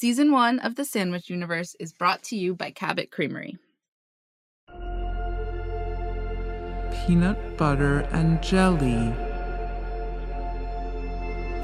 Season 0.00 0.30
one 0.30 0.60
of 0.60 0.76
The 0.76 0.84
Sandwich 0.84 1.28
Universe 1.28 1.74
is 1.80 1.92
brought 1.92 2.22
to 2.22 2.36
you 2.36 2.54
by 2.54 2.70
Cabot 2.70 3.10
Creamery. 3.10 3.58
Peanut 7.04 7.56
butter 7.56 8.06
and 8.12 8.40
jelly. 8.40 9.12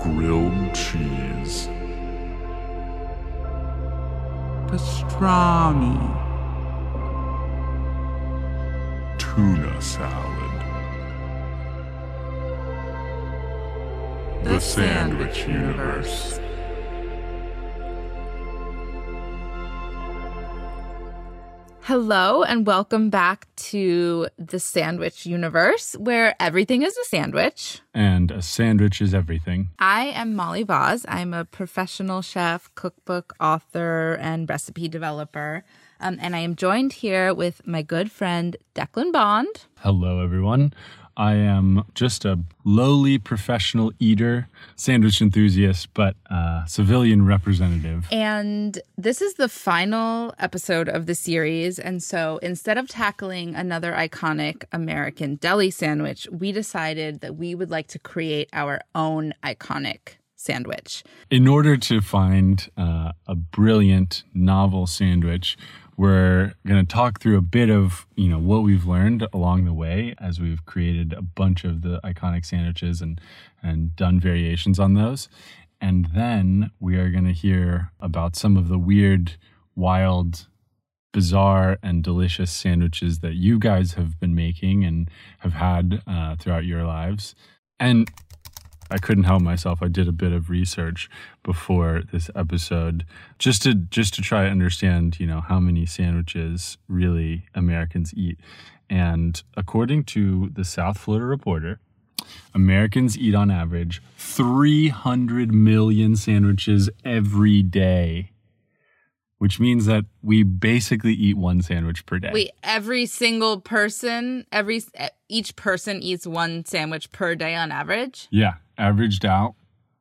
grilled 0.03 0.75
cheese, 0.75 1.69
Pastrami. 4.67 5.97
tuna 9.17 9.81
salad. 9.81 10.61
The 14.43 14.59
Sandwich 14.59 15.47
Universe. 15.47 16.41
Hello, 21.87 22.43
and 22.43 22.67
welcome 22.67 23.11
back 23.11 23.47
to 23.57 24.29
The 24.39 24.59
Sandwich 24.59 25.27
Universe, 25.27 25.93
where 25.99 26.35
everything 26.41 26.81
is 26.81 26.97
a 26.97 27.05
sandwich. 27.05 27.83
And 27.93 28.31
a 28.31 28.41
sandwich 28.41 29.03
is 29.03 29.13
everything. 29.13 29.69
I 29.79 30.05
am 30.05 30.35
Molly 30.35 30.65
Baz. 30.65 31.05
I'm 31.07 31.35
a 31.35 31.45
professional 31.45 32.23
chef, 32.23 32.75
cookbook 32.75 33.35
author, 33.39 34.17
and 34.19 34.49
recipe 34.49 34.89
developer. 34.89 35.63
Um, 36.01 36.17
and 36.23 36.35
I 36.35 36.39
am 36.39 36.57
joined 36.57 36.95
here 36.95 37.35
with 37.35 37.67
my 37.67 37.83
good 37.83 38.11
friend 38.11 38.57
Declan 38.75 39.13
Bond. 39.13 39.67
Hello, 39.81 40.21
everyone. 40.21 40.73
I 41.17 41.35
am 41.35 41.85
just 41.95 42.25
a 42.25 42.41
lowly 42.65 43.19
professional 43.19 43.93
eater, 43.99 44.49
sandwich 44.77 45.21
enthusiast, 45.21 45.89
but 45.95 46.17
uh, 46.31 46.65
civilian 46.67 47.25
representative. 47.25 48.07
And 48.11 48.79
this 48.97 49.21
is 49.21 49.35
the 49.35 49.49
final 49.49 50.35
episode 50.39 50.89
of 50.89 51.07
the 51.07 51.15
series. 51.15 51.79
And 51.79 52.03
so 52.03 52.39
instead 52.39 52.79
of 52.79 52.89
tackling 52.89 53.55
another 53.55 53.93
iconic 53.93 54.65
American 54.73 55.37
deli 55.37 55.71
sandwich, 55.71 56.27
we 56.33 56.53
decided 56.53 57.21
that 57.21 57.37
we 57.37 57.55
would 57.55 57.71
like 57.71 57.89
to 57.89 57.99
create 57.99 58.49
our 58.53 58.81
own 58.95 59.35
iconic 59.43 60.17
sandwich. 60.37 61.03
In 61.31 61.49
order 61.49 61.77
to 61.77 62.01
find 62.01 62.69
uh, 62.77 63.13
a 63.27 63.35
brilliant 63.35 64.25
novel 64.35 64.87
sandwich, 64.87 65.57
we're 65.97 66.55
going 66.67 66.85
to 66.85 66.93
talk 66.93 67.21
through 67.21 67.39
a 67.39 67.43
bit 67.43 67.71
of 67.71 68.07
you 68.17 68.29
know 68.29 68.39
what 68.39 68.63
we've 68.63 68.87
learned 68.87 69.27
along 69.33 69.65
the 69.65 69.73
way 69.73 70.15
as 70.19 70.41
we've 70.41 70.65
created 70.65 71.13
a 71.13 71.23
bunch 71.23 71.65
of 71.65 71.83
the 71.83 72.01
iconic 72.03 72.45
sandwiches 72.45 73.01
and 73.01 73.21
and 73.63 73.97
done 73.97 74.21
variations 74.21 74.79
on 74.79 74.95
those. 74.95 75.29
And 75.81 76.09
then 76.15 76.71
we 76.81 76.97
are 76.97 77.11
going 77.11 77.27
to 77.27 77.33
hear 77.33 77.93
about 78.01 78.37
some 78.37 78.57
of 78.57 78.69
the 78.69 78.79
weird 78.79 79.35
wild 79.77 80.47
bizarre 81.13 81.79
and 81.83 82.03
delicious 82.03 82.51
sandwiches 82.51 83.21
that 83.21 83.35
you 83.35 83.59
guys 83.59 83.93
have 83.95 84.19
been 84.19 84.35
making 84.35 84.85
and 84.85 85.09
have 85.39 85.53
had 85.53 86.03
uh, 86.07 86.37
throughout 86.37 86.65
your 86.65 86.85
lives. 86.85 87.35
And 87.79 88.11
I 88.95 88.99
couldn't 88.99 89.25
help 89.25 89.43
myself. 89.43 89.83
I 89.83 89.89
did 89.89 90.07
a 90.07 90.13
bit 90.13 90.33
of 90.33 90.49
research 90.49 91.11
before 91.43 92.03
this 92.13 92.31
episode 92.37 93.05
just 93.41 93.63
to 93.63 93.75
just 93.75 94.15
to 94.15 94.23
try 94.23 94.45
to 94.45 94.51
understand, 94.51 95.19
you 95.19 95.27
know, 95.27 95.41
how 95.41 95.59
many 95.59 95.85
sandwiches 95.85 96.79
really 96.87 97.47
Americans 97.57 98.15
eat. 98.15 98.39
And 98.89 99.43
according 99.57 100.05
to 100.05 100.51
the 100.53 100.65
South 100.65 100.97
Florida 100.97 101.27
Reporter, 101.27 101.81
Americans 102.55 103.19
eat 103.19 103.35
on 103.35 103.51
average 103.51 104.01
300 104.17 105.53
million 105.53 106.15
sandwiches 106.15 106.89
every 107.05 107.65
day, 107.65 108.31
which 109.39 109.59
means 109.59 109.87
that 109.87 110.05
we 110.23 110.45
basically 110.45 111.15
eat 111.15 111.37
one 111.37 111.63
sandwich 111.63 112.07
per 112.07 112.21
day. 112.21 112.31
Wait, 112.33 112.53
every 112.63 113.07
single 113.07 113.61
person, 113.61 114.47
every 114.53 114.85
each 115.29 115.57
person 115.57 116.01
eats 116.01 116.29
one 116.29 116.65
sandwich 116.65 117.11
per 117.11 117.35
day 117.35 117.57
on 117.57 117.73
average? 117.73 118.29
Yeah, 118.31 118.55
averaged 118.79 119.25
out, 119.25 119.55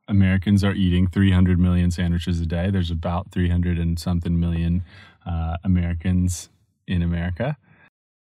Americans 0.08 0.62
are 0.62 0.72
eating 0.72 1.06
300 1.06 1.58
million 1.58 1.90
sandwiches 1.90 2.40
a 2.40 2.46
day. 2.46 2.70
There's 2.70 2.90
about 2.90 3.30
300 3.30 3.78
and 3.78 3.98
something 3.98 4.38
million 4.38 4.84
uh, 5.26 5.56
Americans 5.64 6.50
in 6.86 7.02
America. 7.02 7.56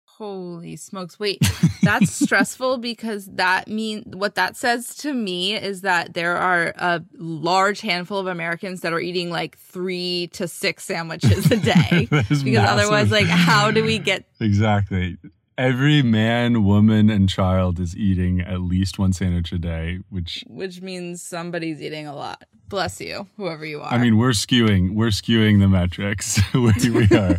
Holy 0.07 0.77
smokes. 0.77 1.21
Wait, 1.21 1.43
that's 1.83 2.11
stressful 2.25 2.79
because 2.79 3.27
that 3.27 3.69
mean 3.69 4.03
what 4.15 4.35
that 4.37 4.57
says 4.57 4.95
to 4.97 5.13
me 5.13 5.55
is 5.55 5.83
that 5.83 6.15
there 6.15 6.39
are 6.39 6.73
a 6.79 7.05
large 7.19 7.83
handful 7.83 8.19
of 8.19 8.27
Americans 8.27 8.81
that 8.81 8.95
are 8.95 9.01
eating 9.01 9.31
like 9.31 9.59
3 9.59 10.29
to 10.29 10.49
6 10.49 10.83
sandwiches 10.83 11.51
a 11.51 11.57
day. 11.57 12.09
Because 12.27 12.47
otherwise 12.57 13.11
like 13.11 13.27
how 13.27 13.71
do 13.71 13.85
we 13.85 13.99
get 13.99 14.25
Exactly. 14.41 15.19
Every 15.59 16.03
man, 16.03 16.65
woman, 16.65 17.09
and 17.09 17.31
child 17.31 17.81
is 17.81 17.97
eating 17.97 18.43
at 18.43 18.61
least 18.61 18.99
one 18.99 19.15
sandwich 19.15 19.53
a 19.53 19.59
day, 19.59 20.01
which 20.11 20.45
which 20.49 20.83
means 20.83 21.23
somebody's 21.23 21.81
eating 21.81 22.07
a 22.07 22.15
lot. 22.15 22.45
Bless 22.69 23.01
you, 23.01 23.27
whoever 23.39 23.65
you 23.65 23.81
are. 23.81 23.91
I 23.91 23.97
mean, 23.97 24.19
we're 24.19 24.31
skewing, 24.31 24.95
we're 24.95 25.09
skewing 25.09 25.61
the 25.61 25.69
metrics. 25.69 26.39
we, 26.55 26.73
we 26.91 27.05
are, 27.17 27.39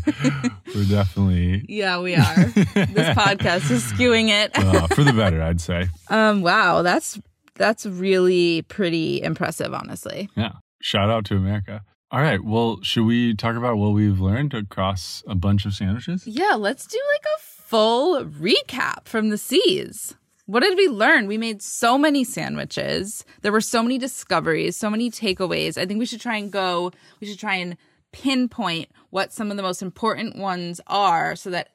we're 0.73 0.85
definitely 0.85 1.63
yeah, 1.69 1.99
we 1.99 2.15
are. 2.15 2.45
this 2.45 3.15
podcast 3.15 3.69
is 3.69 3.83
skewing 3.83 4.29
it. 4.29 4.51
uh, 4.57 4.87
for 4.87 5.03
the 5.03 5.13
better, 5.13 5.41
I'd 5.43 5.61
say. 5.61 5.87
Um 6.09 6.41
wow, 6.41 6.81
that's 6.81 7.19
that's 7.53 7.85
really 7.85 8.63
pretty 8.63 9.21
impressive 9.21 9.75
honestly. 9.75 10.27
Yeah. 10.35 10.53
Shout 10.81 11.11
out 11.11 11.25
to 11.25 11.35
America. 11.35 11.83
All 12.09 12.21
right. 12.21 12.43
Well, 12.43 12.79
should 12.81 13.05
we 13.05 13.35
talk 13.35 13.57
about 13.57 13.77
what 13.77 13.89
we've 13.89 14.19
learned 14.19 14.53
across 14.53 15.23
a 15.27 15.35
bunch 15.35 15.65
of 15.65 15.73
sandwiches? 15.73 16.25
Yeah, 16.25 16.53
let's 16.53 16.87
do 16.87 16.99
like 17.13 17.25
a 17.25 17.41
full 17.67 18.23
recap 18.23 19.05
from 19.05 19.27
the 19.27 19.37
seas. 19.37 20.15
What 20.45 20.61
did 20.61 20.77
we 20.77 20.87
learn? 20.87 21.27
We 21.27 21.37
made 21.37 21.61
so 21.61 21.97
many 21.97 22.23
sandwiches. 22.23 23.25
There 23.41 23.51
were 23.51 23.59
so 23.59 23.83
many 23.83 23.97
discoveries, 23.97 24.77
so 24.77 24.89
many 24.89 25.11
takeaways. 25.11 25.77
I 25.77 25.85
think 25.85 25.99
we 25.99 26.05
should 26.05 26.21
try 26.21 26.37
and 26.37 26.49
go, 26.49 26.93
we 27.19 27.27
should 27.27 27.39
try 27.39 27.55
and 27.55 27.75
pinpoint 28.13 28.87
what 29.09 29.33
some 29.33 29.51
of 29.51 29.57
the 29.57 29.63
most 29.63 29.81
important 29.81 30.37
ones 30.37 30.79
are 30.87 31.35
so 31.35 31.49
that 31.49 31.71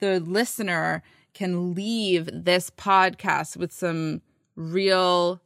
the 0.00 0.18
listener 0.18 1.04
can 1.32 1.74
leave 1.74 2.28
this 2.32 2.70
podcast 2.70 3.56
with 3.56 3.72
some 3.72 4.22
real 4.56 5.40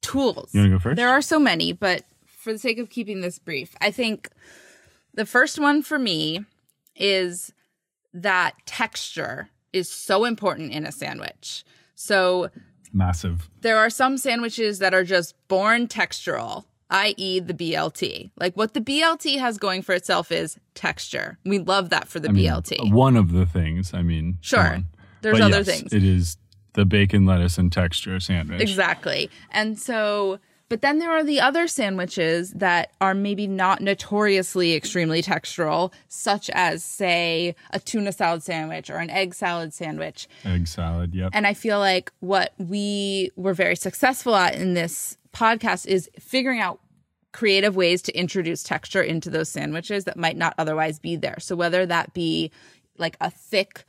tools. 0.00 0.54
You 0.54 0.60
want 0.60 0.70
to 0.70 0.76
go 0.76 0.78
first? 0.78 0.96
There 0.96 1.10
are 1.10 1.20
so 1.20 1.38
many, 1.38 1.74
but 1.74 2.04
for 2.26 2.54
the 2.54 2.58
sake 2.58 2.78
of 2.78 2.88
keeping 2.88 3.20
this 3.20 3.38
brief, 3.38 3.74
I 3.82 3.90
think 3.90 4.30
the 5.12 5.26
first 5.26 5.58
one 5.58 5.82
for 5.82 5.98
me 5.98 6.46
is 6.96 7.52
that 8.14 8.54
texture 8.64 9.50
is 9.72 9.88
so 9.90 10.24
important 10.24 10.72
in 10.72 10.86
a 10.86 10.92
sandwich. 10.92 11.64
So 11.96 12.48
Massive. 12.92 13.50
there 13.60 13.78
are 13.78 13.90
some 13.90 14.16
sandwiches 14.16 14.78
that 14.78 14.94
are 14.94 15.04
just 15.04 15.34
born 15.48 15.88
textural, 15.88 16.64
i.e., 16.90 17.40
the 17.40 17.54
BLT. 17.54 18.30
Like 18.38 18.56
what 18.56 18.74
the 18.74 18.80
BLT 18.80 19.38
has 19.38 19.58
going 19.58 19.82
for 19.82 19.92
itself 19.94 20.30
is 20.30 20.58
texture. 20.74 21.38
We 21.44 21.58
love 21.58 21.90
that 21.90 22.08
for 22.08 22.20
the 22.20 22.28
I 22.28 22.32
mean, 22.32 22.46
BLT. 22.46 22.92
One 22.92 23.16
of 23.16 23.32
the 23.32 23.46
things. 23.46 23.92
I 23.92 24.02
mean, 24.02 24.38
Sure. 24.40 24.82
There's 25.22 25.38
But 25.38 25.40
other 25.42 25.58
yes, 25.58 25.66
things. 25.66 25.92
It 25.92 26.04
is 26.04 26.36
the 26.74 26.84
bacon, 26.84 27.24
lettuce, 27.24 27.56
and 27.58 27.72
texture 27.72 28.20
sandwich. 28.20 28.60
Exactly. 28.60 29.30
And 29.50 29.78
so, 29.78 30.38
but 30.74 30.80
then 30.80 30.98
there 30.98 31.12
are 31.12 31.22
the 31.22 31.40
other 31.40 31.68
sandwiches 31.68 32.50
that 32.54 32.90
are 33.00 33.14
maybe 33.14 33.46
not 33.46 33.80
notoriously 33.80 34.74
extremely 34.74 35.22
textural, 35.22 35.92
such 36.08 36.50
as, 36.50 36.82
say, 36.82 37.54
a 37.70 37.78
tuna 37.78 38.10
salad 38.10 38.42
sandwich 38.42 38.90
or 38.90 38.96
an 38.96 39.08
egg 39.08 39.36
salad 39.36 39.72
sandwich. 39.72 40.26
Egg 40.44 40.66
salad. 40.66 41.14
Yep. 41.14 41.30
And 41.32 41.46
I 41.46 41.54
feel 41.54 41.78
like 41.78 42.10
what 42.18 42.54
we 42.58 43.30
were 43.36 43.54
very 43.54 43.76
successful 43.76 44.34
at 44.34 44.56
in 44.56 44.74
this 44.74 45.16
podcast 45.32 45.86
is 45.86 46.10
figuring 46.18 46.58
out 46.58 46.80
creative 47.30 47.76
ways 47.76 48.02
to 48.02 48.18
introduce 48.18 48.64
texture 48.64 49.00
into 49.00 49.30
those 49.30 49.48
sandwiches 49.48 50.02
that 50.06 50.16
might 50.16 50.36
not 50.36 50.54
otherwise 50.58 50.98
be 50.98 51.14
there. 51.14 51.36
So 51.38 51.54
whether 51.54 51.86
that 51.86 52.14
be 52.14 52.50
like 52.98 53.16
a 53.20 53.30
thick 53.30 53.84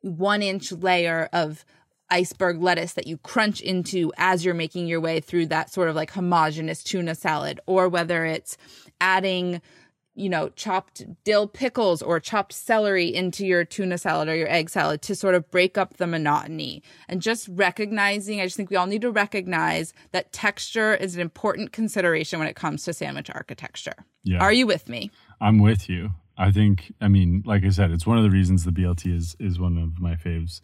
one 0.00 0.40
inch 0.40 0.72
layer 0.72 1.28
of 1.34 1.66
iceberg 2.10 2.60
lettuce 2.60 2.94
that 2.94 3.06
you 3.06 3.18
crunch 3.18 3.60
into 3.60 4.12
as 4.16 4.44
you're 4.44 4.54
making 4.54 4.86
your 4.86 5.00
way 5.00 5.20
through 5.20 5.46
that 5.46 5.72
sort 5.72 5.88
of 5.88 5.96
like 5.96 6.10
homogenous 6.10 6.82
tuna 6.82 7.14
salad, 7.14 7.60
or 7.66 7.88
whether 7.88 8.24
it's 8.24 8.56
adding 9.00 9.60
you 10.14 10.28
know, 10.28 10.50
chopped 10.50 11.04
dill 11.24 11.46
pickles 11.46 12.02
or 12.02 12.20
chopped 12.20 12.52
celery 12.52 13.06
into 13.06 13.46
your 13.46 13.64
tuna 13.64 13.96
salad 13.96 14.28
or 14.28 14.34
your 14.34 14.50
egg 14.50 14.68
salad 14.68 15.00
to 15.02 15.14
sort 15.14 15.34
of 15.34 15.50
break 15.50 15.78
up 15.78 15.96
the 15.96 16.06
monotony. 16.06 16.82
And 17.08 17.22
just 17.22 17.48
recognizing, 17.48 18.40
I 18.40 18.44
just 18.44 18.56
think 18.56 18.70
we 18.70 18.76
all 18.76 18.86
need 18.86 19.02
to 19.02 19.10
recognize 19.10 19.94
that 20.12 20.32
texture 20.32 20.94
is 20.94 21.14
an 21.14 21.20
important 21.20 21.72
consideration 21.72 22.38
when 22.38 22.48
it 22.48 22.56
comes 22.56 22.84
to 22.84 22.92
sandwich 22.92 23.30
architecture. 23.30 23.94
Yeah. 24.22 24.40
Are 24.40 24.52
you 24.52 24.66
with 24.66 24.88
me? 24.88 25.10
I'm 25.40 25.58
with 25.58 25.88
you. 25.88 26.10
I 26.36 26.50
think, 26.50 26.92
I 27.00 27.08
mean, 27.08 27.42
like 27.46 27.64
I 27.64 27.70
said, 27.70 27.90
it's 27.90 28.06
one 28.06 28.18
of 28.18 28.24
the 28.24 28.30
reasons 28.30 28.64
the 28.64 28.72
BLT 28.72 29.14
is 29.14 29.36
is 29.38 29.58
one 29.58 29.78
of 29.78 30.00
my 30.00 30.16
faves. 30.16 30.60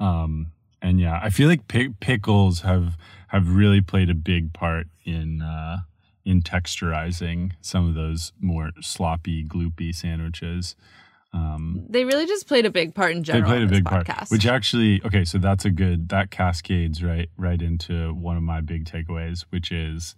Um, 0.00 0.52
and 0.82 1.00
yeah, 1.00 1.18
I 1.22 1.30
feel 1.30 1.48
like 1.48 1.68
pick, 1.68 2.00
pickles 2.00 2.60
have 2.60 2.96
have 3.28 3.54
really 3.54 3.80
played 3.80 4.08
a 4.10 4.14
big 4.14 4.52
part 4.52 4.86
in 5.04 5.42
uh, 5.42 5.78
in 6.24 6.42
texturizing 6.42 7.52
some 7.60 7.88
of 7.88 7.94
those 7.94 8.32
more 8.40 8.70
sloppy, 8.80 9.44
gloopy 9.44 9.94
sandwiches. 9.94 10.76
Um, 11.32 11.84
They 11.88 12.04
really 12.04 12.26
just 12.26 12.46
played 12.46 12.64
a 12.64 12.70
big 12.70 12.94
part 12.94 13.12
in 13.12 13.22
general. 13.22 13.50
they 13.50 13.56
played 13.58 13.68
a 13.68 13.70
big 13.70 13.84
part, 13.84 14.06
podcast. 14.06 14.30
which 14.30 14.46
actually, 14.46 15.02
okay, 15.04 15.24
so 15.24 15.36
that's 15.38 15.64
a 15.66 15.70
good 15.70 16.08
that 16.08 16.30
cascades 16.30 17.02
right 17.02 17.28
right 17.36 17.60
into 17.60 18.14
one 18.14 18.36
of 18.36 18.42
my 18.42 18.60
big 18.60 18.84
takeaways, 18.86 19.44
which 19.50 19.70
is 19.70 20.14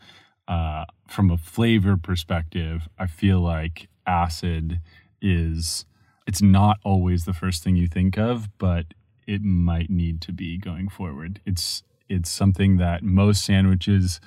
uh, 0.47 0.85
from 1.09 1.31
a 1.31 1.37
flavor 1.39 1.97
perspective, 1.97 2.89
I 2.99 3.07
feel 3.07 3.41
like 3.41 3.89
acid 4.07 4.81
is 5.23 5.85
it's 6.27 6.43
not 6.43 6.79
always 6.85 7.25
the 7.25 7.33
first 7.33 7.63
thing 7.65 7.77
you 7.77 7.89
think 7.89 8.17
of, 8.19 8.49
but 8.59 8.87
it 9.27 9.43
might 9.43 9.91
need 9.91 10.21
to 10.23 10.33
be 10.33 10.59
going 10.59 10.89
forward. 10.89 11.41
It's 11.47 11.83
it's 12.09 12.31
something 12.31 12.77
that 12.79 13.03
most 13.03 13.45
sandwiches 13.45 14.21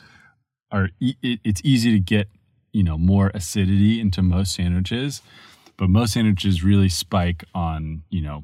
are. 0.72 0.90
E- 1.00 1.16
it's 1.22 1.62
easy 1.64 1.92
to 1.92 2.00
get 2.00 2.28
you 2.72 2.84
know 2.84 2.98
more 2.98 3.32
acidity 3.34 4.00
into 4.00 4.22
most 4.22 4.54
sandwiches, 4.56 5.22
but 5.78 5.90
most 5.90 6.14
sandwiches 6.14 6.64
really 6.64 6.90
spike 6.90 7.44
on 7.54 8.04
you 8.10 8.22
know 8.22 8.44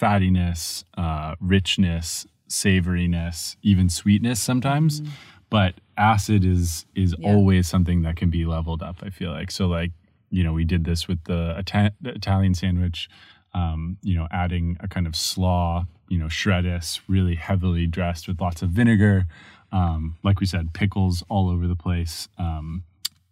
fattiness, 0.00 0.84
uh, 0.96 1.34
richness, 1.40 2.26
savoriness, 2.48 3.56
even 3.62 3.88
sweetness 3.88 4.40
sometimes. 4.40 5.02
But 5.50 5.74
acid 5.96 6.44
is 6.44 6.86
is 6.94 7.14
Yeah. 7.18 7.28
always 7.28 7.66
something 7.68 8.02
that 8.02 8.16
can 8.16 8.30
be 8.30 8.44
leveled 8.44 8.82
up. 8.82 9.02
I 9.02 9.10
feel 9.10 9.30
like 9.32 9.50
so 9.50 9.66
like 9.66 9.92
you 10.30 10.44
know 10.44 10.52
we 10.52 10.64
did 10.64 10.84
this 10.84 11.08
with 11.08 11.24
the, 11.24 11.56
Ita- 11.58 11.92
the 12.00 12.10
Italian 12.14 12.54
sandwich. 12.54 13.08
Um, 13.52 13.96
you 14.02 14.16
know, 14.16 14.28
adding 14.30 14.76
a 14.80 14.86
kind 14.86 15.06
of 15.06 15.16
slaw, 15.16 15.86
you 16.08 16.18
know, 16.18 16.26
shreddis, 16.26 17.00
really 17.08 17.34
heavily 17.34 17.86
dressed 17.86 18.28
with 18.28 18.40
lots 18.40 18.62
of 18.62 18.70
vinegar. 18.70 19.26
Um, 19.72 20.16
like 20.22 20.40
we 20.40 20.46
said, 20.46 20.72
pickles 20.72 21.24
all 21.28 21.48
over 21.48 21.66
the 21.66 21.76
place. 21.76 22.28
Um, 22.38 22.84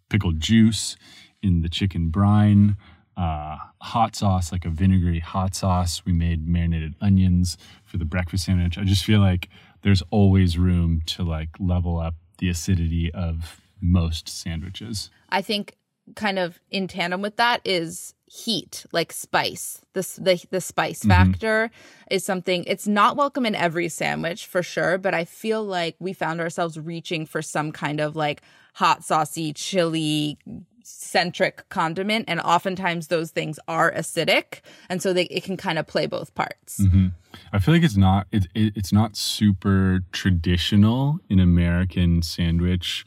pickled 0.09 0.39
juice 0.39 0.97
in 1.41 1.61
the 1.61 1.69
chicken 1.69 2.09
brine, 2.09 2.75
uh, 3.15 3.57
hot 3.81 4.15
sauce, 4.15 4.51
like 4.51 4.65
a 4.65 4.69
vinegary 4.69 5.19
hot 5.19 5.55
sauce. 5.55 6.03
We 6.05 6.13
made 6.13 6.47
marinated 6.47 6.95
onions 7.01 7.57
for 7.85 7.97
the 7.97 8.05
breakfast 8.05 8.45
sandwich. 8.45 8.77
I 8.77 8.83
just 8.83 9.03
feel 9.03 9.19
like 9.19 9.49
there's 9.81 10.03
always 10.09 10.57
room 10.57 11.01
to 11.07 11.23
like 11.23 11.49
level 11.59 11.99
up 11.99 12.15
the 12.39 12.49
acidity 12.49 13.11
of 13.13 13.61
most 13.81 14.27
sandwiches. 14.27 15.09
I 15.29 15.41
think 15.41 15.75
kind 16.15 16.39
of 16.39 16.59
in 16.69 16.87
tandem 16.87 17.21
with 17.21 17.37
that 17.37 17.61
is 17.65 18.13
heat, 18.25 18.85
like 18.91 19.11
spice. 19.11 19.81
This 19.93 20.15
the 20.15 20.43
the 20.51 20.61
spice 20.61 20.99
mm-hmm. 20.99 21.09
factor 21.09 21.71
is 22.11 22.23
something 22.23 22.63
it's 22.65 22.87
not 22.87 23.17
welcome 23.17 23.45
in 23.45 23.55
every 23.55 23.89
sandwich 23.89 24.45
for 24.45 24.61
sure, 24.63 24.97
but 24.97 25.13
I 25.13 25.25
feel 25.25 25.63
like 25.63 25.95
we 25.99 26.13
found 26.13 26.39
ourselves 26.39 26.79
reaching 26.79 27.25
for 27.25 27.41
some 27.41 27.71
kind 27.71 27.99
of 27.99 28.15
like 28.15 28.41
hot 28.73 29.03
saucy, 29.03 29.53
chili 29.53 30.37
centric 30.83 31.67
condiment 31.69 32.25
and 32.27 32.39
oftentimes 32.41 33.07
those 33.07 33.29
things 33.29 33.59
are 33.67 33.91
acidic 33.91 34.61
and 34.89 35.03
so 35.03 35.13
they 35.13 35.23
it 35.25 35.43
can 35.43 35.55
kind 35.55 35.77
of 35.77 35.85
play 35.87 36.07
both 36.07 36.33
parts. 36.35 36.79
Mm-hmm. 36.79 37.07
I 37.53 37.59
feel 37.59 37.73
like 37.73 37.83
it's 37.83 37.97
not 37.97 38.27
it, 38.31 38.47
it, 38.55 38.73
it's 38.75 38.93
not 38.93 39.15
super 39.15 40.01
traditional 40.11 41.19
in 41.29 41.39
American 41.39 42.21
sandwich 42.21 43.05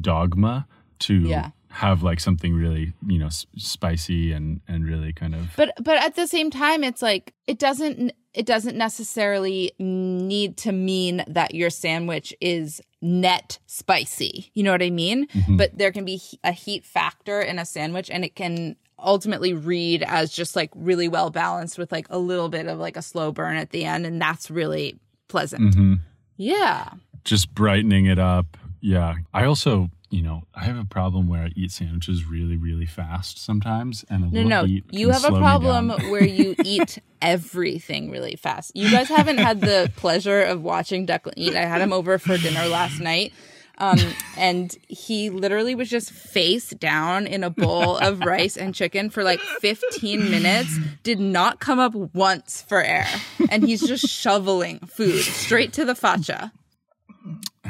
dogma 0.00 0.66
to 1.00 1.14
Yeah. 1.14 1.50
Have 1.74 2.02
like 2.02 2.20
something 2.20 2.54
really 2.54 2.92
you 3.06 3.18
know 3.18 3.28
spicy 3.56 4.32
and 4.32 4.60
and 4.68 4.84
really 4.86 5.12
kind 5.12 5.34
of 5.34 5.50
but 5.56 5.72
but 5.82 5.96
at 6.02 6.14
the 6.14 6.26
same 6.26 6.50
time 6.50 6.84
it's 6.84 7.02
like 7.02 7.34
it 7.46 7.58
doesn't 7.58 8.12
it 8.32 8.46
doesn't 8.46 8.76
necessarily 8.76 9.72
need 9.78 10.56
to 10.56 10.72
mean 10.72 11.24
that 11.26 11.54
your 11.54 11.70
sandwich 11.70 12.32
is 12.40 12.80
net 13.02 13.58
spicy 13.66 14.50
you 14.54 14.62
know 14.62 14.72
what 14.72 14.82
i 14.82 14.90
mean 14.90 15.26
but 15.56 15.76
there 15.76 15.90
can 15.92 16.04
be 16.04 16.20
a 16.44 16.52
heat 16.52 16.84
factor 16.84 17.40
in 17.40 17.58
a 17.58 17.64
sandwich 17.66 18.08
and 18.10 18.24
it 18.24 18.34
can 18.36 18.76
ultimately 18.98 19.52
read 19.52 20.02
as 20.06 20.30
just 20.32 20.54
like 20.56 20.70
really 20.74 21.08
well 21.08 21.28
balanced 21.30 21.76
with 21.76 21.90
like 21.92 22.06
a 22.10 22.18
little 22.18 22.48
bit 22.48 22.66
of 22.66 22.78
like 22.78 22.96
a 22.96 23.02
slow 23.02 23.32
burn 23.32 23.56
at 23.56 23.70
the 23.70 23.84
end 23.84 24.06
and 24.06 24.20
that's 24.22 24.50
really 24.50 24.96
pleasant 25.28 25.74
Mhm. 25.74 26.00
yeah 26.36 26.90
just 27.24 27.54
brightening 27.54 28.04
it 28.04 28.18
up. 28.18 28.58
Yeah. 28.82 29.14
I 29.32 29.46
also, 29.46 29.88
you 30.14 30.22
know, 30.22 30.44
I 30.54 30.64
have 30.64 30.78
a 30.78 30.84
problem 30.84 31.28
where 31.28 31.42
I 31.42 31.50
eat 31.56 31.72
sandwiches 31.72 32.24
really, 32.24 32.56
really 32.56 32.86
fast 32.86 33.38
sometimes, 33.38 34.04
and 34.08 34.24
a 34.24 34.42
no 34.42 34.42
no 34.42 34.64
you 34.64 35.10
have 35.10 35.24
a 35.24 35.30
problem 35.30 35.90
where 36.10 36.24
you 36.24 36.54
eat 36.64 36.98
everything 37.20 38.10
really 38.10 38.36
fast. 38.36 38.72
You 38.74 38.90
guys 38.90 39.08
haven't 39.08 39.38
had 39.38 39.60
the 39.60 39.90
pleasure 39.96 40.42
of 40.42 40.62
watching 40.62 41.06
declan 41.06 41.34
eat 41.36 41.54
i 41.54 41.62
had 41.62 41.80
him 41.80 41.92
over 41.92 42.18
for 42.18 42.36
dinner 42.38 42.66
last 42.66 43.00
night 43.00 43.32
um, 43.78 43.98
and 44.36 44.76
he 44.86 45.30
literally 45.30 45.74
was 45.74 45.90
just 45.90 46.12
face 46.12 46.70
down 46.70 47.26
in 47.26 47.42
a 47.42 47.50
bowl 47.50 47.96
of 47.96 48.20
rice 48.20 48.56
and 48.56 48.72
chicken 48.72 49.10
for 49.10 49.24
like 49.24 49.40
15 49.40 50.30
minutes 50.30 50.78
did 51.02 51.18
not 51.18 51.58
come 51.58 51.80
up 51.80 51.94
once 51.94 52.62
for 52.62 52.82
air 52.82 53.06
and 53.50 53.64
he's 53.64 53.80
just 53.86 54.06
shoveling 54.06 54.78
food 54.80 55.20
straight 55.22 55.72
to 55.72 55.84
the 55.84 55.94
facha 55.94 56.52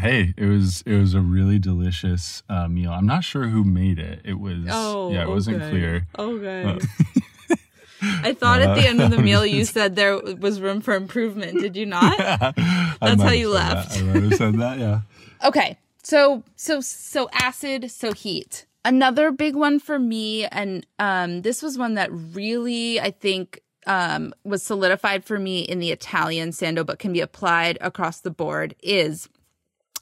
Hey, 0.04 0.34
it 0.36 0.44
was 0.44 0.82
it 0.84 0.98
was 0.98 1.14
a 1.14 1.22
really 1.22 1.58
delicious 1.58 2.42
uh, 2.50 2.68
meal. 2.68 2.92
I'm 2.92 3.06
not 3.06 3.24
sure 3.24 3.44
who 3.44 3.64
made 3.64 3.98
it. 3.98 4.20
It 4.22 4.38
was 4.38 4.66
oh, 4.68 5.10
yeah, 5.10 5.22
it 5.22 5.30
wasn't 5.30 5.62
clear. 5.70 6.06
Oh. 6.18 6.36
Okay 6.36 6.78
I 8.02 8.34
thought 8.34 8.60
at 8.60 8.74
the 8.74 8.86
end 8.86 9.00
of 9.00 9.10
the 9.10 9.16
meal 9.16 9.46
you 9.46 9.64
said 9.76 9.96
there 9.96 10.18
was 10.18 10.60
room 10.60 10.82
for 10.82 10.94
improvement. 10.94 11.58
Did 11.58 11.74
you 11.74 11.86
not? 11.86 12.18
Yeah, 12.54 12.92
That's 13.00 13.22
how 13.22 13.30
you 13.30 13.48
left. 13.48 13.98
I 13.98 14.02
might 14.02 14.22
have 14.22 14.34
said 14.34 14.58
that. 14.58 14.78
Yeah. 14.78 15.00
Okay. 15.42 15.78
So 16.02 16.42
so 16.54 16.82
so 16.82 17.30
acid, 17.32 17.90
so 17.90 18.12
heat. 18.12 18.66
Another 18.84 19.30
big 19.30 19.56
one 19.56 19.78
for 19.78 19.98
me 19.98 20.44
and 20.44 20.86
um 20.98 21.40
this 21.40 21.62
was 21.62 21.78
one 21.78 21.94
that 21.94 22.10
really 22.12 23.00
I 23.00 23.10
think 23.10 23.62
um 23.86 24.34
was 24.44 24.62
solidified 24.62 25.24
for 25.24 25.38
me 25.38 25.60
in 25.60 25.78
the 25.78 25.90
Italian 25.92 26.50
sando 26.50 26.84
but 26.84 26.98
can 26.98 27.14
be 27.14 27.20
applied 27.20 27.78
across 27.80 28.20
the 28.20 28.30
board 28.30 28.74
is 28.82 29.30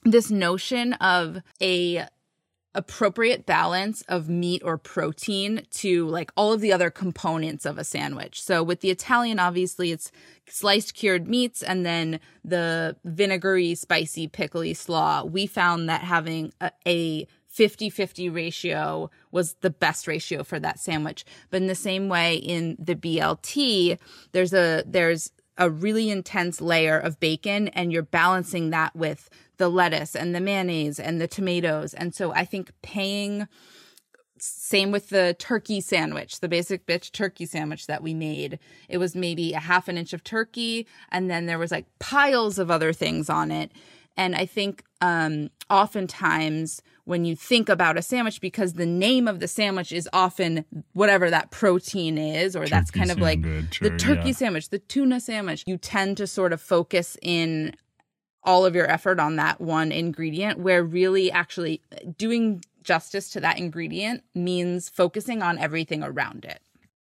this 0.04 0.30
notion 0.30 0.94
of 0.94 1.38
a 1.60 2.06
appropriate 2.74 3.44
balance 3.44 4.02
of 4.08 4.28
meat 4.28 4.62
or 4.64 4.78
protein 4.78 5.66
to 5.70 6.06
like 6.08 6.32
all 6.36 6.52
of 6.52 6.60
the 6.60 6.72
other 6.72 6.90
components 6.90 7.66
of 7.66 7.76
a 7.76 7.84
sandwich. 7.84 8.42
So 8.42 8.62
with 8.62 8.80
the 8.80 8.90
Italian 8.90 9.38
obviously 9.38 9.92
it's 9.92 10.10
sliced 10.48 10.94
cured 10.94 11.28
meats 11.28 11.62
and 11.62 11.84
then 11.84 12.18
the 12.44 12.96
vinegary 13.04 13.74
spicy 13.74 14.26
pickly 14.26 14.72
slaw. 14.72 15.24
We 15.24 15.46
found 15.46 15.88
that 15.88 16.00
having 16.00 16.52
a, 16.60 16.70
a 16.86 17.26
50-50 17.54 18.34
ratio 18.34 19.10
was 19.30 19.54
the 19.60 19.68
best 19.68 20.06
ratio 20.06 20.42
for 20.42 20.58
that 20.58 20.80
sandwich. 20.80 21.26
But 21.50 21.60
in 21.60 21.66
the 21.66 21.74
same 21.74 22.08
way 22.08 22.36
in 22.36 22.76
the 22.78 22.96
BLT 22.96 23.98
there's 24.32 24.54
a 24.54 24.82
there's 24.86 25.30
a 25.58 25.68
really 25.68 26.08
intense 26.08 26.62
layer 26.62 26.98
of 26.98 27.20
bacon 27.20 27.68
and 27.68 27.92
you're 27.92 28.02
balancing 28.02 28.70
that 28.70 28.96
with 28.96 29.28
the 29.62 29.68
lettuce 29.68 30.16
and 30.16 30.34
the 30.34 30.40
mayonnaise 30.40 30.98
and 30.98 31.20
the 31.20 31.28
tomatoes. 31.28 31.94
And 31.94 32.12
so 32.12 32.32
I 32.32 32.44
think 32.44 32.72
paying 32.82 33.46
same 34.38 34.90
with 34.90 35.10
the 35.10 35.36
turkey 35.38 35.80
sandwich, 35.80 36.40
the 36.40 36.48
basic 36.48 36.84
bitch 36.84 37.12
turkey 37.12 37.46
sandwich 37.46 37.86
that 37.86 38.02
we 38.02 38.12
made. 38.12 38.58
It 38.88 38.98
was 38.98 39.14
maybe 39.14 39.52
a 39.52 39.60
half 39.60 39.86
an 39.86 39.96
inch 39.96 40.12
of 40.12 40.24
turkey 40.24 40.88
and 41.12 41.30
then 41.30 41.46
there 41.46 41.60
was 41.60 41.70
like 41.70 41.86
piles 42.00 42.58
of 42.58 42.72
other 42.72 42.92
things 42.92 43.30
on 43.30 43.52
it. 43.52 43.70
And 44.16 44.34
I 44.34 44.46
think 44.46 44.82
um 45.00 45.50
oftentimes 45.70 46.82
when 47.04 47.24
you 47.24 47.36
think 47.36 47.68
about 47.68 47.96
a 47.96 48.02
sandwich 48.02 48.40
because 48.40 48.72
the 48.72 48.86
name 48.86 49.28
of 49.28 49.38
the 49.38 49.46
sandwich 49.46 49.92
is 49.92 50.08
often 50.12 50.64
whatever 50.92 51.30
that 51.30 51.52
protein 51.52 52.18
is 52.18 52.56
or 52.56 52.66
that's 52.66 52.90
Turkey 52.90 52.98
kind 52.98 53.10
of 53.12 53.20
like 53.20 53.42
sandwich 53.44 53.78
the 53.80 53.96
turkey 53.96 54.30
yeah. 54.30 54.34
sandwich, 54.34 54.70
the 54.70 54.80
tuna 54.80 55.20
sandwich, 55.20 55.62
you 55.68 55.76
tend 55.76 56.16
to 56.16 56.26
sort 56.26 56.52
of 56.52 56.60
focus 56.60 57.16
in 57.22 57.76
all 58.44 58.66
of 58.66 58.74
your 58.74 58.90
effort 58.90 59.20
on 59.20 59.36
that 59.36 59.60
one 59.60 59.92
ingredient 59.92 60.58
where 60.58 60.82
really 60.82 61.30
actually 61.30 61.80
doing 62.18 62.62
justice 62.82 63.30
to 63.30 63.40
that 63.40 63.58
ingredient 63.58 64.24
means 64.34 64.88
focusing 64.88 65.42
on 65.42 65.58
everything 65.58 66.02
around 66.02 66.44
it. 66.44 66.60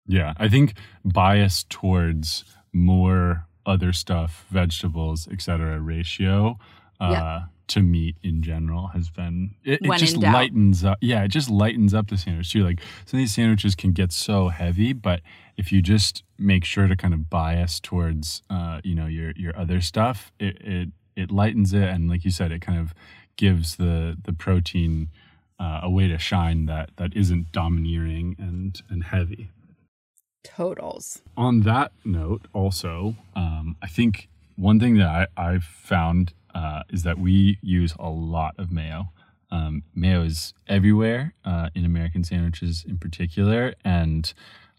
Yeah, 0.06 0.32
I 0.38 0.48
think 0.48 0.74
bias 1.04 1.64
towards 1.68 2.44
more 2.72 3.46
other 3.66 3.92
stuff, 3.92 4.46
vegetables, 4.50 5.28
etc. 5.30 5.80
ratio 5.80 6.58
uh, 7.00 7.08
Yeah. 7.10 7.40
to 7.68 7.80
meat 7.82 8.16
in 8.22 8.40
general 8.42 8.86
has 8.88 9.10
been 9.10 9.56
it, 9.64 9.80
it 9.82 9.98
just 9.98 10.16
lightens 10.16 10.84
up. 10.84 10.98
Yeah, 11.02 11.24
it 11.24 11.28
just 11.28 11.50
lightens 11.50 11.92
up 11.92 12.08
the 12.08 12.16
sandwich 12.16 12.52
too. 12.52 12.64
Like 12.64 12.80
some 13.04 13.18
of 13.18 13.22
these 13.22 13.34
sandwiches 13.34 13.74
can 13.74 13.92
get 13.92 14.12
so 14.12 14.48
heavy, 14.48 14.92
but 14.92 15.20
if 15.56 15.72
you 15.72 15.82
just 15.82 16.22
make 16.38 16.64
sure 16.64 16.86
to 16.86 16.96
kind 16.96 17.12
of 17.12 17.28
bias 17.28 17.80
towards 17.80 18.42
uh, 18.48 18.80
you 18.84 18.94
know 18.94 19.06
your 19.06 19.32
your 19.36 19.58
other 19.58 19.80
stuff, 19.80 20.32
it 20.38 20.56
it 20.60 20.88
it 21.16 21.30
lightens 21.30 21.72
it, 21.72 21.82
and 21.88 22.08
like 22.08 22.24
you 22.24 22.30
said, 22.30 22.52
it 22.52 22.60
kind 22.60 22.78
of 22.78 22.94
gives 23.36 23.76
the 23.76 24.16
the 24.24 24.32
protein 24.32 25.08
uh, 25.58 25.80
a 25.82 25.90
way 25.90 26.06
to 26.08 26.18
shine 26.18 26.66
that 26.66 26.90
that 26.96 27.14
isn't 27.16 27.50
domineering 27.52 28.36
and 28.38 28.82
and 28.90 29.04
heavy 29.04 29.50
Totals. 30.44 31.22
on 31.36 31.60
that 31.62 31.90
note, 32.04 32.46
also, 32.52 33.16
um, 33.34 33.76
I 33.82 33.88
think 33.88 34.28
one 34.54 34.78
thing 34.78 34.96
that 34.98 35.28
I, 35.36 35.50
I've 35.50 35.64
found 35.64 36.32
uh, 36.54 36.82
is 36.88 37.02
that 37.02 37.18
we 37.18 37.58
use 37.62 37.94
a 37.98 38.08
lot 38.08 38.54
of 38.56 38.70
mayo. 38.70 39.10
Um, 39.50 39.82
mayo 39.94 40.22
is 40.22 40.54
everywhere 40.68 41.34
uh, 41.44 41.70
in 41.74 41.84
American 41.84 42.22
sandwiches 42.24 42.84
in 42.88 42.98
particular. 42.98 43.74
And 43.84 44.32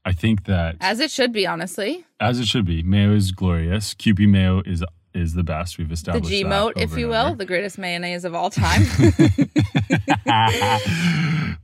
I 0.05 0.13
think 0.13 0.45
that, 0.45 0.77
As 0.79 0.99
it 1.01 1.11
should 1.11 1.31
be, 1.33 1.45
honestly. 1.45 2.05
as 2.19 2.39
it 2.39 2.47
should 2.47 2.65
be, 2.65 2.81
mayo 2.81 3.11
is 3.13 3.31
glorious. 3.31 3.93
Kewpie 3.93 4.27
mayo 4.27 4.61
is 4.65 4.83
is 5.13 5.33
the 5.33 5.43
best. 5.43 5.77
We've 5.77 5.91
established. 5.91 6.25
The 6.25 6.27
established 6.29 6.29
G 6.29 6.43
that 6.43 6.49
moat, 6.49 6.73
if 6.77 6.97
you 6.97 7.07
will, 7.07 7.35
the 7.35 7.45
greatest 7.45 7.77
mayonnaise 7.77 8.25
of 8.25 8.35
all 8.35 8.49
time. 8.49 8.81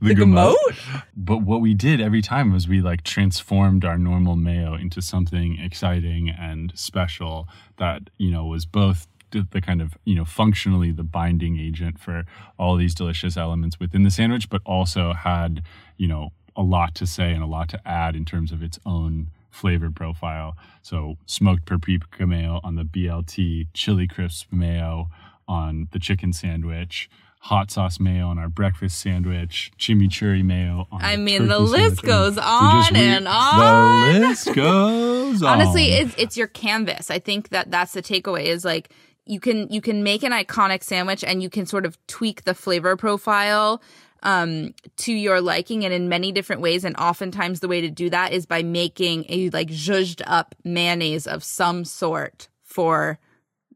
The. 0.00 0.14
Gamote? 0.14 1.02
But 1.16 1.38
what 1.38 1.60
we 1.60 1.74
did 1.74 2.00
every 2.00 2.22
time 2.22 2.52
was 2.52 2.68
we 2.68 2.80
like 2.80 3.02
transformed 3.02 3.84
our 3.84 3.98
normal 3.98 4.36
mayo 4.36 4.74
into 4.74 5.00
something 5.00 5.58
exciting 5.58 6.30
and 6.30 6.72
special 6.74 7.48
that, 7.78 8.10
you 8.18 8.30
know, 8.30 8.44
was 8.44 8.66
both 8.66 9.06
the 9.30 9.60
kind 9.60 9.82
of, 9.82 9.96
you 10.04 10.14
know, 10.14 10.24
functionally 10.24 10.92
the 10.92 11.02
binding 11.02 11.58
agent 11.58 11.98
for 11.98 12.24
all 12.56 12.76
these 12.76 12.94
delicious 12.94 13.36
elements 13.36 13.80
within 13.80 14.04
the 14.04 14.10
sandwich, 14.10 14.48
but 14.48 14.62
also 14.64 15.12
had, 15.12 15.62
you 15.96 16.06
know, 16.06 16.30
a 16.56 16.62
lot 16.62 16.94
to 16.94 17.06
say 17.06 17.32
and 17.32 17.42
a 17.42 17.46
lot 17.46 17.68
to 17.68 17.88
add 17.88 18.14
in 18.14 18.24
terms 18.24 18.52
of 18.52 18.62
its 18.62 18.78
own 18.86 19.28
flavor 19.54 19.90
profile. 19.90 20.56
So 20.82 21.16
smoked 21.26 21.66
paprika 21.66 22.26
mayo 22.26 22.60
on 22.64 22.74
the 22.76 22.82
BLT, 22.84 23.68
chili 23.72 24.06
crisp 24.08 24.52
mayo 24.52 25.08
on 25.48 25.88
the 25.92 25.98
chicken 25.98 26.32
sandwich, 26.32 27.08
hot 27.40 27.70
sauce 27.70 28.00
mayo 28.00 28.28
on 28.28 28.38
our 28.38 28.48
breakfast 28.48 28.98
sandwich, 28.98 29.70
chimichurri 29.78 30.42
mayo 30.44 30.86
on 30.90 31.02
I 31.02 31.16
mean, 31.16 31.46
the 31.48 31.58
list 31.58 31.96
sandwich. 31.96 32.02
goes 32.02 32.38
on 32.38 32.92
we- 32.94 33.00
and 33.00 33.28
on. 33.28 34.12
The 34.14 34.18
list 34.20 34.54
goes 34.54 35.42
on. 35.42 35.60
honestly 35.60 35.86
it's 35.92 36.14
it's 36.16 36.36
your 36.36 36.46
canvas 36.46 37.10
i 37.10 37.18
think 37.18 37.48
that 37.50 37.70
that's 37.70 37.92
the 37.92 38.02
takeaway 38.02 38.44
is 38.44 38.64
like 38.64 38.90
you 39.26 39.40
can 39.40 39.68
you 39.70 39.80
can 39.80 40.02
make 40.02 40.22
an 40.22 40.32
iconic 40.32 40.82
sandwich 40.82 41.24
and 41.24 41.42
you 41.42 41.50
can 41.50 41.66
sort 41.66 41.86
of 41.86 41.98
tweak 42.06 42.44
the 42.44 42.54
flavor 42.54 42.96
profile 42.96 43.82
um 44.22 44.74
to 44.96 45.12
your 45.12 45.40
liking 45.40 45.84
and 45.84 45.92
in 45.92 46.08
many 46.08 46.32
different 46.32 46.62
ways 46.62 46.84
and 46.84 46.96
oftentimes 46.96 47.60
the 47.60 47.68
way 47.68 47.80
to 47.80 47.90
do 47.90 48.10
that 48.10 48.32
is 48.32 48.46
by 48.46 48.62
making 48.62 49.24
a 49.28 49.50
like 49.50 49.68
zhuzhed 49.68 50.22
up 50.26 50.54
mayonnaise 50.64 51.26
of 51.26 51.42
some 51.44 51.84
sort 51.84 52.48
for 52.62 53.18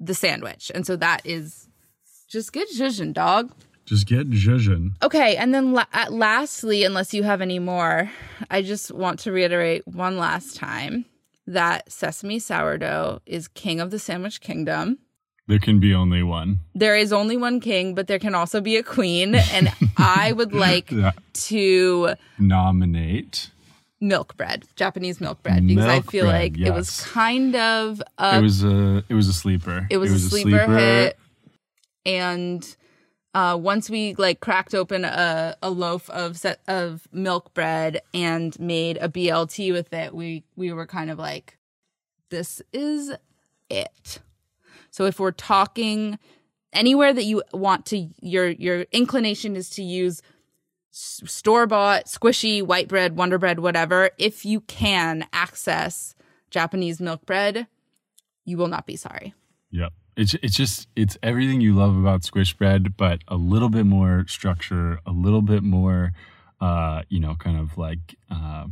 the 0.00 0.14
sandwich 0.14 0.70
and 0.74 0.86
so 0.86 0.96
that 0.96 1.20
is 1.24 1.68
just 2.28 2.52
get 2.52 2.68
zhuzhin 2.70 3.12
dog 3.12 3.52
just 3.88 4.06
get 4.06 4.28
zhuzhin. 4.28 4.90
Okay, 5.02 5.36
and 5.36 5.54
then 5.54 5.72
la- 5.72 5.86
at 5.94 6.12
lastly, 6.12 6.84
unless 6.84 7.14
you 7.14 7.22
have 7.22 7.40
any 7.40 7.58
more, 7.58 8.10
I 8.50 8.60
just 8.60 8.92
want 8.92 9.20
to 9.20 9.32
reiterate 9.32 9.88
one 9.88 10.18
last 10.18 10.56
time 10.56 11.06
that 11.46 11.90
sesame 11.90 12.38
sourdough 12.38 13.22
is 13.24 13.48
king 13.48 13.80
of 13.80 13.90
the 13.90 13.98
sandwich 13.98 14.42
kingdom. 14.42 14.98
There 15.48 15.58
can 15.58 15.80
be 15.80 15.94
only 15.94 16.22
one. 16.22 16.60
There 16.74 16.94
is 16.94 17.12
only 17.12 17.36
one 17.36 17.58
king, 17.60 17.94
but 17.94 18.06
there 18.06 18.18
can 18.18 18.34
also 18.34 18.60
be 18.60 18.76
a 18.76 18.82
queen, 18.82 19.34
and 19.34 19.72
I 19.96 20.32
would 20.32 20.52
like 20.52 20.90
Yeah. 20.92 21.12
to 21.48 22.14
Nominate. 22.38 23.50
milk 24.00 24.36
bread, 24.36 24.64
Japanese 24.76 25.20
milk 25.20 25.42
bread, 25.42 25.66
because 25.66 25.86
I 25.86 26.00
feel 26.02 26.26
bread, 26.26 26.52
like 26.56 26.60
it 26.60 26.72
was 26.72 27.00
kind 27.00 27.56
of 27.56 28.00
a 28.18 28.38
it 28.38 28.42
was 28.42 28.62
a 28.62 29.02
it 29.08 29.14
was 29.14 29.26
a 29.28 29.32
sleeper. 29.32 29.86
it 29.90 29.96
was, 29.96 30.12
a, 30.12 30.18
sleeper 30.20 30.66
hit 30.78 31.18
and 32.06 32.76
uh 33.34 33.58
once 33.60 33.90
we 33.90 34.14
like 34.14 34.40
cracked 34.40 34.74
open 34.74 35.04
a, 35.04 35.56
a 35.62 35.70
loaf 35.70 36.08
of 36.10 36.36
set 36.36 36.60
of 36.68 37.08
milk 37.12 37.52
bread 37.54 38.00
and 38.14 38.58
made 38.60 38.96
a 38.98 39.08
blt 39.08 39.72
with 39.72 39.92
it 39.92 40.14
we 40.14 40.44
we 40.56 40.72
were 40.72 40.86
kind 40.86 41.10
of 41.10 41.18
like 41.18 41.58
this 42.30 42.62
is 42.72 43.12
it 43.68 44.20
so 44.98 45.06
if 45.06 45.20
we're 45.20 45.30
talking 45.30 46.18
anywhere 46.72 47.14
that 47.14 47.24
you 47.24 47.42
want 47.52 47.86
to 47.86 48.08
your 48.20 48.48
your 48.48 48.82
inclination 48.92 49.56
is 49.56 49.70
to 49.70 49.82
use 49.82 50.20
store 50.90 51.66
bought 51.66 52.06
squishy 52.06 52.62
white 52.62 52.88
bread 52.88 53.16
wonder 53.16 53.38
bread 53.38 53.60
whatever 53.60 54.10
if 54.18 54.44
you 54.44 54.60
can 54.62 55.24
access 55.32 56.14
japanese 56.50 57.00
milk 57.00 57.24
bread 57.24 57.68
you 58.44 58.56
will 58.56 58.68
not 58.68 58.86
be 58.86 58.96
sorry 58.96 59.34
Yep. 59.70 59.92
It's 60.16 60.34
it's 60.42 60.56
just 60.56 60.88
it's 60.96 61.16
everything 61.22 61.60
you 61.60 61.74
love 61.74 61.96
about 61.96 62.24
squish 62.24 62.54
bread, 62.54 62.96
but 62.96 63.20
a 63.28 63.36
little 63.36 63.68
bit 63.68 63.86
more 63.86 64.24
structure, 64.26 64.98
a 65.06 65.12
little 65.12 65.42
bit 65.42 65.62
more, 65.62 66.12
uh, 66.60 67.02
you 67.08 67.20
know, 67.20 67.36
kind 67.36 67.58
of 67.58 67.78
like 67.78 68.16
uh, 68.30 68.66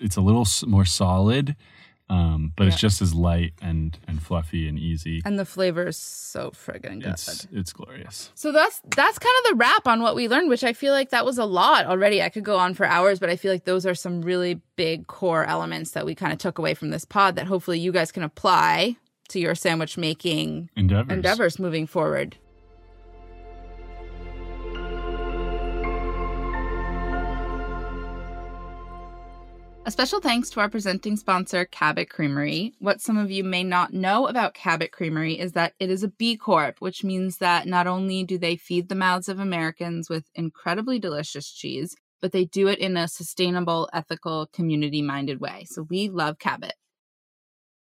it's 0.00 0.16
a 0.16 0.20
little 0.20 0.46
more 0.66 0.84
solid, 0.84 1.56
um, 2.08 2.52
but 2.56 2.68
it's 2.68 2.76
just 2.76 3.02
as 3.02 3.14
light 3.14 3.52
and 3.60 3.98
and 4.06 4.22
fluffy 4.22 4.68
and 4.68 4.78
easy. 4.78 5.22
and 5.24 5.38
the 5.38 5.44
flavor 5.44 5.88
is 5.88 5.96
so 5.96 6.50
friggin' 6.50 7.02
good. 7.02 7.12
It's 7.12 7.48
it's 7.52 7.72
glorious. 7.72 8.30
so 8.34 8.52
that's 8.52 8.80
that's 8.94 9.18
kind 9.18 9.34
of 9.44 9.50
the 9.50 9.56
wrap 9.56 9.88
on 9.88 10.02
what 10.02 10.14
we 10.14 10.28
learned, 10.28 10.48
which 10.48 10.62
I 10.64 10.72
feel 10.72 10.92
like 10.92 11.10
that 11.10 11.24
was 11.24 11.38
a 11.38 11.44
lot 11.44 11.86
already. 11.86 12.22
I 12.22 12.28
could 12.28 12.44
go 12.44 12.58
on 12.58 12.74
for 12.74 12.86
hours, 12.86 13.18
but 13.18 13.28
I 13.30 13.36
feel 13.36 13.52
like 13.52 13.64
those 13.64 13.84
are 13.86 13.94
some 13.94 14.22
really 14.22 14.60
big 14.76 15.06
core 15.08 15.44
elements 15.44 15.92
that 15.92 16.06
we 16.06 16.14
kind 16.14 16.32
of 16.32 16.38
took 16.38 16.58
away 16.58 16.74
from 16.74 16.90
this 16.90 17.04
pod 17.04 17.34
that 17.36 17.46
hopefully 17.46 17.80
you 17.80 17.90
guys 17.92 18.12
can 18.12 18.22
apply 18.22 18.96
to 19.28 19.40
your 19.40 19.54
sandwich 19.56 19.98
making 19.98 20.70
Endeavors. 20.76 21.12
endeavors 21.12 21.58
moving 21.58 21.86
forward. 21.86 22.36
A 29.86 29.90
special 29.92 30.18
thanks 30.18 30.50
to 30.50 30.58
our 30.58 30.68
presenting 30.68 31.16
sponsor, 31.16 31.64
Cabot 31.64 32.10
Creamery. 32.10 32.74
What 32.80 33.00
some 33.00 33.16
of 33.16 33.30
you 33.30 33.44
may 33.44 33.62
not 33.62 33.92
know 33.92 34.26
about 34.26 34.52
Cabot 34.52 34.90
Creamery 34.90 35.38
is 35.38 35.52
that 35.52 35.74
it 35.78 35.90
is 35.90 36.02
a 36.02 36.08
B 36.08 36.36
Corp, 36.36 36.80
which 36.80 37.04
means 37.04 37.36
that 37.36 37.68
not 37.68 37.86
only 37.86 38.24
do 38.24 38.36
they 38.36 38.56
feed 38.56 38.88
the 38.88 38.96
mouths 38.96 39.28
of 39.28 39.38
Americans 39.38 40.10
with 40.10 40.24
incredibly 40.34 40.98
delicious 40.98 41.48
cheese, 41.48 41.94
but 42.20 42.32
they 42.32 42.46
do 42.46 42.66
it 42.66 42.80
in 42.80 42.96
a 42.96 43.06
sustainable, 43.06 43.88
ethical, 43.92 44.48
community 44.52 45.02
minded 45.02 45.40
way. 45.40 45.66
So 45.70 45.86
we 45.88 46.08
love 46.08 46.40
Cabot. 46.40 46.74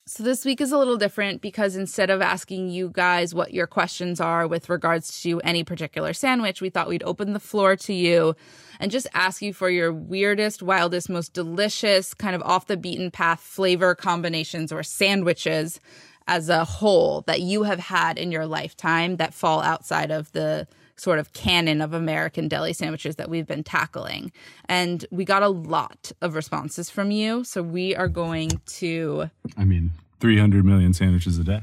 So 0.08 0.22
this 0.22 0.44
week 0.44 0.60
is 0.60 0.70
a 0.70 0.78
little 0.78 0.98
different 0.98 1.40
because 1.40 1.74
instead 1.74 2.10
of 2.10 2.22
asking 2.22 2.68
you 2.68 2.90
guys 2.92 3.34
what 3.34 3.52
your 3.52 3.66
questions 3.66 4.20
are 4.20 4.46
with 4.46 4.68
regards 4.68 5.20
to 5.22 5.40
any 5.40 5.64
particular 5.64 6.12
sandwich, 6.12 6.60
we 6.60 6.70
thought 6.70 6.86
we'd 6.86 7.02
open 7.02 7.32
the 7.32 7.40
floor 7.40 7.74
to 7.74 7.92
you 7.92 8.36
and 8.78 8.92
just 8.92 9.08
ask 9.14 9.42
you 9.42 9.52
for 9.52 9.68
your 9.68 9.92
weirdest, 9.92 10.62
wildest, 10.62 11.08
most 11.10 11.32
delicious, 11.32 12.14
kind 12.14 12.36
of 12.36 12.42
off 12.44 12.68
the 12.68 12.76
beaten 12.76 13.10
path 13.10 13.40
flavor 13.40 13.96
combinations 13.96 14.70
or 14.70 14.84
sandwiches 14.84 15.80
as 16.28 16.48
a 16.48 16.64
whole 16.64 17.22
that 17.22 17.40
you 17.40 17.64
have 17.64 17.80
had 17.80 18.16
in 18.16 18.30
your 18.30 18.46
lifetime 18.46 19.16
that 19.16 19.34
fall 19.34 19.60
outside 19.60 20.12
of 20.12 20.30
the 20.30 20.68
sort 20.96 21.18
of 21.18 21.32
canon 21.32 21.80
of 21.80 21.92
American 21.92 22.48
deli 22.48 22.72
sandwiches 22.72 23.16
that 23.16 23.28
we've 23.28 23.46
been 23.46 23.62
tackling. 23.62 24.32
And 24.68 25.04
we 25.10 25.24
got 25.24 25.42
a 25.42 25.48
lot 25.48 26.10
of 26.22 26.34
responses 26.34 26.88
from 26.90 27.10
you. 27.10 27.44
So 27.44 27.62
we 27.62 27.94
are 27.94 28.08
going 28.08 28.60
to 28.66 29.30
I 29.56 29.64
mean, 29.64 29.92
300 30.20 30.64
million 30.64 30.94
sandwiches 30.94 31.38
a 31.38 31.44
day. 31.44 31.60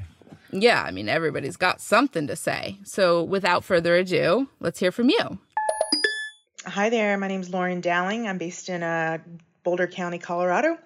yeah, 0.52 0.84
I 0.84 0.92
mean, 0.92 1.10
everybody's 1.10 1.58
got 1.58 1.82
something 1.82 2.28
to 2.28 2.36
say. 2.36 2.78
So 2.84 3.24
without 3.24 3.64
further 3.64 3.96
ado, 3.96 4.50
let's 4.60 4.80
hear 4.80 4.92
from 4.92 5.10
you. 5.10 5.40
Hi 6.66 6.90
there, 6.90 7.18
my 7.18 7.28
name 7.28 7.42
is 7.42 7.50
Lauren 7.50 7.82
Dowling. 7.82 8.28
I'm 8.28 8.38
based 8.38 8.70
in 8.70 8.84
uh, 8.84 9.18
Boulder 9.64 9.88
County, 9.88 10.18
Colorado. 10.20 10.78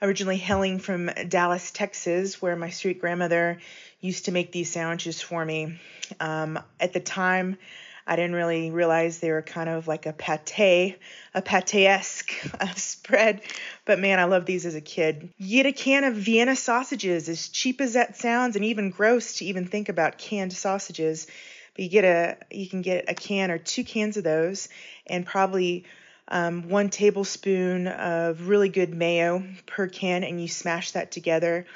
Originally 0.00 0.38
hailing 0.38 0.78
from 0.78 1.10
Dallas, 1.28 1.70
Texas, 1.72 2.40
where 2.40 2.56
my 2.56 2.70
sweet 2.70 3.00
grandmother 3.02 3.58
used 4.00 4.26
to 4.26 4.32
make 4.32 4.52
these 4.52 4.70
sandwiches 4.70 5.20
for 5.20 5.44
me. 5.44 5.78
Um, 6.18 6.58
at 6.78 6.92
the 6.92 7.00
time, 7.00 7.58
I 8.06 8.16
didn't 8.16 8.34
really 8.34 8.70
realize 8.70 9.18
they 9.18 9.30
were 9.30 9.42
kind 9.42 9.68
of 9.68 9.86
like 9.86 10.06
a 10.06 10.12
pate, 10.12 10.98
a 11.34 11.42
pate-esque 11.42 12.32
spread. 12.76 13.42
But 13.84 13.98
man, 14.00 14.18
I 14.18 14.24
loved 14.24 14.46
these 14.46 14.66
as 14.66 14.74
a 14.74 14.80
kid. 14.80 15.32
You 15.38 15.62
get 15.62 15.66
a 15.66 15.72
can 15.72 16.04
of 16.04 16.14
Vienna 16.14 16.56
sausages, 16.56 17.28
as 17.28 17.48
cheap 17.48 17.80
as 17.80 17.92
that 17.92 18.16
sounds, 18.16 18.56
and 18.56 18.64
even 18.64 18.90
gross 18.90 19.34
to 19.34 19.44
even 19.44 19.66
think 19.66 19.88
about 19.88 20.18
canned 20.18 20.52
sausages. 20.52 21.26
But 21.74 21.84
you 21.84 21.90
get 21.90 22.04
a, 22.04 22.36
you 22.50 22.68
can 22.68 22.82
get 22.82 23.04
a 23.08 23.14
can 23.14 23.50
or 23.50 23.58
two 23.58 23.84
cans 23.84 24.16
of 24.16 24.24
those, 24.24 24.68
and 25.06 25.24
probably 25.24 25.84
um, 26.26 26.68
one 26.68 26.90
tablespoon 26.90 27.86
of 27.86 28.48
really 28.48 28.68
good 28.68 28.94
mayo 28.94 29.44
per 29.66 29.88
can, 29.88 30.24
and 30.24 30.40
you 30.40 30.48
smash 30.48 30.92
that 30.92 31.10
together, 31.10 31.66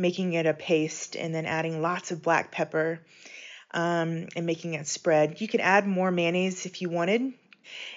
making 0.00 0.32
it 0.32 0.46
a 0.46 0.54
paste, 0.54 1.14
and 1.16 1.34
then 1.34 1.46
adding 1.46 1.82
lots 1.82 2.10
of 2.10 2.22
black 2.22 2.50
pepper 2.50 3.00
um, 3.72 4.26
and 4.34 4.46
making 4.46 4.74
it 4.74 4.86
spread. 4.86 5.40
You 5.40 5.48
could 5.48 5.60
add 5.60 5.86
more 5.86 6.10
mayonnaise 6.10 6.66
if 6.66 6.82
you 6.82 6.88
wanted, 6.88 7.32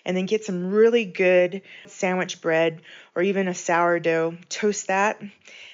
and 0.06 0.16
then 0.16 0.26
get 0.26 0.46
some 0.46 0.72
really 0.72 1.06
good 1.06 1.62
sandwich 1.88 2.42
bread 2.42 2.82
or 3.16 3.24
even 3.24 3.48
a 3.48 3.54
sourdough. 3.54 4.38
Toast 4.50 4.88
that, 4.88 5.22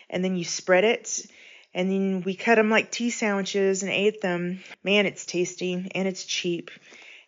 and 0.09 0.23
then 0.23 0.35
you 0.35 0.45
spread 0.45 0.83
it. 0.83 1.25
And 1.73 1.91
then 1.91 2.23
we 2.25 2.33
cut 2.33 2.55
them 2.55 2.71
like 2.71 2.91
tea 2.91 3.11
sandwiches 3.11 3.83
and 3.83 3.91
ate 3.91 4.21
them. 4.21 4.63
Man, 4.83 5.05
it's 5.05 5.25
tasty 5.25 5.91
and 5.93 6.07
it's 6.07 6.25
cheap 6.25 6.71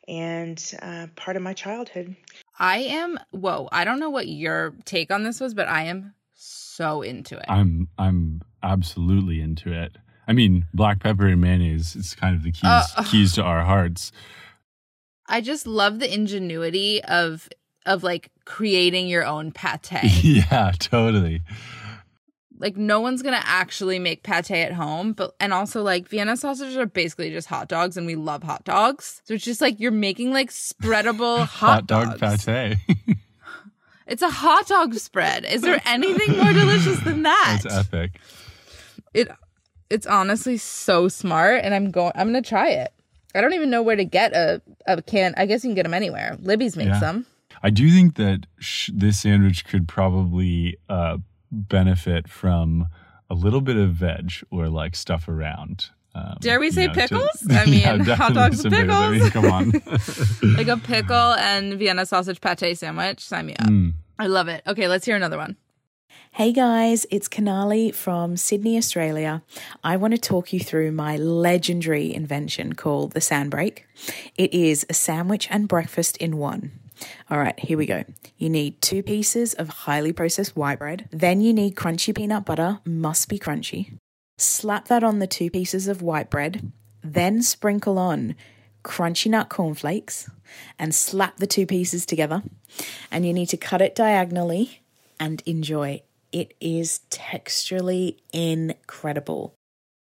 and 0.07 0.73
uh, 0.81 1.07
part 1.15 1.37
of 1.37 1.43
my 1.43 1.53
childhood. 1.53 2.15
I 2.57 2.79
am, 2.79 3.19
whoa, 3.31 3.69
I 3.71 3.85
don't 3.85 3.99
know 3.99 4.09
what 4.09 4.27
your 4.27 4.73
take 4.85 5.11
on 5.11 5.23
this 5.23 5.39
was, 5.39 5.53
but 5.53 5.67
I 5.67 5.83
am 5.83 6.13
so 6.43 7.01
into 7.01 7.37
it. 7.37 7.45
I'm 7.47 7.87
I'm 7.97 8.41
absolutely 8.63 9.41
into 9.41 9.71
it. 9.71 9.97
I 10.27 10.33
mean, 10.33 10.65
black 10.73 10.99
pepper 10.99 11.27
and 11.27 11.41
mayonnaise 11.41 11.95
is 11.95 12.15
kind 12.15 12.35
of 12.35 12.43
the 12.43 12.51
keys 12.51 12.63
Uh, 12.63 12.83
keys 13.05 13.33
to 13.33 13.43
our 13.43 13.63
hearts. 13.63 14.11
I 15.27 15.41
just 15.41 15.67
love 15.67 15.99
the 15.99 16.11
ingenuity 16.13 17.03
of 17.03 17.47
of 17.85 18.03
like 18.03 18.31
creating 18.45 19.07
your 19.07 19.25
own 19.25 19.51
pate. 19.51 19.91
yeah, 20.23 20.71
totally. 20.79 21.41
like 22.57 22.77
no 22.77 22.99
one's 22.99 23.21
gonna 23.21 23.41
actually 23.43 23.97
make 23.99 24.23
pate 24.23 24.51
at 24.51 24.73
home, 24.73 25.13
but 25.13 25.35
and 25.39 25.53
also 25.53 25.81
like 25.83 26.07
Vienna 26.07 26.37
sausages 26.37 26.77
are 26.77 26.85
basically 26.85 27.29
just 27.31 27.47
hot 27.47 27.67
dogs, 27.67 27.97
and 27.97 28.05
we 28.07 28.15
love 28.15 28.43
hot 28.43 28.63
dogs. 28.63 29.21
So 29.25 29.33
it's 29.35 29.43
just 29.43 29.61
like 29.61 29.79
you're 29.79 29.91
making 29.91 30.31
like 30.31 30.49
spreadable 30.49 31.39
hot, 31.45 31.47
Hot 31.49 31.87
dog 31.87 32.19
dogs. 32.19 32.45
pate. 32.45 32.77
It's 34.07 34.21
a 34.21 34.29
hot 34.29 34.67
dog 34.67 34.93
spread. 34.95 35.45
Is 35.45 35.61
there 35.61 35.81
anything 35.85 36.37
more 36.37 36.51
delicious 36.53 36.99
than 37.01 37.23
that? 37.23 37.59
That's 37.63 37.75
epic. 37.93 38.19
it 39.13 39.29
it's 39.89 40.07
honestly 40.07 40.55
so 40.57 41.09
smart 41.09 41.59
and 41.65 41.73
i'm 41.73 41.91
going 41.91 42.13
i'm 42.15 42.27
gonna 42.27 42.41
try 42.41 42.69
it 42.69 42.93
i 43.35 43.41
don't 43.41 43.51
even 43.51 43.69
know 43.69 43.81
where 43.83 43.97
to 43.97 44.05
get 44.05 44.31
a, 44.31 44.61
a 44.87 45.01
can 45.01 45.33
i 45.35 45.45
guess 45.45 45.65
you 45.65 45.69
can 45.69 45.75
get 45.75 45.83
them 45.83 45.93
anywhere 45.93 46.37
libby's 46.39 46.77
makes 46.77 46.91
Yeah. 46.91 46.99
them 46.99 47.25
I 47.61 47.69
do 47.71 47.91
think 47.91 48.15
that 48.15 48.47
sh- 48.59 48.89
this 48.93 49.19
sandwich 49.19 49.65
could 49.65 49.87
probably 49.87 50.77
uh, 50.89 51.17
benefit 51.51 52.27
from 52.29 52.87
a 53.29 53.35
little 53.35 53.59
bit 53.61 53.75
of 53.75 53.91
veg 53.91 54.31
or 54.49 54.67
like 54.67 54.95
stuff 54.95 55.27
around. 55.27 55.89
Um, 56.13 56.35
Dare 56.41 56.59
we 56.59 56.65
you 56.67 56.71
say 56.73 56.87
know, 56.87 56.93
to- 56.93 56.99
pickles? 57.01 57.47
I 57.49 57.65
mean, 57.65 57.99
hot 58.01 58.33
dogs 58.33 58.61
some 58.61 58.69
with 58.71 58.79
pickles. 58.81 58.99
I 58.99 59.09
mean, 59.11 59.29
come 59.31 59.45
on. 59.45 59.71
like 60.57 60.67
a 60.67 60.77
pickle 60.77 61.33
and 61.35 61.75
vienna 61.75 62.05
sausage 62.05 62.41
pate 62.41 62.77
sandwich 62.77 63.21
sign 63.21 63.45
me 63.45 63.55
up 63.55 63.67
Mm. 63.67 63.93
i 64.19 64.27
love 64.27 64.47
it 64.49 64.61
okay 64.67 64.87
let's 64.87 65.05
hear 65.05 65.15
another 65.15 65.37
one 65.37 65.55
Hey 66.33 66.53
guys, 66.53 67.05
it's 67.11 67.27
Kanali 67.27 67.93
from 67.93 68.37
Sydney, 68.37 68.77
Australia. 68.77 69.43
I 69.83 69.97
want 69.97 70.13
to 70.13 70.17
talk 70.17 70.53
you 70.53 70.61
through 70.61 70.93
my 70.93 71.17
legendary 71.17 72.13
invention 72.13 72.71
called 72.73 73.11
the 73.11 73.19
Sandbreak. 73.19 73.83
It 74.37 74.53
is 74.53 74.85
a 74.89 74.93
sandwich 74.93 75.49
and 75.51 75.67
breakfast 75.67 76.15
in 76.17 76.37
one. 76.37 76.71
All 77.29 77.37
right, 77.37 77.59
here 77.59 77.77
we 77.77 77.85
go. 77.85 78.05
You 78.37 78.49
need 78.49 78.81
two 78.81 79.03
pieces 79.03 79.53
of 79.55 79.67
highly 79.69 80.13
processed 80.13 80.55
white 80.55 80.79
bread. 80.79 81.09
Then 81.11 81.41
you 81.41 81.53
need 81.53 81.75
crunchy 81.75 82.15
peanut 82.15 82.45
butter, 82.45 82.79
must 82.85 83.27
be 83.27 83.37
crunchy. 83.37 83.97
Slap 84.37 84.87
that 84.87 85.03
on 85.03 85.19
the 85.19 85.27
two 85.27 85.49
pieces 85.49 85.87
of 85.87 86.01
white 86.01 86.29
bread. 86.29 86.71
Then 87.03 87.41
sprinkle 87.41 87.97
on 87.97 88.35
crunchy 88.83 89.29
nut 89.29 89.49
cornflakes 89.49 90.29
and 90.79 90.93
slap 90.95 91.37
the 91.37 91.47
two 91.47 91.65
pieces 91.65 92.05
together. 92.05 92.41
And 93.11 93.25
you 93.25 93.33
need 93.33 93.49
to 93.49 93.57
cut 93.57 93.81
it 93.81 93.95
diagonally 93.95 94.81
and 95.19 95.41
enjoy. 95.45 96.01
It 96.31 96.53
is 96.59 97.01
texturally 97.09 98.17
incredible. 98.33 99.55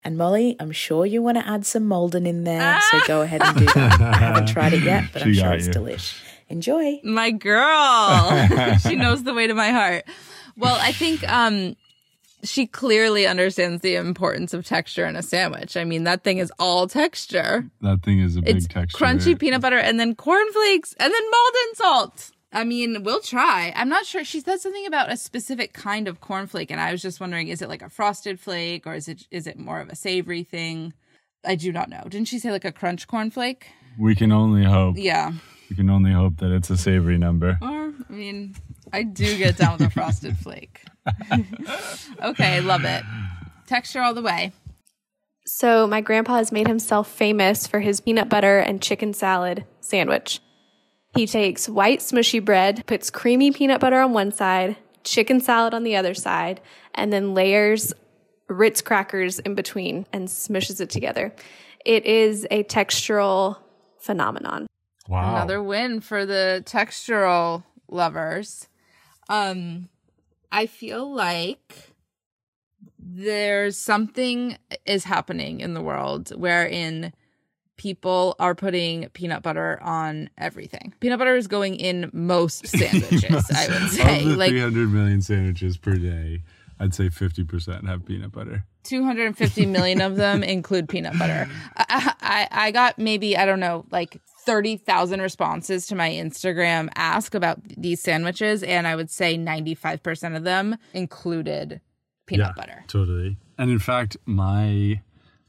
And 0.02 0.18
Molly, 0.18 0.54
I'm 0.60 0.72
sure 0.72 1.06
you 1.06 1.22
want 1.22 1.38
to 1.38 1.46
add 1.48 1.64
some 1.64 1.86
Maldon 1.88 2.26
in 2.26 2.44
there, 2.44 2.78
so 2.90 3.00
go 3.06 3.22
ahead 3.22 3.42
and 3.42 3.56
do 3.56 3.64
that. 3.64 4.00
I 4.00 4.16
haven't 4.16 4.46
tried 4.48 4.74
it 4.74 4.82
yet, 4.82 5.04
but 5.12 5.22
I'm 5.26 5.32
sure 5.32 5.52
it's 5.54 5.66
you. 5.68 5.72
delish. 5.72 6.20
Enjoy. 6.48 7.00
my 7.02 7.30
girl 7.30 8.46
she 8.86 8.96
knows 8.96 9.24
the 9.24 9.32
way 9.32 9.46
to 9.46 9.54
my 9.54 9.70
heart 9.70 10.04
well 10.58 10.76
i 10.78 10.92
think 10.92 11.26
um 11.32 11.74
she 12.44 12.66
clearly 12.66 13.26
understands 13.26 13.82
the 13.82 13.96
importance 13.96 14.54
of 14.54 14.64
texture 14.64 15.06
in 15.06 15.16
a 15.16 15.22
sandwich 15.22 15.76
i 15.76 15.84
mean 15.84 16.04
that 16.04 16.22
thing 16.24 16.38
is 16.38 16.52
all 16.58 16.86
texture 16.86 17.68
That 17.80 18.02
thing 18.02 18.20
is 18.20 18.36
a 18.36 18.42
big 18.42 18.56
it's 18.56 18.66
texture. 18.68 18.96
crunchy 19.04 19.38
peanut 19.38 19.60
butter 19.62 19.78
and 19.78 19.98
then 19.98 20.14
cornflakes 20.14 20.94
and 21.00 21.12
then 21.12 21.22
Maldon 21.30 21.74
salt. 21.74 22.30
I 22.52 22.62
mean, 22.62 23.02
we'll 23.02 23.20
try. 23.20 23.72
I'm 23.74 23.88
not 23.88 24.06
sure. 24.06 24.22
She 24.22 24.38
said 24.38 24.60
something 24.60 24.86
about 24.86 25.10
a 25.10 25.16
specific 25.16 25.72
kind 25.72 26.06
of 26.06 26.20
cornflake, 26.20 26.70
and 26.70 26.80
I 26.80 26.92
was 26.92 27.02
just 27.02 27.18
wondering: 27.18 27.48
is 27.48 27.60
it 27.62 27.68
like 27.68 27.82
a 27.82 27.88
frosted 27.88 28.38
flake, 28.38 28.86
or 28.86 28.94
is 28.94 29.08
it 29.08 29.26
is 29.32 29.48
it 29.48 29.58
more 29.58 29.80
of 29.80 29.88
a 29.88 29.96
savory 29.96 30.44
thing? 30.44 30.92
I 31.44 31.56
do 31.56 31.72
not 31.72 31.88
know. 31.88 32.02
Didn't 32.08 32.28
she 32.28 32.38
say 32.38 32.52
like 32.52 32.64
a 32.64 32.70
crunch 32.70 33.08
cornflake? 33.08 33.64
We 33.98 34.14
can 34.14 34.30
only 34.30 34.62
hope. 34.62 34.94
Yeah. 34.96 35.32
We 35.68 35.74
can 35.74 35.90
only 35.90 36.12
hope 36.12 36.36
that 36.36 36.52
it's 36.54 36.70
a 36.70 36.76
savory 36.76 37.18
number. 37.18 37.58
Or 37.60 37.92
I 38.08 38.12
mean, 38.12 38.54
I 38.94 39.02
do 39.02 39.36
get 39.36 39.56
down 39.56 39.72
with 39.72 39.88
a 39.88 39.90
frosted 39.90 40.38
flake. 40.38 40.80
okay, 42.22 42.60
love 42.60 42.84
it. 42.84 43.02
Texture 43.66 44.00
all 44.00 44.14
the 44.14 44.22
way. 44.22 44.52
So, 45.46 45.88
my 45.88 46.00
grandpa 46.00 46.36
has 46.36 46.52
made 46.52 46.68
himself 46.68 47.10
famous 47.10 47.66
for 47.66 47.80
his 47.80 48.00
peanut 48.00 48.28
butter 48.28 48.60
and 48.60 48.80
chicken 48.80 49.12
salad 49.12 49.64
sandwich. 49.80 50.38
He 51.16 51.26
takes 51.26 51.68
white 51.68 51.98
smushy 51.98 52.42
bread, 52.42 52.86
puts 52.86 53.10
creamy 53.10 53.50
peanut 53.50 53.80
butter 53.80 53.98
on 54.00 54.12
one 54.12 54.30
side, 54.30 54.76
chicken 55.02 55.40
salad 55.40 55.74
on 55.74 55.82
the 55.82 55.96
other 55.96 56.14
side, 56.14 56.60
and 56.94 57.12
then 57.12 57.34
layers 57.34 57.92
Ritz 58.48 58.80
crackers 58.80 59.40
in 59.40 59.56
between 59.56 60.06
and 60.12 60.28
smushes 60.28 60.80
it 60.80 60.90
together. 60.90 61.34
It 61.84 62.06
is 62.06 62.46
a 62.48 62.62
textural 62.62 63.58
phenomenon. 63.98 64.68
Wow. 65.08 65.34
Another 65.34 65.60
win 65.60 66.00
for 66.00 66.24
the 66.24 66.62
textural 66.64 67.64
lovers. 67.88 68.68
Um 69.28 69.88
I 70.52 70.66
feel 70.66 71.12
like 71.12 71.90
there's 72.98 73.76
something 73.76 74.56
is 74.86 75.04
happening 75.04 75.60
in 75.60 75.74
the 75.74 75.82
world 75.82 76.30
wherein 76.36 77.12
people 77.76 78.36
are 78.38 78.54
putting 78.54 79.08
peanut 79.10 79.42
butter 79.42 79.78
on 79.82 80.30
everything. 80.38 80.94
Peanut 81.00 81.18
butter 81.18 81.36
is 81.36 81.46
going 81.46 81.74
in 81.74 82.10
most 82.12 82.66
sandwiches, 82.68 83.50
I 83.50 83.68
would 83.68 83.90
say. 83.90 84.24
Like 84.24 84.50
300 84.50 84.92
million 84.92 85.20
sandwiches 85.20 85.76
per 85.76 85.96
day, 85.96 86.42
I'd 86.78 86.94
say 86.94 87.08
50% 87.08 87.86
have 87.86 88.04
peanut 88.04 88.32
butter. 88.32 88.64
250 88.84 89.66
million 89.66 90.00
of 90.00 90.16
them 90.16 90.42
include 90.42 90.88
peanut 90.88 91.18
butter. 91.18 91.48
I, 91.76 92.14
I, 92.20 92.48
I 92.50 92.70
got 92.70 92.98
maybe, 92.98 93.36
I 93.36 93.46
don't 93.46 93.60
know, 93.60 93.84
like 93.90 94.20
30,000 94.44 95.20
responses 95.20 95.86
to 95.86 95.94
my 95.94 96.10
Instagram 96.10 96.88
ask 96.94 97.34
about 97.34 97.60
these 97.64 98.00
sandwiches, 98.00 98.62
and 98.62 98.86
I 98.86 98.96
would 98.96 99.10
say 99.10 99.36
95% 99.38 100.36
of 100.36 100.44
them 100.44 100.76
included 100.92 101.80
peanut 102.26 102.54
butter. 102.54 102.84
Totally. 102.86 103.36
And 103.58 103.70
in 103.70 103.78
fact, 103.78 104.16
my 104.26 105.00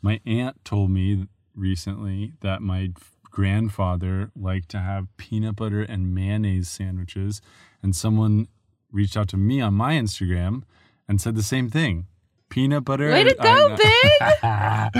my 0.02 0.22
aunt 0.26 0.64
told 0.64 0.92
me 0.92 1.28
recently 1.56 2.34
that 2.42 2.62
my 2.62 2.92
grandfather 3.24 4.30
liked 4.36 4.70
to 4.70 4.80
have 4.80 5.08
peanut 5.18 5.56
butter 5.56 5.82
and 5.82 6.14
mayonnaise 6.14 6.70
sandwiches, 6.70 7.42
and 7.82 7.96
someone 7.96 8.48
reached 8.92 9.18
out 9.18 9.28
to 9.30 9.38
me 9.38 9.60
on 9.62 9.74
my 9.74 9.96
Instagram 9.96 10.64
and 11.08 11.20
said 11.22 11.36
the 11.36 11.44
same 11.44 11.70
thing. 11.70 12.08
Peanut 12.50 12.86
butter. 12.86 13.10
Way 13.12 13.24
to 13.24 13.36
go, 13.36 13.68
know- 13.70 13.76
Big! 13.76 14.22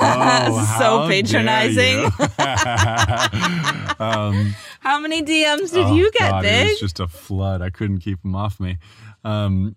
Oh, 0.00 0.76
So 0.78 1.08
patronizing. 1.08 2.04
um, 3.98 4.54
How 4.80 4.98
many 5.00 5.22
DMs 5.22 5.72
did 5.72 5.86
Oh, 5.86 5.94
you 5.94 6.10
get, 6.12 6.30
God, 6.30 6.44
It 6.44 6.68
was 6.70 6.80
just 6.80 7.00
a 7.00 7.08
flood. 7.08 7.62
I 7.62 7.70
couldn't 7.70 7.98
keep 7.98 8.22
them 8.22 8.34
off 8.34 8.60
me. 8.60 8.78
Um, 9.24 9.74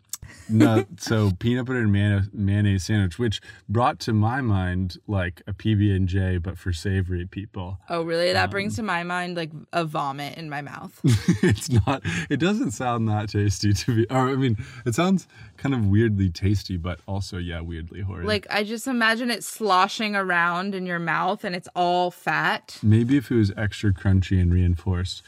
no, 0.49 0.85
so 0.97 1.31
peanut 1.39 1.65
butter 1.65 1.79
and 1.79 1.91
mayonnaise, 1.91 2.29
mayonnaise 2.33 2.83
sandwich, 2.85 3.17
which 3.19 3.41
brought 3.69 3.99
to 3.99 4.13
my 4.13 4.41
mind 4.41 4.97
like 5.07 5.41
a 5.47 5.53
PB 5.53 5.95
and 5.95 6.07
J, 6.07 6.37
but 6.37 6.57
for 6.57 6.71
savory 6.73 7.25
people. 7.25 7.79
Oh, 7.89 8.01
really? 8.03 8.31
That 8.33 8.45
Um, 8.45 8.49
brings 8.49 8.75
to 8.77 8.83
my 8.83 9.03
mind 9.03 9.37
like 9.37 9.51
a 9.73 9.85
vomit 9.85 10.37
in 10.37 10.49
my 10.49 10.61
mouth. 10.61 10.99
it's 11.43 11.69
not. 11.69 12.01
It 12.29 12.37
doesn't 12.39 12.71
sound 12.71 13.07
that 13.09 13.29
tasty 13.29 13.73
to 13.73 13.95
be. 13.95 14.07
Or 14.09 14.29
I 14.29 14.35
mean, 14.35 14.57
it 14.85 14.95
sounds 14.95 15.27
kind 15.57 15.75
of 15.75 15.85
weirdly 15.87 16.29
tasty, 16.29 16.77
but 16.77 16.99
also 17.07 17.37
yeah, 17.37 17.61
weirdly 17.61 18.01
horrid. 18.01 18.25
like, 18.27 18.47
I 18.49 18.63
just 18.63 18.87
imagine 18.87 19.31
it 19.31 19.43
sloshing 19.43 20.15
around 20.15 20.75
in 20.75 20.85
your 20.85 20.99
mouth 20.99 21.43
and 21.43 21.55
it's 21.55 21.69
all 21.75 22.11
fat. 22.11 22.77
maybe 22.83 23.17
if 23.17 23.31
it 23.31 23.35
was 23.35 23.51
extra 23.57 23.93
crunchy 23.93 24.41
and 24.41 24.53
reinforced. 24.53 25.23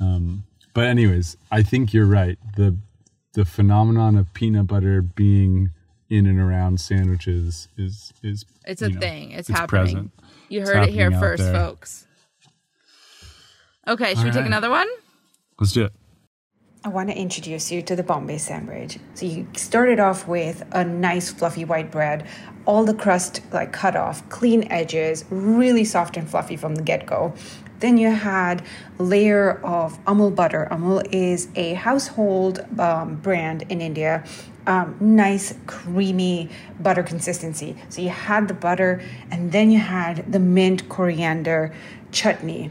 Um, 0.00 0.44
but 0.74 0.84
anyways, 0.86 1.36
I 1.50 1.62
think 1.62 1.92
you're 1.92 2.06
right. 2.06 2.38
The 2.56 2.76
the 3.38 3.44
phenomenon 3.44 4.16
of 4.16 4.34
peanut 4.34 4.66
butter 4.66 5.00
being 5.00 5.70
in 6.10 6.26
and 6.26 6.40
around 6.40 6.80
sandwiches 6.80 7.68
is 7.76 8.12
is 8.20 8.44
It's 8.66 8.82
a 8.82 8.88
know, 8.88 8.98
thing. 8.98 9.30
It's, 9.30 9.48
it's 9.48 9.56
happening. 9.56 9.68
present. 9.84 10.10
You 10.48 10.62
It's 10.62 10.70
heard 10.70 10.88
it 10.88 10.92
here 10.92 11.12
first, 11.12 11.44
there. 11.44 11.54
folks. 11.54 12.04
Okay, 13.86 14.14
should 14.16 14.24
we 14.24 14.30
All 14.30 14.34
take 14.34 14.46
another 14.46 14.70
one? 14.70 14.88
Let's 15.60 15.72
do 15.72 15.84
it. 15.84 15.92
I 16.82 16.88
want 16.88 17.10
to 17.10 17.16
introduce 17.16 17.70
you 17.70 17.80
to 17.82 17.94
the 17.94 18.02
Bombay 18.02 18.38
sandwich. 18.38 18.98
So 19.14 19.26
you 19.26 19.46
started 19.54 20.00
off 20.00 20.26
with 20.26 20.64
a 20.72 20.84
nice 20.84 21.30
fluffy 21.30 21.64
white 21.64 21.92
bread, 21.92 22.26
all 22.66 22.84
the 22.84 22.94
crust 22.94 23.42
like 23.52 23.72
cut 23.72 23.94
off, 23.94 24.28
clean 24.30 24.66
edges, 24.72 25.24
really 25.30 25.84
soft 25.84 26.16
and 26.16 26.28
fluffy 26.28 26.56
from 26.56 26.74
the 26.74 26.82
get-go. 26.82 27.34
Then 27.80 27.96
you 27.96 28.10
had 28.10 28.62
layer 28.98 29.60
of 29.64 30.02
Amul 30.04 30.34
butter. 30.34 30.68
Amul 30.70 31.06
is 31.12 31.48
a 31.54 31.74
household 31.74 32.64
um, 32.78 33.16
brand 33.16 33.64
in 33.68 33.80
India. 33.80 34.24
Um, 34.66 34.96
nice 35.00 35.54
creamy 35.66 36.50
butter 36.78 37.02
consistency. 37.02 37.76
So 37.88 38.02
you 38.02 38.10
had 38.10 38.48
the 38.48 38.54
butter, 38.54 39.02
and 39.30 39.52
then 39.52 39.70
you 39.70 39.78
had 39.78 40.30
the 40.30 40.38
mint 40.38 40.88
coriander 40.88 41.74
chutney 42.12 42.70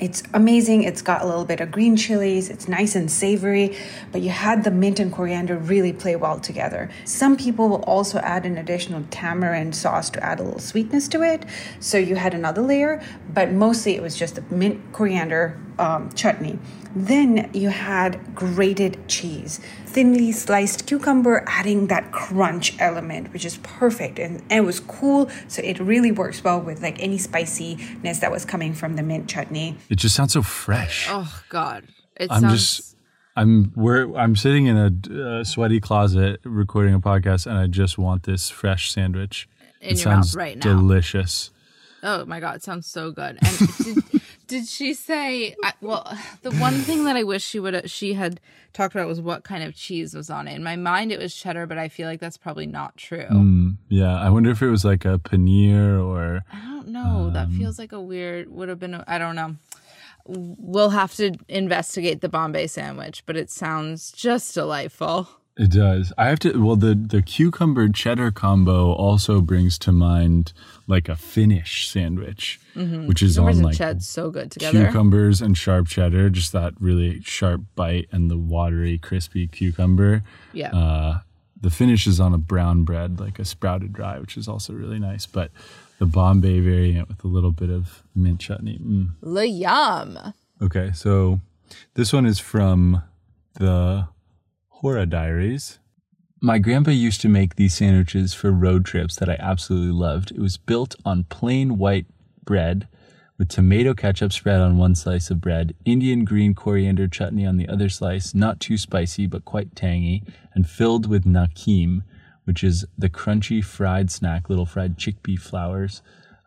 It's 0.00 0.22
amazing. 0.32 0.84
It's 0.84 1.02
got 1.02 1.22
a 1.22 1.26
little 1.26 1.44
bit 1.44 1.60
of 1.60 1.72
green 1.72 1.96
chilies. 1.96 2.50
It's 2.50 2.68
nice 2.68 2.94
and 2.94 3.10
savory, 3.10 3.76
but 4.12 4.20
you 4.20 4.30
had 4.30 4.62
the 4.62 4.70
mint 4.70 5.00
and 5.00 5.12
coriander 5.12 5.56
really 5.56 5.92
play 5.92 6.14
well 6.14 6.38
together. 6.38 6.88
Some 7.04 7.36
people 7.36 7.68
will 7.68 7.82
also 7.82 8.18
add 8.20 8.46
an 8.46 8.58
additional 8.58 9.04
tamarind 9.10 9.74
sauce 9.74 10.08
to 10.10 10.22
add 10.22 10.38
a 10.38 10.44
little 10.44 10.60
sweetness 10.60 11.08
to 11.08 11.22
it. 11.24 11.44
So 11.80 11.98
you 11.98 12.14
had 12.14 12.32
another 12.32 12.62
layer, 12.62 13.02
but 13.34 13.50
mostly 13.50 13.96
it 13.96 14.02
was 14.02 14.16
just 14.16 14.36
the 14.36 14.44
mint 14.54 14.80
coriander 14.92 15.58
um, 15.78 16.12
chutney. 16.12 16.58
Then 16.94 17.50
you 17.52 17.68
had 17.68 18.34
grated 18.34 19.08
cheese, 19.08 19.60
thinly 19.86 20.32
sliced 20.32 20.86
cucumber, 20.86 21.44
adding 21.46 21.88
that 21.88 22.12
crunch 22.12 22.74
element, 22.80 23.32
which 23.32 23.44
is 23.44 23.58
perfect. 23.58 24.18
And, 24.18 24.40
and, 24.50 24.64
it 24.64 24.66
was 24.66 24.80
cool. 24.80 25.30
So 25.48 25.62
it 25.62 25.78
really 25.78 26.10
works 26.10 26.42
well 26.42 26.60
with 26.60 26.82
like 26.82 27.00
any 27.02 27.18
spiciness 27.18 28.18
that 28.20 28.30
was 28.30 28.44
coming 28.44 28.72
from 28.72 28.96
the 28.96 29.02
mint 29.02 29.28
chutney. 29.28 29.76
It 29.88 29.96
just 29.96 30.14
sounds 30.14 30.32
so 30.32 30.42
fresh. 30.42 31.06
Oh, 31.10 31.42
God. 31.48 31.84
It 32.16 32.30
I'm 32.30 32.42
sounds. 32.42 32.54
just. 32.54 32.94
I'm 33.36 33.72
we're 33.76 34.12
I'm 34.16 34.34
sitting 34.34 34.66
in 34.66 34.76
a 34.76 35.38
uh, 35.38 35.44
sweaty 35.44 35.78
closet 35.78 36.40
recording 36.42 36.92
a 36.92 36.98
podcast, 36.98 37.46
and 37.46 37.56
I 37.56 37.68
just 37.68 37.96
want 37.96 38.24
this 38.24 38.50
fresh 38.50 38.90
sandwich. 38.90 39.48
In 39.80 39.90
it 39.90 39.98
your 40.02 40.08
mouth 40.08 40.24
sounds 40.24 40.34
right 40.34 40.56
now. 40.56 40.62
delicious. 40.76 41.52
Oh 42.02 42.24
my 42.26 42.40
god, 42.40 42.56
it 42.56 42.62
sounds 42.62 42.86
so 42.86 43.10
good. 43.10 43.38
And 43.42 43.76
did, 43.84 44.04
did 44.46 44.66
she 44.68 44.94
say? 44.94 45.56
I, 45.64 45.72
well, 45.80 46.16
the 46.42 46.52
one 46.52 46.74
thing 46.74 47.04
that 47.04 47.16
I 47.16 47.24
wish 47.24 47.44
she 47.44 47.58
would 47.58 47.90
she 47.90 48.14
had 48.14 48.40
talked 48.72 48.94
about 48.94 49.08
was 49.08 49.20
what 49.20 49.42
kind 49.44 49.64
of 49.64 49.74
cheese 49.74 50.14
was 50.14 50.30
on 50.30 50.46
it. 50.46 50.54
In 50.54 50.62
my 50.62 50.76
mind, 50.76 51.10
it 51.10 51.18
was 51.18 51.34
cheddar, 51.34 51.66
but 51.66 51.76
I 51.78 51.88
feel 51.88 52.06
like 52.06 52.20
that's 52.20 52.36
probably 52.36 52.66
not 52.66 52.96
true. 52.96 53.26
Mm, 53.30 53.76
yeah, 53.88 54.16
I 54.16 54.30
wonder 54.30 54.50
if 54.50 54.62
it 54.62 54.70
was 54.70 54.84
like 54.84 55.04
a 55.04 55.18
paneer 55.18 56.00
or. 56.04 56.44
I 56.52 56.58
don't 56.66 56.88
know. 56.88 57.30
that 57.32 57.46
Um, 57.46 57.58
feels 57.58 57.78
like 57.78 57.92
a 57.92 58.00
weird. 58.00 58.48
Would 58.50 58.68
have 58.68 58.78
been. 58.78 58.94
I 58.94 59.04
I 59.06 59.18
don't 59.18 59.34
know. 59.36 59.56
We'll 60.26 60.90
have 60.90 61.14
to 61.16 61.32
investigate 61.48 62.20
the 62.20 62.28
Bombay 62.28 62.66
sandwich, 62.66 63.22
but 63.24 63.36
it 63.36 63.50
sounds 63.50 64.12
just 64.12 64.52
delightful. 64.54 65.26
It 65.58 65.72
does. 65.72 66.12
I 66.16 66.26
have 66.28 66.38
to. 66.40 66.56
Well, 66.64 66.76
the 66.76 66.94
the 66.94 67.20
cucumber 67.20 67.88
cheddar 67.88 68.30
combo 68.30 68.92
also 68.92 69.40
brings 69.40 69.76
to 69.80 69.90
mind 69.90 70.52
like 70.86 71.08
a 71.08 71.16
Finnish 71.16 71.88
sandwich, 71.88 72.60
which 72.74 73.22
is 73.22 73.34
Cucumbers 73.34 73.58
on 73.58 73.62
like 73.64 73.76
ched's 73.76 74.08
so 74.08 74.30
good 74.30 74.52
together. 74.52 74.84
cucumbers 74.84 75.40
and 75.42 75.58
sharp 75.58 75.88
cheddar, 75.88 76.30
just 76.30 76.52
that 76.52 76.74
really 76.78 77.20
sharp 77.22 77.62
bite 77.74 78.08
and 78.12 78.30
the 78.30 78.38
watery, 78.38 78.98
crispy 78.98 79.48
cucumber. 79.48 80.22
Yeah. 80.52 80.70
Uh, 80.74 81.18
the 81.60 81.70
Finnish 81.70 82.06
is 82.06 82.20
on 82.20 82.32
a 82.32 82.38
brown 82.38 82.84
bread, 82.84 83.18
like 83.18 83.40
a 83.40 83.44
sprouted 83.44 83.98
rye, 83.98 84.20
which 84.20 84.36
is 84.36 84.46
also 84.46 84.72
really 84.72 85.00
nice. 85.00 85.26
But 85.26 85.50
the 85.98 86.06
Bombay 86.06 86.60
variant 86.60 87.08
with 87.08 87.24
a 87.24 87.26
little 87.28 87.50
bit 87.50 87.68
of 87.68 88.04
mint 88.14 88.38
chutney. 88.38 88.78
Mm. 88.78 89.08
Le 89.22 89.44
yum. 89.44 90.34
Okay, 90.62 90.92
so 90.94 91.40
this 91.94 92.12
one 92.12 92.26
is 92.26 92.38
from 92.38 93.02
the 93.54 94.06
Hora 94.80 95.06
Diaries. 95.06 95.80
My 96.40 96.60
grandpa 96.60 96.92
used 96.92 97.20
to 97.22 97.28
make 97.28 97.56
these 97.56 97.74
sandwiches 97.74 98.32
for 98.32 98.52
road 98.52 98.84
trips 98.84 99.16
that 99.16 99.28
I 99.28 99.36
absolutely 99.40 99.90
loved. 99.90 100.30
It 100.30 100.38
was 100.38 100.56
built 100.56 100.94
on 101.04 101.24
plain 101.24 101.78
white 101.78 102.06
bread 102.44 102.86
with 103.36 103.48
tomato 103.48 103.92
ketchup 103.92 104.32
spread 104.32 104.60
on 104.60 104.78
one 104.78 104.94
slice 104.94 105.32
of 105.32 105.40
bread, 105.40 105.74
Indian 105.84 106.24
green 106.24 106.54
coriander 106.54 107.08
chutney 107.08 107.44
on 107.44 107.56
the 107.56 107.68
other 107.68 107.88
slice, 107.88 108.36
not 108.36 108.60
too 108.60 108.78
spicy 108.78 109.26
but 109.26 109.44
quite 109.44 109.74
tangy, 109.74 110.22
and 110.54 110.70
filled 110.70 111.08
with 111.08 111.24
namkeen, 111.24 112.04
which 112.44 112.62
is 112.62 112.84
the 112.96 113.10
crunchy 113.10 113.64
fried 113.64 114.12
snack, 114.12 114.48
little 114.48 114.64
fried 114.64 114.96
chickpea 114.96 115.40
flowers, 115.40 116.02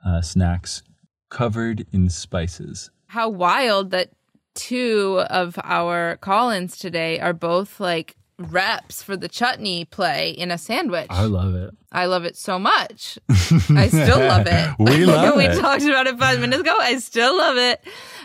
uh, 0.08 0.22
snacks 0.22 0.84
covered 1.30 1.86
in 1.92 2.10
spices. 2.10 2.92
How 3.08 3.28
wild 3.28 3.92
that 3.92 4.12
two 4.54 5.22
of 5.30 5.60
our 5.66 6.16
call-ins 6.16 6.78
today 6.78 7.20
are 7.20 7.34
both 7.34 7.82
like 7.82 8.16
reps 8.42 9.04
for 9.04 9.16
the 9.18 9.28
chutney 9.28 9.86
play 9.86 10.32
in 10.32 10.52
a 10.52 10.58
sandwich. 10.58 11.08
I 11.10 11.26
love 11.26 11.56
it. 11.56 11.72
I 11.92 12.06
love 12.06 12.24
it 12.24 12.38
so 12.38 12.58
much. 12.58 13.20
I 13.30 13.88
still 13.90 14.20
love 14.20 14.48
it. 14.48 14.70
We 14.80 15.06
love 15.06 15.36
we 15.36 15.46
it. 15.46 15.60
talked 15.60 15.84
about 15.84 16.08
it 16.08 16.18
five 16.18 16.40
minutes 16.40 16.62
ago. 16.62 16.74
I 16.80 16.98
still 17.00 17.38
love 17.38 17.58
it. 17.58 17.82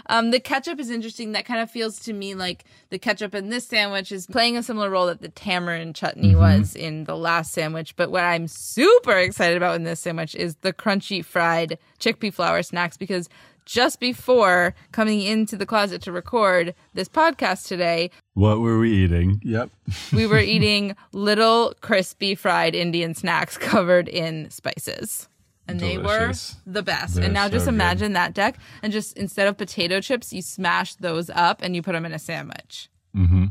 Um, 0.09 0.31
the 0.31 0.39
ketchup 0.39 0.79
is 0.79 0.89
interesting. 0.89 1.33
That 1.33 1.47
kind 1.47 1.61
of 1.61 1.69
feels 1.71 1.99
to 2.01 2.13
me 2.13 2.37
like 2.37 2.65
the 2.91 2.99
ketchup 2.99 3.35
in 3.35 3.49
this 3.51 3.67
sandwich 3.67 4.13
is 4.13 4.27
playing 4.29 4.57
a 4.57 4.63
similar 4.63 4.89
role 4.89 5.07
that 5.07 5.21
the 5.21 5.29
tamarind 5.31 5.97
chutney 5.97 6.31
Mm-hmm. 6.33 6.41
was 6.41 6.77
in 6.77 7.05
the 7.05 7.17
last 7.17 7.53
sandwich. 7.53 7.97
But 7.97 8.13
what 8.13 8.23
I'm 8.23 8.47
super 8.47 9.19
excited 9.19 9.57
about 9.57 9.75
in 9.75 9.83
this 9.83 9.99
sandwich 10.01 10.35
is 10.37 10.55
the 10.57 10.73
crunchy 10.73 11.25
fried 11.25 11.77
chickpea 11.99 12.33
flour 12.33 12.63
snacks 12.63 12.97
because 12.97 13.29
just 13.67 14.01
before 14.01 14.75
coming 14.93 15.21
into 15.21 15.57
the 15.57 15.67
closet 15.67 16.01
to 16.03 16.13
record 16.13 16.75
this 16.95 17.09
podcast 17.09 17.67
today, 17.67 18.11
What 18.35 18.61
were 18.61 18.79
we 18.79 18.91
eating? 18.93 19.43
Yep. 19.45 19.71
we 20.13 20.27
were 20.27 20.39
eating 20.55 20.97
little 21.13 21.75
crispy 21.83 22.35
fried 22.35 22.75
Indian 22.75 23.15
snacks 23.15 23.59
covered 23.59 24.09
in 24.09 24.49
spices. 24.51 25.29
And 25.69 25.81
Delicious. 25.81 26.01
they 26.01 26.71
were 26.71 26.73
the 26.75 26.83
best. 26.85 27.15
They're 27.17 27.25
and 27.25 27.35
now 27.35 27.47
so 27.47 27.51
just 27.51 27.65
good. 27.67 27.75
imagine 27.75 28.13
that 28.13 28.33
deck 28.35 28.57
and 28.83 28.93
just 28.93 29.17
instead 29.19 29.49
of 29.49 29.57
potato 29.59 30.01
chips, 30.01 30.33
you 30.33 30.41
smash 30.41 30.95
those 30.95 31.29
up 31.31 31.61
and 31.61 31.75
you 31.75 31.83
put 31.83 31.93
them 31.93 32.07
in 32.07 32.13
a 32.13 32.21
sandwich. 32.21 32.89
Mm-hmm. 33.17 33.47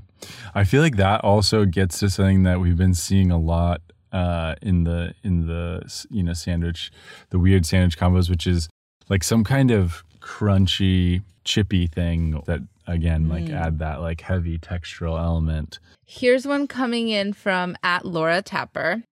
I 0.54 0.64
feel 0.64 0.82
like 0.82 0.96
that 0.96 1.26
also 1.26 1.66
gets 1.66 2.00
to 2.00 2.10
something 2.10 2.44
that 2.44 2.62
we've 2.62 2.78
been 2.78 2.94
seeing 2.94 3.32
a 3.32 3.38
lot 3.38 3.82
uh, 4.14 4.56
in 4.62 4.86
the 4.86 5.14
in 5.24 5.48
the 5.48 5.82
you 6.10 6.24
know 6.24 6.32
sandwich, 6.32 6.90
the 7.32 7.40
weird 7.40 7.66
sandwich 7.66 7.98
combos, 8.00 8.30
which 8.30 8.48
is 8.48 8.70
like 9.10 9.24
some 9.24 9.44
kind 9.44 9.72
of 9.72 10.04
crunchy, 10.20 11.22
chippy 11.44 11.88
thing 11.88 12.42
that 12.46 12.62
again 12.88 13.28
like 13.30 13.50
add 13.50 13.80
that 13.80 14.02
like 14.02 14.22
heavy 14.22 14.58
textural 14.58 15.20
element. 15.20 15.80
Here's 16.06 16.46
one 16.46 16.68
coming 16.68 17.10
in 17.10 17.34
from 17.34 17.76
at 17.84 18.06
Laura 18.06 18.42
Tapper. 18.42 19.04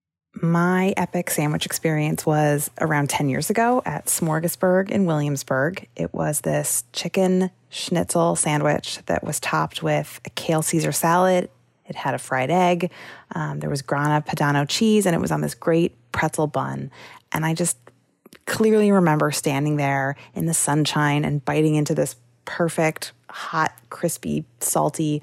My 0.42 0.94
epic 0.98 1.30
sandwich 1.30 1.66
experience 1.66 2.26
was 2.26 2.72
around 2.82 3.10
10 3.10 3.30
years 3.30 3.52
ago 3.52 3.84
at 3.86 4.08
Smorgasburg 4.08 4.90
in 4.90 5.06
Williamsburg. 5.06 5.88
It 5.96 6.12
was 6.14 6.42
this 6.42 6.84
chicken 6.92 7.52
schnitzel 7.70 8.36
sandwich 8.36 9.00
that 9.06 9.24
was 9.24 9.40
topped 9.40 9.84
with 9.84 10.20
a 10.26 10.32
kale 10.32 10.64
Caesar 10.64 10.92
salad. 10.92 11.50
It 11.86 11.96
had 11.96 12.16
a 12.16 12.18
fried 12.18 12.50
egg. 12.50 12.92
Um, 13.36 13.60
there 13.60 13.70
was 13.70 13.84
grana 13.84 14.24
padano 14.28 14.68
cheese, 14.68 15.06
and 15.06 15.16
it 15.16 15.20
was 15.20 15.32
on 15.32 15.42
this 15.42 15.54
great 15.54 15.96
pretzel 16.12 16.48
bun. 16.48 16.90
And 17.32 17.46
I 17.46 17.54
just 17.54 17.78
clearly 18.46 18.92
remember 18.92 19.32
standing 19.32 19.78
there 19.78 20.16
in 20.34 20.46
the 20.46 20.54
sunshine 20.54 21.26
and 21.26 21.44
biting 21.44 21.76
into 21.76 21.96
this 21.96 22.16
perfect, 22.46 23.14
hot, 23.30 23.74
crispy, 23.90 24.46
salty, 24.60 25.22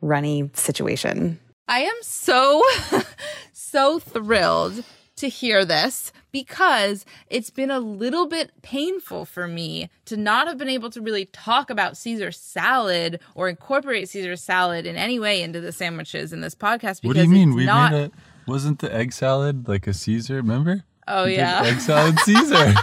runny 0.00 0.50
situation. 0.54 1.38
I 1.68 1.80
am 1.80 1.96
so, 2.02 2.62
so 3.52 3.98
thrilled 3.98 4.84
to 5.16 5.28
hear 5.28 5.64
this 5.64 6.12
because 6.30 7.06
it's 7.30 7.50
been 7.50 7.70
a 7.70 7.80
little 7.80 8.26
bit 8.26 8.52
painful 8.62 9.24
for 9.24 9.48
me 9.48 9.88
to 10.04 10.16
not 10.16 10.46
have 10.46 10.58
been 10.58 10.68
able 10.68 10.90
to 10.90 11.00
really 11.00 11.24
talk 11.26 11.70
about 11.70 11.96
Caesar 11.96 12.30
salad 12.30 13.20
or 13.34 13.48
incorporate 13.48 14.08
Caesar 14.10 14.36
salad 14.36 14.86
in 14.86 14.96
any 14.96 15.18
way 15.18 15.42
into 15.42 15.60
the 15.60 15.72
sandwiches 15.72 16.32
in 16.32 16.42
this 16.42 16.54
podcast. 16.54 17.00
Because 17.00 17.02
What 17.02 17.14
do 17.16 17.22
you 17.22 17.28
mean? 17.28 17.54
We 17.54 17.64
not, 17.64 17.92
made 17.92 18.04
a 18.04 18.12
wasn't 18.46 18.78
the 18.80 18.94
egg 18.94 19.12
salad 19.12 19.66
like 19.66 19.86
a 19.86 19.94
Caesar? 19.94 20.36
Remember? 20.36 20.84
Oh 21.08 21.24
yeah. 21.24 21.62
egg 21.64 21.80
salad 21.80 22.18
Caesar. 22.20 22.74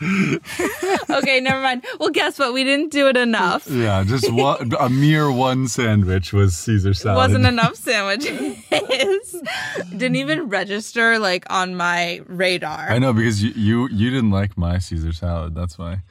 okay, 1.10 1.40
never 1.40 1.60
mind. 1.60 1.84
Well, 1.98 2.08
guess 2.08 2.38
what? 2.38 2.54
We 2.54 2.64
didn't 2.64 2.90
do 2.90 3.08
it 3.08 3.16
enough. 3.16 3.66
yeah, 3.70 4.02
just 4.04 4.32
one, 4.32 4.72
a 4.78 4.88
mere 4.88 5.30
one 5.30 5.68
sandwich 5.68 6.32
was 6.32 6.56
Caesar 6.56 6.94
salad. 6.94 7.16
Wasn't 7.16 7.46
enough 7.54 7.74
sandwiches. 7.76 9.42
Didn't 9.90 10.16
even 10.16 10.48
register 10.48 11.18
like 11.18 11.44
on 11.50 11.74
my 11.74 12.20
radar. 12.26 12.90
I 12.90 12.98
know 12.98 13.12
because 13.12 13.42
you, 13.42 13.50
you 13.50 13.88
you 13.90 14.10
didn't 14.10 14.30
like 14.30 14.56
my 14.56 14.78
Caesar 14.78 15.12
salad. 15.12 15.54
That's 15.54 15.78
why. 15.78 16.02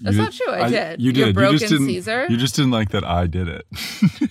That's 0.00 0.16
not 0.16 0.32
true, 0.32 0.52
I 0.52 0.68
did. 0.68 1.02
You 1.02 1.12
did. 1.12 1.26
you 1.26 1.32
broken 1.32 1.58
just 1.58 1.72
didn't, 1.72 1.88
Caesar? 1.88 2.26
You 2.30 2.36
just 2.36 2.54
didn't 2.54 2.70
like 2.70 2.90
that 2.90 3.02
I 3.02 3.26
did 3.26 3.48
it. 3.48 3.66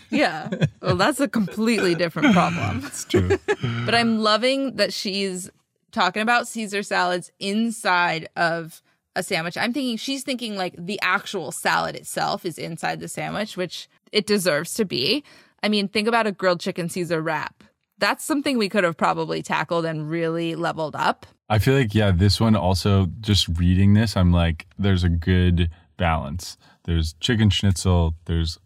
Yeah. 0.10 0.50
Well, 0.82 0.96
that's 0.96 1.20
a 1.20 1.28
completely 1.28 1.94
different 1.94 2.34
problem. 2.34 2.84
it's 2.86 3.04
true. 3.04 3.38
But 3.86 3.94
I'm 3.94 4.20
loving 4.20 4.78
that 4.78 4.94
she's 4.94 5.50
talking 5.96 6.22
about 6.22 6.48
Caesar 6.48 6.84
salads 6.84 7.32
inside 7.40 8.30
of 8.36 8.82
a 9.16 9.24
sandwich. 9.24 9.58
I'm 9.58 9.74
thinking 9.74 9.98
she's 9.98 10.24
thinking 10.24 10.58
like 10.58 10.76
the 10.78 11.00
actual 11.02 11.52
salad 11.52 11.96
itself 11.96 12.46
is 12.46 12.58
inside 12.58 13.00
the 13.00 13.08
sandwich, 13.08 13.56
which 13.58 13.88
it 14.12 14.28
deserves 14.28 14.74
to 14.76 14.86
be. 14.86 15.24
I 15.64 15.70
mean, 15.70 15.88
think 15.88 16.08
about 16.08 16.28
a 16.28 16.32
grilled 16.32 16.60
chicken 16.60 16.90
Caesar 16.90 17.22
wrap. 17.22 17.64
That's 17.98 18.26
something 18.26 18.58
we 18.58 18.68
could 18.68 18.84
have 18.84 18.98
probably 18.98 19.42
tackled 19.42 19.86
and 19.86 20.10
really 20.10 20.54
leveled 20.54 20.96
up. 20.96 21.26
I 21.48 21.60
feel 21.60 21.76
like 21.76 21.96
yeah, 21.96 22.12
this 22.12 22.42
one 22.42 22.56
also 22.56 23.08
just 23.22 23.48
reading 23.58 23.94
this, 23.94 24.18
I'm 24.18 24.32
like, 24.32 24.68
there's 24.78 25.04
a 25.04 25.10
good 25.10 25.70
balance. 25.96 26.58
There's 26.84 27.14
chicken 27.22 27.50
schnitzel. 27.50 28.16
There's 28.26 28.60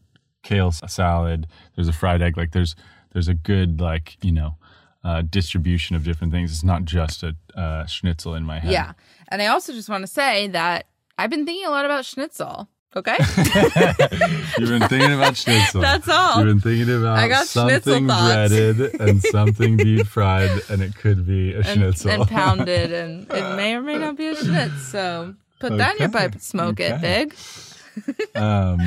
kale 0.44 0.72
salad. 0.72 1.46
There's 1.76 1.88
a 1.88 1.94
fried 1.94 2.24
egg. 2.24 2.38
Like 2.38 2.54
there's 2.54 2.76
there's 3.14 3.28
a 3.28 3.34
good 3.36 3.80
like 3.80 4.18
you 4.24 4.32
know 4.32 4.56
uh, 5.04 5.24
distribution 5.30 5.96
of 5.96 6.04
different 6.04 6.34
things. 6.34 6.52
It's 6.52 6.64
not 6.64 6.86
just 6.86 7.24
a 7.24 7.36
uh, 7.56 7.86
schnitzel 7.86 8.36
in 8.36 8.44
my 8.44 8.60
head. 8.60 8.72
Yeah. 8.72 8.94
And 9.30 9.42
I 9.42 9.48
also 9.48 9.74
just 9.74 9.90
want 9.90 10.04
to 10.04 10.08
say 10.08 10.48
that 10.50 10.88
I've 11.18 11.30
been 11.30 11.46
thinking 11.46 11.66
a 11.66 11.70
lot 11.70 11.86
about 11.86 12.06
schnitzel. 12.06 12.68
Okay. 12.96 13.18
You've 14.58 14.70
been 14.70 14.88
thinking 14.88 15.14
about 15.14 15.38
schnitzel. 15.38 15.82
That's 15.82 16.08
all. 16.10 16.38
You've 16.38 16.62
been 16.62 16.62
thinking 16.62 16.96
about 16.96 17.20
I 17.20 17.28
got 17.28 17.46
something 17.46 18.08
breaded 18.08 19.00
and 19.00 19.22
something 19.32 19.78
deep 19.78 20.08
fried, 20.08 20.50
and 20.70 20.82
it 20.82 20.96
could 20.96 21.26
be 21.28 21.54
a 21.54 21.58
and, 21.58 21.66
schnitzel. 21.68 22.12
and 22.12 22.28
pounded, 22.28 22.92
and 22.92 23.32
it 23.32 23.56
may 23.56 23.76
or 23.76 23.82
may 23.82 23.98
not 23.98 24.18
be 24.18 24.28
a 24.28 24.36
schnitzel. 24.36 24.80
So 24.80 25.36
put 25.60 25.78
that 25.78 25.96
in 25.96 26.02
your 26.02 26.10
pipe 26.10 26.32
and 26.32 26.42
smoke 26.42 26.80
it 26.80 27.00
big. 27.00 27.36
Um, 28.34 28.80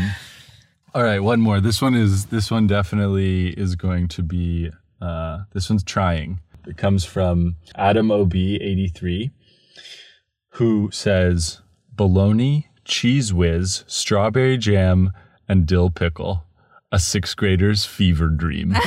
all 0.95 1.05
right, 1.05 1.21
one 1.21 1.41
more. 1.41 1.61
This 1.61 1.81
one 1.81 1.95
is 1.95 2.27
this 2.27 2.51
one 2.51 2.67
definitely 2.67 3.49
is 3.51 3.77
going 3.77 4.09
to 4.09 4.23
be 4.23 4.73
uh, 5.03 5.45
this 5.53 5.69
one's 5.69 5.83
trying. 5.85 6.41
It 6.67 6.77
comes 6.77 7.05
from 7.05 7.57
Adam 7.75 8.11
OB 8.13 8.35
eighty 8.35 8.89
three, 8.89 9.33
who 10.51 10.91
says 10.93 11.61
bologna, 11.93 12.69
Cheez 12.85 13.33
Whiz, 13.33 13.85
strawberry 13.87 14.57
jam, 14.59 15.11
and 15.49 15.67
dill 15.67 15.91
pickle. 15.91 16.45
A 16.93 16.99
sixth 16.99 17.37
grader's 17.37 17.85
fever 17.85 18.29
dream. 18.29 18.75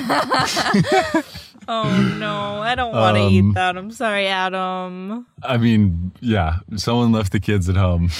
Oh 1.67 2.15
no, 2.19 2.61
I 2.61 2.75
don't 2.75 2.91
want 2.93 3.17
to 3.17 3.23
Um, 3.23 3.31
eat 3.33 3.53
that. 3.55 3.75
I'm 3.75 3.89
sorry, 3.89 4.27
Adam. 4.27 5.25
I 5.41 5.57
mean, 5.57 6.11
yeah, 6.21 6.57
someone 6.75 7.11
left 7.11 7.31
the 7.31 7.39
kids 7.39 7.67
at 7.69 7.75
home. 7.75 8.11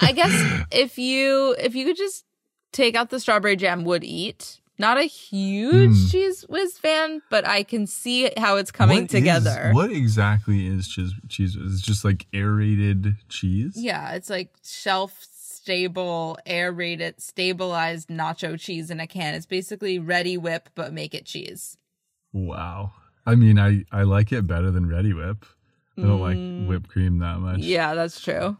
I 0.00 0.12
guess 0.12 0.30
if 0.70 0.98
you 0.98 1.56
if 1.58 1.74
you 1.74 1.84
could 1.84 1.96
just 1.96 2.24
take 2.72 2.94
out 2.94 3.10
the 3.10 3.18
strawberry 3.18 3.56
jam, 3.56 3.82
would 3.82 4.04
eat. 4.04 4.60
Not 4.78 4.98
a 4.98 5.02
huge 5.04 6.10
Cheez 6.10 6.48
Whiz 6.48 6.78
fan, 6.78 7.20
but 7.30 7.46
I 7.46 7.62
can 7.62 7.86
see 7.86 8.30
how 8.36 8.56
it's 8.56 8.70
coming 8.70 8.96
What 9.02 9.04
is- 9.04 9.10
together. 9.10 9.70
what 9.72 9.90
exactly 9.92 10.66
is 10.66 10.88
cheese? 10.88 11.12
Cheese 11.28 11.54
is 11.56 11.80
it 11.80 11.84
just 11.84 12.04
like 12.04 12.26
aerated 12.32 13.16
cheese. 13.28 13.74
Yeah, 13.76 14.12
it's 14.12 14.30
like 14.30 14.52
shelf 14.64 15.26
stable, 15.30 16.38
aerated, 16.46 17.20
stabilized 17.20 18.08
nacho 18.08 18.58
cheese 18.58 18.90
in 18.90 18.98
a 18.98 19.06
can. 19.06 19.34
It's 19.34 19.46
basically 19.46 20.00
Reddi-wip, 20.00 20.70
but 20.74 20.92
make 20.92 21.14
it 21.14 21.26
cheese. 21.26 21.76
Wow. 22.32 22.92
I 23.24 23.34
mean, 23.36 23.58
I 23.58 23.84
I 23.92 24.02
like 24.02 24.32
it 24.32 24.46
better 24.46 24.70
than 24.72 24.86
Reddi-wip. 24.86 25.44
I 25.98 26.00
don't 26.02 26.20
like 26.20 26.68
whipped 26.68 26.88
cream 26.88 27.18
that 27.18 27.38
much. 27.38 27.60
Mm. 27.60 27.64
Yeah, 27.64 27.94
that's 27.94 28.20
true. 28.20 28.56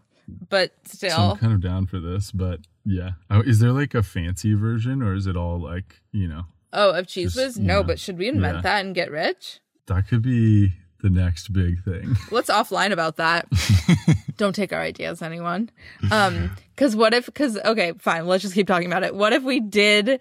But 0.51 0.73
So 0.85 0.97
still, 1.09 1.19
I'm 1.33 1.37
kind 1.39 1.53
of 1.55 1.61
down 1.63 1.87
for 1.87 1.99
this, 1.99 2.31
but 2.31 2.61
yeah. 2.85 3.11
Oh, 3.31 3.41
is 3.41 3.59
there 3.61 3.73
like 3.73 3.95
a 3.95 4.03
fancy 4.03 4.55
version, 4.55 5.03
or 5.03 5.15
is 5.15 5.27
it 5.27 5.37
all 5.37 5.61
like 5.61 6.01
you 6.13 6.29
know? 6.29 6.45
oh, 6.73 6.91
of 6.93 7.07
Cheez 7.07 7.37
Whiz? 7.37 7.59
No, 7.59 7.75
know, 7.75 7.83
but 7.83 7.99
should 8.01 8.19
we 8.19 8.29
invent 8.29 8.57
yeah. 8.57 8.63
that 8.63 8.85
and 8.85 8.95
get 8.95 9.11
rich? 9.11 9.61
That 9.87 10.09
could 10.09 10.23
be 10.23 10.73
the 11.03 11.11
next 11.11 11.53
big 11.53 11.83
thing. 11.85 12.17
Let's 12.31 12.49
offline 12.51 12.93
about 12.93 13.17
that. 13.17 13.47
Don't 14.37 14.55
take 14.55 14.73
our 14.73 14.81
ideas, 14.81 15.21
anyone. 15.21 15.71
Um, 16.11 16.57
because 16.75 16.97
what 16.97 17.13
if? 17.13 17.27
Because 17.27 17.59
okay, 17.59 17.93
fine. 17.99 18.27
Let's 18.27 18.43
just 18.43 18.55
keep 18.55 18.67
talking 18.67 18.87
about 18.87 19.03
it. 19.03 19.15
What 19.15 19.33
if 19.33 19.43
we 19.43 19.61
did 19.61 20.21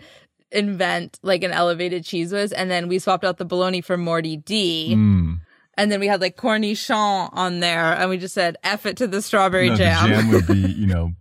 invent 0.52 1.20
like 1.24 1.44
an 1.44 1.52
elevated 1.52 2.04
Cheez 2.04 2.32
Whiz, 2.34 2.52
and 2.52 2.70
then 2.70 2.88
we 2.88 3.00
swapped 3.00 3.24
out 3.24 3.38
the 3.38 3.46
bologna 3.46 3.82
for 3.82 3.96
Morty 3.98 4.36
D, 4.38 4.94
Mm. 4.96 5.40
and 5.78 5.92
then 5.92 6.00
we 6.00 6.08
had 6.08 6.20
like 6.20 6.36
cornichon 6.36 7.30
on 7.32 7.62
there, 7.62 7.94
and 7.94 8.10
we 8.10 8.18
just 8.18 8.34
said 8.34 8.58
"f 8.64 8.86
it" 8.86 8.98
to 8.98 9.08
the 9.08 9.22
strawberry 9.22 9.70
No, 9.70 9.76
jam. 9.78 10.10
The 10.10 10.16
jam 10.16 10.32
would 10.32 10.48
be 10.48 10.72
you 10.74 10.88
know 10.88 11.14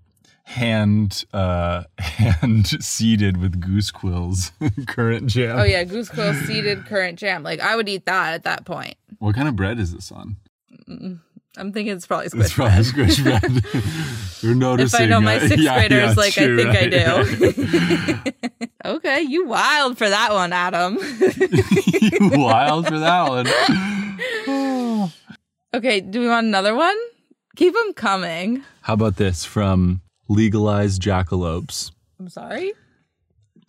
hand 0.50 1.24
uh 1.32 1.84
hand 1.98 2.66
seeded 2.82 3.36
with 3.36 3.60
goose 3.60 3.92
quills 3.92 4.50
currant 4.88 5.28
jam. 5.28 5.58
oh 5.58 5.62
yeah, 5.62 5.84
goose 5.84 6.08
quill 6.08 6.34
seeded 6.34 6.86
currant 6.86 7.18
jam. 7.18 7.42
Like 7.44 7.60
I 7.60 7.76
would 7.76 7.88
eat 7.88 8.06
that 8.06 8.34
at 8.34 8.42
that 8.42 8.64
point. 8.64 8.96
What 9.20 9.36
kind 9.36 9.46
of 9.48 9.54
bread 9.54 9.78
is 9.78 9.92
this 9.94 10.10
on? 10.10 10.36
I'm 11.56 11.72
thinking 11.72 11.88
it's 11.94 12.06
probably 12.06 12.28
squish 12.30 12.46
It's 12.46 12.54
probably 12.54 12.74
bread. 12.74 12.84
squish 12.86 13.20
bread. 13.20 13.64
You're 14.40 14.54
noticing. 14.56 15.00
If 15.02 15.06
I 15.06 15.08
know 15.08 15.20
my 15.20 15.36
uh, 15.36 15.40
sixth 15.40 15.58
yeah, 15.58 15.74
graders, 15.78 16.00
yeah, 16.00 16.14
like 16.16 16.32
true, 16.32 16.60
I 16.60 16.72
think 16.72 16.94
I 16.94 18.14
right, 18.16 18.24
do. 18.24 18.32
okay, 18.96 19.20
you 19.20 19.46
wild 19.46 19.98
for 19.98 20.08
that 20.08 20.32
one, 20.32 20.52
Adam. 20.52 20.98
You 20.98 22.30
wild 22.40 22.86
for 22.88 22.98
that 22.98 23.28
one. 24.48 25.12
okay, 25.74 26.00
do 26.00 26.20
we 26.20 26.28
want 26.28 26.46
another 26.46 26.74
one? 26.74 26.96
Keep 27.56 27.74
them 27.74 27.92
coming. 27.94 28.64
How 28.82 28.94
about 28.94 29.16
this 29.16 29.44
from 29.44 30.00
legalized 30.30 31.02
jackalopes? 31.02 31.90
I'm 32.18 32.28
sorry. 32.30 32.72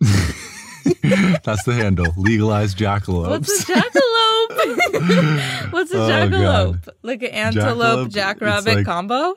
That's 0.02 1.62
the 1.64 1.74
handle. 1.74 2.06
Legalize 2.16 2.74
jackalopes. 2.74 3.28
What's 3.30 3.68
a 3.68 3.72
jackalope? 3.74 5.72
What's 5.72 5.92
a 5.92 5.98
Oh, 5.98 6.08
jackalope? 6.08 6.88
Like 7.02 7.22
an 7.22 7.30
antelope 7.30 8.08
Jackalope, 8.08 8.12
jackrabbit 8.12 8.74
like- 8.76 8.86
combo? 8.86 9.34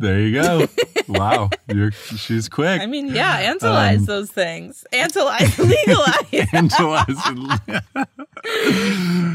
there 0.00 0.20
you 0.20 0.40
go. 0.40 0.66
wow, 1.08 1.50
you're 1.66 1.90
she's 1.90 2.48
quick. 2.48 2.80
I 2.80 2.86
mean, 2.86 3.08
yeah, 3.08 3.52
antalize 3.52 3.98
Um, 4.00 4.04
those 4.04 4.30
things. 4.30 4.84
Antalize, 4.92 5.58
legalize. 5.58 6.48
Tantalizing. 6.50 7.48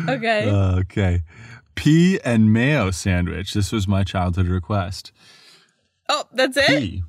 okay. 0.09 0.49
okay. 0.49 1.21
Pea 1.75 2.19
and 2.23 2.53
mayo 2.53 2.91
sandwich. 2.91 3.53
This 3.53 3.71
was 3.71 3.87
my 3.87 4.03
childhood 4.03 4.47
request. 4.47 5.11
Oh, 6.09 6.23
that's 6.33 6.57
it? 6.57 6.67
Pea. 6.67 7.03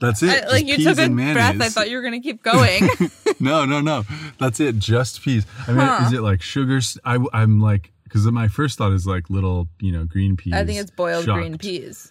That's 0.00 0.22
it. 0.22 0.28
I, 0.30 0.40
Just 0.40 0.52
like 0.52 0.66
you 0.68 0.76
peas 0.76 0.86
took 0.86 0.98
a 0.98 1.08
breath. 1.10 1.60
I 1.60 1.68
thought 1.70 1.90
you 1.90 1.96
were 1.96 2.02
going 2.02 2.20
to 2.20 2.26
keep 2.26 2.42
going. 2.42 2.88
No, 3.40 3.64
no, 3.64 3.80
no. 3.80 4.02
That's 4.40 4.58
it. 4.58 4.78
Just 4.80 5.22
peas. 5.22 5.46
I 5.68 5.70
mean, 5.70 5.86
Huh. 5.86 6.06
is 6.06 6.12
it 6.12 6.22
like 6.22 6.42
sugar? 6.42 6.80
I'm 7.04 7.60
like, 7.60 7.92
because 8.02 8.26
my 8.32 8.48
first 8.48 8.78
thought 8.78 8.90
is 8.92 9.06
like 9.06 9.30
little, 9.30 9.68
you 9.80 9.92
know, 9.92 10.04
green 10.04 10.36
peas. 10.36 10.54
I 10.54 10.64
think 10.64 10.80
it's 10.80 10.90
boiled 10.90 11.24
green 11.26 11.56
peas. 11.56 12.10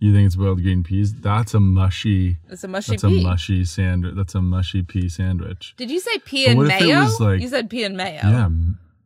You 0.00 0.12
think 0.12 0.26
it's 0.26 0.34
boiled 0.34 0.60
green 0.62 0.82
peas? 0.82 1.14
That's 1.14 1.54
a 1.54 1.60
mushy. 1.60 2.38
It's 2.50 2.64
a 2.64 2.68
mushy 2.68 2.92
That's 2.92 3.04
pea. 3.04 3.20
a 3.20 3.22
mushy 3.24 3.64
sandwich. 3.64 4.14
That's 4.16 4.34
a 4.34 4.42
mushy 4.42 4.82
pea 4.82 5.08
sandwich. 5.08 5.74
Did 5.76 5.88
you 5.90 6.00
say 6.00 6.18
pea 6.18 6.46
and 6.48 6.58
what 6.58 6.66
if 6.66 6.80
it 6.80 6.86
mayo? 6.86 7.08
like- 7.20 7.40
you 7.40 7.48
said 7.48 7.70
pea 7.70 7.84
and 7.84 7.96
mayo. 7.96 8.20
Yeah, 8.24 8.48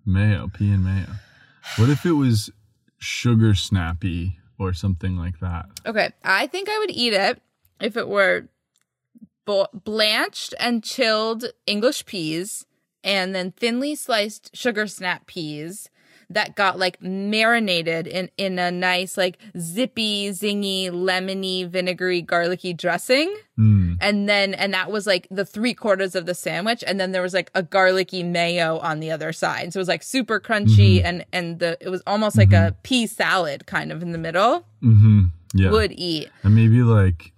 mayo, 0.07 0.49
pea 0.53 0.71
and 0.73 0.83
mayo. 0.85 1.07
What 1.77 1.91
if 1.91 2.07
it 2.07 2.13
was 2.13 2.51
sugar 2.99 3.55
snappy 3.55 4.39
or 4.61 4.73
something 4.73 5.17
like 5.17 5.41
that? 5.41 5.67
Okay, 5.87 6.11
I 6.23 6.47
think 6.47 6.69
I 6.69 6.79
would 6.79 6.91
eat 6.91 7.15
it 7.15 7.41
if 7.81 7.97
it 7.97 8.09
were 8.09 8.49
blanched 9.73 10.55
and 10.61 10.85
chilled 10.85 11.47
English 11.67 12.07
peas 12.07 12.67
and 13.03 13.35
then 13.35 13.51
thinly 13.51 13.97
sliced 13.97 14.55
sugar 14.55 14.87
snap 14.87 15.27
peas 15.27 15.89
that 16.29 16.55
got 16.55 16.79
like 16.79 17.03
marinated 17.03 18.07
in 18.07 18.31
in 18.37 18.59
a 18.59 18.71
nice 18.71 19.17
like 19.17 19.39
zippy, 19.59 20.31
zingy, 20.31 20.89
lemony, 20.89 21.69
vinegary, 21.69 22.23
garlicky 22.23 22.73
dressing. 22.73 23.35
Mm. 23.59 23.90
And 24.01 24.29
then 24.29 24.55
and 24.55 24.73
that 24.75 24.91
was 24.91 25.07
like 25.07 25.27
the 25.31 25.45
three 25.45 25.75
quarters 25.75 26.15
of 26.15 26.27
the 26.27 26.35
sandwich 26.35 26.83
and 26.87 26.99
then 26.99 27.13
there 27.13 27.23
was 27.23 27.35
like 27.35 27.51
a 27.55 27.63
garlicky 27.63 28.23
mayo 28.23 28.79
on 28.79 29.01
the 29.01 29.11
other 29.11 29.33
side. 29.33 29.73
So 29.73 29.79
it 29.79 29.83
was 29.83 29.89
like 29.89 30.03
super 30.03 30.41
crunchy 30.41 31.03
and 31.05 31.25
and 31.33 31.59
the 31.59 31.77
it 31.81 31.89
was 31.89 32.03
almost 32.07 32.37
like 32.37 32.53
a 32.53 32.75
pea 32.83 33.07
salad 33.07 33.67
kind 33.67 33.93
of 33.93 34.03
in 34.03 34.13
the 34.13 34.19
middle. 34.19 34.67
Mm-hmm. 34.83 35.25
Yeah. 35.55 35.71
Would 35.71 35.93
eat. 35.93 36.31
and 36.43 36.55
maybe 36.55 36.83
like, 36.83 37.33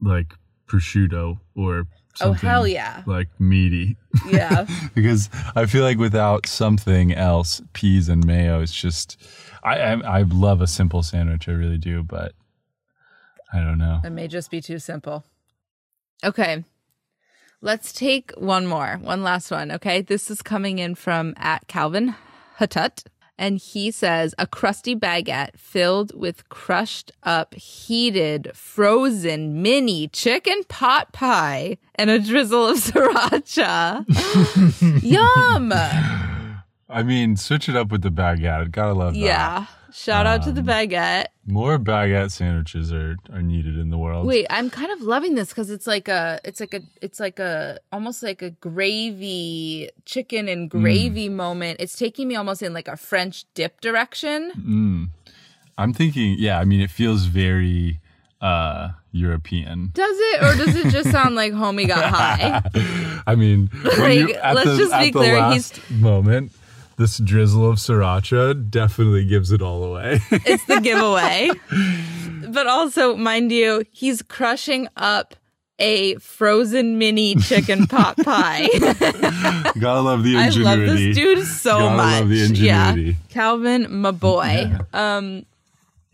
like 0.00 0.34
prosciutto 0.66 1.38
or 1.54 1.86
Oh, 2.20 2.32
hell 2.32 2.66
yeah. 2.66 3.02
Like 3.06 3.28
meaty. 3.38 3.96
Yeah. 4.28 4.66
because 4.94 5.30
I 5.56 5.66
feel 5.66 5.82
like 5.82 5.96
without 5.98 6.46
something 6.46 7.12
else, 7.12 7.62
peas 7.72 8.08
and 8.08 8.26
mayo, 8.26 8.60
it's 8.60 8.74
just. 8.74 9.16
I, 9.64 9.78
I 9.78 10.18
I 10.18 10.22
love 10.22 10.60
a 10.60 10.66
simple 10.66 11.02
sandwich, 11.02 11.48
I 11.48 11.52
really 11.52 11.78
do, 11.78 12.02
but 12.02 12.32
I 13.52 13.60
don't 13.60 13.78
know. 13.78 14.00
It 14.04 14.10
may 14.10 14.28
just 14.28 14.50
be 14.50 14.60
too 14.60 14.78
simple. 14.78 15.24
Okay. 16.24 16.64
Let's 17.60 17.92
take 17.92 18.32
one 18.32 18.66
more, 18.66 18.98
one 19.00 19.22
last 19.22 19.50
one. 19.50 19.70
Okay. 19.70 20.00
This 20.02 20.30
is 20.30 20.42
coming 20.42 20.78
in 20.78 20.94
from 20.94 21.34
at 21.36 21.68
Calvin 21.68 22.14
Hatut. 22.58 23.04
And 23.38 23.58
he 23.58 23.90
says 23.90 24.34
a 24.38 24.46
crusty 24.46 24.94
baguette 24.94 25.58
filled 25.58 26.14
with 26.14 26.48
crushed 26.48 27.10
up, 27.22 27.54
heated, 27.54 28.52
frozen 28.54 29.62
mini 29.62 30.06
chicken 30.08 30.62
pot 30.68 31.12
pie 31.12 31.78
and 31.94 32.10
a 32.10 32.18
drizzle 32.18 32.68
of 32.68 32.76
sriracha. 32.84 34.04
Yum. 35.02 36.31
I 36.92 37.02
mean, 37.02 37.36
switch 37.36 37.68
it 37.68 37.76
up 37.76 37.90
with 37.90 38.02
the 38.02 38.10
baguette. 38.10 38.70
Gotta 38.70 38.92
love 38.92 39.14
that. 39.14 39.20
Yeah. 39.20 39.66
Shout 39.92 40.24
out 40.26 40.42
to 40.44 40.52
the 40.52 40.60
Um, 40.62 40.66
baguette. 40.66 41.26
More 41.46 41.78
baguette 41.78 42.30
sandwiches 42.30 42.92
are, 42.92 43.16
are 43.30 43.42
needed 43.42 43.78
in 43.78 43.90
the 43.90 43.98
world. 43.98 44.26
Wait, 44.26 44.46
I'm 44.48 44.70
kind 44.70 44.90
of 44.90 45.02
loving 45.02 45.34
this 45.34 45.50
because 45.50 45.68
it's 45.70 45.86
like 45.86 46.08
a, 46.08 46.40
it's 46.44 46.60
like 46.60 46.72
a, 46.72 46.80
it's 47.02 47.20
like 47.20 47.38
a, 47.38 47.78
almost 47.92 48.22
like 48.22 48.40
a 48.40 48.50
gravy, 49.02 49.90
chicken 50.06 50.48
and 50.48 50.70
gravy 50.70 51.28
moment. 51.28 51.78
It's 51.80 51.96
taking 51.96 52.28
me 52.28 52.36
almost 52.36 52.62
in 52.62 52.72
like 52.72 52.88
a 52.88 52.96
French 52.96 53.44
dip 53.54 53.80
direction. 53.82 54.52
Mm. 54.58 55.08
I'm 55.76 55.92
thinking, 55.92 56.36
yeah, 56.38 56.58
I 56.58 56.64
mean, 56.64 56.80
it 56.80 56.90
feels 56.90 57.24
very 57.24 58.00
uh, 58.40 58.90
European. 59.12 59.90
Does 59.94 60.16
it, 60.18 60.42
or 60.42 60.54
does 60.64 60.74
it 60.76 60.90
just 60.90 61.10
sound 61.10 61.34
like 61.34 61.52
homie 61.52 61.86
got 61.86 62.04
high? 62.10 62.62
I 63.26 63.34
mean, 63.34 63.68
when 63.82 63.98
Like, 64.00 64.18
you, 64.18 64.34
at 64.36 64.54
let's 64.54 64.70
the, 64.70 64.76
just 64.78 64.90
be 64.92 64.96
at 64.96 65.04
the 65.04 65.10
clear, 65.12 65.36
last 65.38 65.90
moment, 65.90 66.52
this 67.02 67.18
drizzle 67.18 67.68
of 67.68 67.78
sriracha 67.78 68.70
definitely 68.70 69.24
gives 69.24 69.50
it 69.50 69.60
all 69.60 69.82
away. 69.82 70.20
It's 70.30 70.64
the 70.66 70.80
giveaway. 70.80 71.50
but 72.48 72.68
also, 72.68 73.16
mind 73.16 73.50
you, 73.50 73.84
he's 73.90 74.22
crushing 74.22 74.86
up 74.96 75.34
a 75.80 76.14
frozen 76.16 76.98
mini 76.98 77.34
chicken 77.34 77.86
pot 77.88 78.16
pie. 78.18 78.68
Gotta 79.80 80.00
love 80.00 80.22
the 80.22 80.36
ingenuity. 80.36 80.60
I 80.66 80.74
love 80.76 80.80
this 80.96 81.16
dude 81.16 81.44
so 81.44 81.70
Gotta 81.78 81.96
much. 81.96 82.20
love 82.20 82.28
the 82.28 82.36
yeah, 82.36 82.90
ingenuity. 82.90 83.16
Calvin, 83.30 84.00
my 84.00 84.12
boy. 84.12 84.70
Um, 84.92 85.44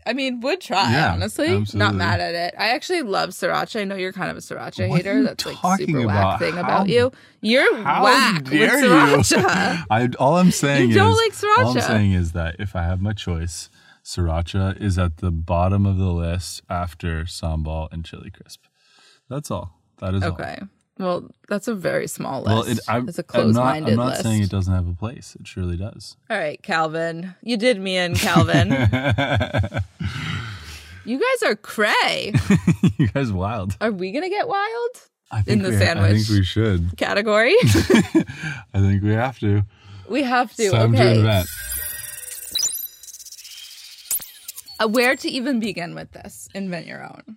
I 0.09 0.15
mean, 0.15 0.41
would 0.41 0.61
try 0.61 0.91
Yeah, 0.91 1.13
honestly. 1.13 1.49
absolutely. 1.49 1.79
Not 1.79 1.95
mad 1.95 2.21
at 2.21 2.35
it. 2.35 2.55
I 2.59 2.69
actually 2.71 3.03
love 3.03 3.31
sriracha. 3.31 3.81
I 3.81 3.85
know 3.85 3.95
you're 3.95 4.13
kind 4.13 4.31
of 4.31 4.37
a 4.39 4.41
sriracha 4.41 4.89
What 4.89 4.97
hater. 4.97 5.23
That's 5.23 5.45
like 5.47 5.57
super 5.79 5.99
about? 6.01 6.07
whack 6.07 6.39
thing 6.41 6.55
How- 6.55 6.61
about 6.61 6.89
you. 6.89 7.13
You're 7.43 7.73
whack 7.85 8.43
with 8.45 8.51
dare 8.51 8.81
you? 8.81 8.87
sriracha. 8.91 9.85
I, 9.91 10.09
all 10.19 10.39
I'm 10.39 10.51
saying 10.51 10.89
You 10.91 10.95
don't 10.97 11.15
like 11.17 11.33
sriracha. 11.33 11.65
all 11.65 11.77
I'm 11.77 11.81
saying 11.83 12.13
is 12.13 12.33
that 12.33 12.57
if 12.59 12.75
I 12.75 12.83
have 12.85 13.01
my 13.03 13.13
choice, 13.13 13.69
sriracha 14.05 14.81
is 14.81 14.99
at 14.99 15.19
the 15.19 15.31
bottom 15.31 15.85
of 15.85 15.99
the 15.99 16.07
list 16.11 16.63
after 16.71 17.25
sambal 17.25 17.89
and 17.93 18.05
chili 18.05 18.31
crisp. 18.31 18.63
That's 19.29 19.51
all. 19.51 19.79
That 19.99 20.15
is 20.15 20.23
all. 20.23 20.31
okay. 20.33 20.59
Well, 20.99 21.31
that's 21.49 21.69
a 21.69 21.75
very 21.75 22.09
small 22.09 22.43
list. 22.43 22.49
Well, 22.49 22.63
it, 22.65 22.81
I'm, 22.89 23.09
it's 23.09 23.19
a 23.19 23.23
I'm 23.23 23.25
not, 23.25 23.29
closed-minded 23.29 23.91
I'm 23.93 23.97
not 23.97 24.07
list. 24.09 24.23
saying 24.23 24.43
it 24.43 24.51
doesn't 24.51 24.75
have 24.75 24.89
a 24.89 24.95
place. 24.95 25.37
It 25.39 25.47
surely 25.47 25.77
does. 25.77 26.17
All 26.29 26.37
right, 26.37 26.61
Calvin. 26.63 27.35
You 27.43 27.57
did 27.57 27.81
me 27.81 27.97
in, 27.97 28.17
Calvin. 28.17 28.71
you 31.05 31.21
guys 31.21 31.43
are 31.47 31.55
cray. 31.55 32.33
you 32.99 33.07
guys 33.09 33.31
wild. 33.33 33.77
Are 33.81 33.93
we 33.93 34.11
gonna 34.11 34.29
get 34.29 34.49
wild 34.49 34.91
I 35.31 35.43
think 35.43 35.59
in 35.59 35.63
the 35.63 35.71
we, 35.71 35.77
I 35.77 35.79
sandwich 35.79 36.27
think 36.27 36.39
we 36.39 36.45
should. 36.45 36.97
category? 36.97 37.55
I 37.63 38.25
think 38.75 39.03
we 39.05 39.13
have 39.13 39.39
to. 39.39 39.63
we 40.09 40.25
have 40.25 40.53
to. 40.57 40.71
To 40.71 40.83
okay. 40.83 41.45
Uh, 44.81 44.89
where 44.89 45.17
to 45.17 45.29
even 45.29 45.61
begin 45.61 45.95
with 45.95 46.11
this? 46.13 46.49
Invent 46.55 46.87
your 46.87 47.05
own. 47.05 47.37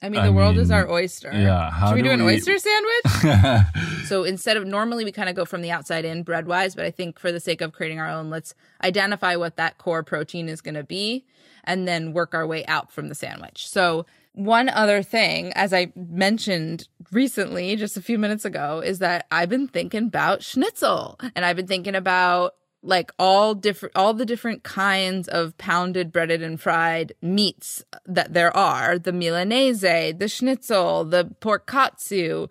I 0.00 0.08
mean, 0.08 0.20
I 0.20 0.26
the 0.26 0.32
world 0.32 0.58
is 0.58 0.70
our 0.70 0.88
oyster. 0.90 1.30
yeah, 1.32 1.70
how 1.70 1.88
Should 1.88 1.96
we 1.96 2.02
do 2.02 2.08
do 2.08 2.14
an 2.14 2.24
we- 2.24 2.34
oyster 2.34 2.56
sandwich? 2.58 3.66
so 4.06 4.22
instead 4.24 4.56
of 4.56 4.64
normally 4.66 5.04
we 5.04 5.10
kind 5.12 5.28
of 5.28 5.34
go 5.34 5.44
from 5.44 5.60
the 5.62 5.70
outside 5.72 6.04
in 6.04 6.22
bread 6.22 6.46
wise, 6.46 6.74
but 6.74 6.84
I 6.84 6.90
think 6.90 7.18
for 7.18 7.32
the 7.32 7.40
sake 7.40 7.60
of 7.60 7.72
creating 7.72 7.98
our 7.98 8.08
own, 8.08 8.30
let's 8.30 8.54
identify 8.84 9.34
what 9.36 9.56
that 9.56 9.78
core 9.78 10.02
protein 10.04 10.48
is 10.48 10.60
going 10.60 10.76
to 10.76 10.84
be 10.84 11.24
and 11.64 11.88
then 11.88 12.12
work 12.12 12.32
our 12.34 12.46
way 12.46 12.64
out 12.66 12.92
from 12.92 13.08
the 13.08 13.14
sandwich. 13.14 13.66
So 13.68 14.06
one 14.34 14.68
other 14.68 15.02
thing, 15.02 15.52
as 15.54 15.74
I 15.74 15.92
mentioned 15.96 16.86
recently, 17.10 17.74
just 17.74 17.96
a 17.96 18.02
few 18.02 18.18
minutes 18.20 18.44
ago, 18.44 18.80
is 18.80 19.00
that 19.00 19.26
I've 19.32 19.48
been 19.48 19.66
thinking 19.66 20.04
about 20.04 20.44
schnitzel 20.44 21.18
and 21.34 21.44
I've 21.44 21.56
been 21.56 21.66
thinking 21.66 21.96
about 21.96 22.54
like 22.82 23.10
all 23.18 23.54
different 23.54 23.96
all 23.96 24.14
the 24.14 24.24
different 24.26 24.62
kinds 24.62 25.26
of 25.28 25.56
pounded 25.58 26.12
breaded 26.12 26.42
and 26.42 26.60
fried 26.60 27.12
meats 27.20 27.82
that 28.06 28.32
there 28.34 28.56
are 28.56 28.98
the 28.98 29.10
milanese 29.12 29.80
the 30.18 30.28
schnitzel 30.28 31.04
the 31.04 31.24
pork 31.40 31.66
katsu 31.66 32.46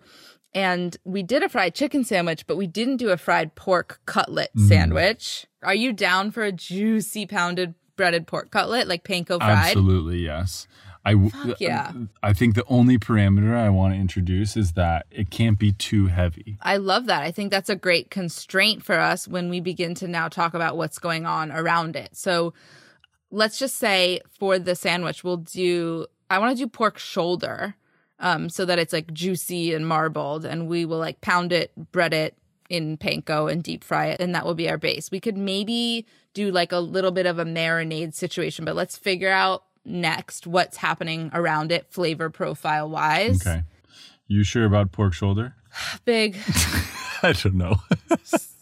and 0.54 0.96
we 1.04 1.22
did 1.22 1.42
a 1.42 1.48
fried 1.48 1.74
chicken 1.74 2.04
sandwich 2.04 2.46
but 2.46 2.56
we 2.56 2.66
didn't 2.66 2.96
do 2.98 3.10
a 3.10 3.16
fried 3.16 3.54
pork 3.54 4.00
cutlet 4.06 4.50
Mm. 4.56 4.68
sandwich 4.68 5.46
are 5.62 5.74
you 5.74 5.92
down 5.92 6.30
for 6.30 6.42
a 6.44 6.52
juicy 6.52 7.24
pounded 7.26 7.74
breaded 7.96 8.26
pork 8.26 8.50
cutlet 8.50 8.86
like 8.86 9.04
panko 9.04 9.38
fried 9.38 9.68
Absolutely, 9.68 10.18
yes. 10.18 10.68
I 11.08 11.28
Fuck 11.28 11.60
yeah. 11.60 11.92
I 12.22 12.32
think 12.32 12.54
the 12.54 12.64
only 12.66 12.98
parameter 12.98 13.54
I 13.54 13.70
want 13.70 13.94
to 13.94 14.00
introduce 14.00 14.56
is 14.56 14.72
that 14.72 15.06
it 15.10 15.30
can't 15.30 15.58
be 15.58 15.72
too 15.72 16.06
heavy. 16.06 16.58
I 16.60 16.76
love 16.76 17.06
that. 17.06 17.22
I 17.22 17.30
think 17.30 17.50
that's 17.50 17.70
a 17.70 17.76
great 17.76 18.10
constraint 18.10 18.84
for 18.84 18.98
us 18.98 19.26
when 19.26 19.48
we 19.48 19.60
begin 19.60 19.94
to 19.96 20.08
now 20.08 20.28
talk 20.28 20.54
about 20.54 20.76
what's 20.76 20.98
going 20.98 21.24
on 21.24 21.50
around 21.50 21.96
it. 21.96 22.16
So 22.16 22.52
let's 23.30 23.58
just 23.58 23.76
say 23.76 24.20
for 24.38 24.58
the 24.58 24.74
sandwich, 24.74 25.24
we'll 25.24 25.38
do, 25.38 26.06
I 26.30 26.38
want 26.38 26.56
to 26.56 26.64
do 26.64 26.68
pork 26.68 26.98
shoulder 26.98 27.74
um, 28.18 28.48
so 28.48 28.64
that 28.64 28.78
it's 28.78 28.92
like 28.92 29.12
juicy 29.12 29.74
and 29.74 29.86
marbled, 29.86 30.44
and 30.44 30.68
we 30.68 30.84
will 30.84 30.98
like 30.98 31.20
pound 31.20 31.52
it, 31.52 31.72
bread 31.92 32.12
it 32.12 32.36
in 32.68 32.98
panko 32.98 33.50
and 33.50 33.62
deep 33.62 33.82
fry 33.82 34.06
it, 34.06 34.20
and 34.20 34.34
that 34.34 34.44
will 34.44 34.54
be 34.54 34.68
our 34.68 34.78
base. 34.78 35.10
We 35.10 35.20
could 35.20 35.36
maybe 35.36 36.06
do 36.34 36.50
like 36.50 36.72
a 36.72 36.78
little 36.78 37.12
bit 37.12 37.26
of 37.26 37.38
a 37.38 37.44
marinade 37.44 38.14
situation, 38.14 38.64
but 38.64 38.76
let's 38.76 38.96
figure 38.96 39.30
out 39.30 39.64
next 39.88 40.46
what's 40.46 40.76
happening 40.76 41.30
around 41.32 41.72
it 41.72 41.86
flavor 41.90 42.30
profile 42.30 42.88
wise. 42.88 43.46
Okay. 43.46 43.62
You 44.26 44.44
sure 44.44 44.64
about 44.64 44.92
pork 44.92 45.14
shoulder? 45.14 45.54
Big, 46.04 46.36
I 47.22 47.32
don't 47.32 47.54
know. 47.54 47.76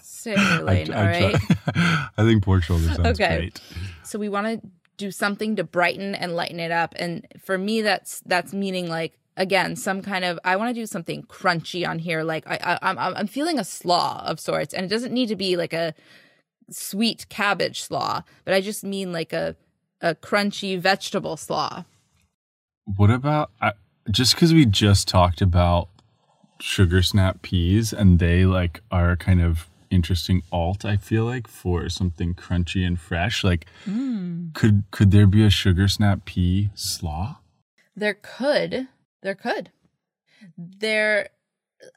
stay 0.03 0.35
in 0.35 0.41
your 0.41 0.63
lane, 0.63 0.93
all 0.93 1.03
right? 1.05 1.37
I 1.75 2.11
think 2.19 2.43
pork 2.45 2.63
shoulder 2.63 2.87
sounds 2.89 3.21
Okay. 3.21 3.37
great. 3.37 3.61
so 4.03 4.19
we 4.19 4.29
want 4.29 4.47
to 4.63 4.69
do 4.97 5.11
something 5.11 5.57
to 5.57 5.65
brighten 5.65 6.15
and 6.15 6.35
lighten 6.35 6.59
it 6.59 6.71
up 6.71 6.95
and 6.99 7.27
for 7.45 7.59
me 7.59 7.83
that's 7.83 8.21
that's 8.25 8.55
meaning 8.55 8.89
like 8.89 9.19
again 9.37 9.77
some 9.77 10.01
kind 10.01 10.25
of 10.25 10.39
i 10.43 10.57
want 10.57 10.75
to 10.75 10.81
do 10.81 10.87
something 10.87 11.23
crunchy 11.25 11.87
on 11.87 11.99
here 11.99 12.23
like 12.23 12.47
I, 12.47 12.57
I 12.63 12.79
i'm 12.91 12.99
i'm 12.99 13.27
feeling 13.27 13.59
a 13.59 13.65
slaw 13.65 14.23
of 14.27 14.41
sorts 14.41 14.73
and 14.73 14.87
it 14.87 14.89
doesn't 14.89 15.13
need 15.13 15.27
to 15.29 15.37
be 15.37 15.55
like 15.59 15.75
a 15.75 15.93
sweet 16.71 17.29
cabbage 17.29 17.83
slaw 17.83 18.23
but 18.47 18.55
i 18.55 18.63
just 18.63 18.85
mean 18.85 19.13
like 19.13 19.35
a 19.35 19.55
a 20.01 20.15
crunchy 20.15 20.79
vegetable 20.79 21.37
slaw. 21.37 21.85
What 22.97 23.11
about 23.11 23.51
I, 23.61 23.73
just 24.11 24.35
because 24.35 24.55
we 24.55 24.65
just 24.67 25.09
talked 25.09 25.41
about 25.41 25.89
sugar 26.61 27.03
snap 27.03 27.43
peas 27.43 27.93
and 27.93 28.19
they 28.19 28.47
like 28.47 28.81
are 28.91 29.17
kind 29.17 29.43
of 29.43 29.69
interesting 29.91 30.43
alt 30.51 30.85
i 30.87 30.97
feel 30.97 31.25
like 31.25 31.47
for 31.47 31.89
something 31.89 32.35
crunchy 32.35 32.85
and 32.85 32.99
fresh 32.99 33.45
like 33.45 33.67
Hmm. 33.85 34.49
could 34.55 34.83
could 34.91 35.11
there 35.11 35.27
be 35.27 35.45
a 35.45 35.51
sugar 35.51 35.87
snap 35.87 36.25
pea 36.25 36.71
slaw? 36.75 37.39
There 37.95 38.15
could. 38.15 38.89
There 39.23 39.35
could. 39.35 39.71
There 40.57 41.29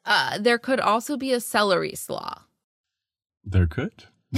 uh 0.05 0.37
there 0.39 0.59
could 0.59 0.79
also 0.79 1.17
be 1.17 1.31
a 1.33 1.39
celery 1.39 1.95
slaw. 1.95 2.43
There 3.43 3.67
could 3.67 4.03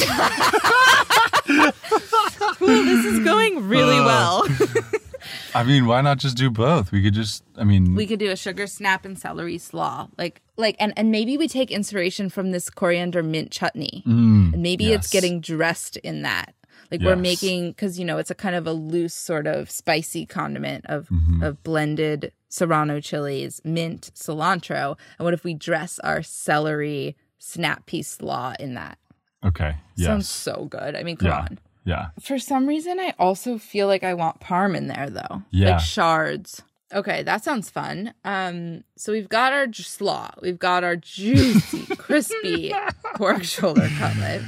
Ooh, 2.61 2.85
this 2.85 3.05
is 3.05 3.19
going 3.23 3.67
really 3.67 3.97
Uh, 3.99 4.05
well. 4.05 4.47
I 5.55 5.63
mean 5.63 5.85
why 5.85 6.01
not 6.01 6.17
just 6.17 6.35
do 6.37 6.49
both? 6.49 6.91
We 6.91 7.03
could 7.03 7.13
just 7.13 7.43
i 7.57 7.63
mean 7.63 7.93
we 7.95 8.07
could 8.07 8.19
do 8.19 8.31
a 8.31 8.35
sugar 8.35 8.65
snap 8.67 9.05
and 9.05 9.17
celery 9.19 9.57
slaw. 9.57 10.07
Like 10.17 10.41
like 10.57 10.75
and 10.79 10.93
and 10.97 11.11
maybe 11.11 11.37
we 11.37 11.47
take 11.47 11.69
inspiration 11.71 12.29
from 12.29 12.51
this 12.51 12.69
coriander 12.69 13.21
mint 13.21 13.51
chutney. 13.51 14.03
Mm, 14.07 14.53
and 14.53 14.61
maybe 14.63 14.91
it's 14.91 15.09
getting 15.09 15.39
dressed 15.41 15.97
in 15.97 16.23
that. 16.23 16.55
Like 16.89 17.01
we're 17.01 17.15
making 17.15 17.71
because 17.71 17.97
you 17.99 18.03
know 18.05 18.17
it's 18.17 18.31
a 18.31 18.35
kind 18.35 18.55
of 18.55 18.65
a 18.67 18.73
loose 18.73 19.13
sort 19.13 19.45
of 19.47 19.69
spicy 19.69 20.25
condiment 20.25 20.85
of 20.87 21.07
Mm-hmm. 21.09 21.43
of 21.43 21.61
blended 21.63 22.31
serrano 22.49 22.99
chilies 22.99 23.61
mint 23.63 24.11
cilantro. 24.15 24.97
And 25.17 25.23
what 25.25 25.33
if 25.33 25.43
we 25.43 25.53
dress 25.53 25.99
our 25.99 26.21
celery 26.23 27.15
snap 27.37 27.85
pea 27.85 28.01
slaw 28.01 28.53
in 28.59 28.73
that? 28.73 28.97
Okay 29.45 29.75
yes. 29.95 30.07
sounds 30.07 30.29
so 30.29 30.65
good. 30.65 30.95
I 30.95 31.03
mean 31.03 31.15
come 31.17 31.29
yeah. 31.29 31.41
on 31.41 31.59
yeah 31.83 32.07
for 32.21 32.37
some 32.39 32.67
reason, 32.67 32.99
I 32.99 33.13
also 33.17 33.57
feel 33.57 33.87
like 33.87 34.03
I 34.03 34.13
want 34.13 34.39
parm 34.39 34.75
in 34.75 34.87
there 34.87 35.09
though. 35.09 35.43
Yeah. 35.51 35.71
Like 35.71 35.79
shards. 35.81 36.61
Okay, 36.93 37.23
that 37.23 37.43
sounds 37.43 37.69
fun. 37.69 38.13
Um, 38.25 38.83
so 38.97 39.13
we've 39.13 39.29
got 39.29 39.53
our 39.53 39.65
j- 39.65 39.83
slaw, 39.83 40.31
we've 40.41 40.59
got 40.59 40.83
our 40.83 40.97
juicy, 40.97 41.85
crispy 41.95 42.73
pork 43.15 43.43
shoulder 43.43 43.89
cutlet. 43.97 44.41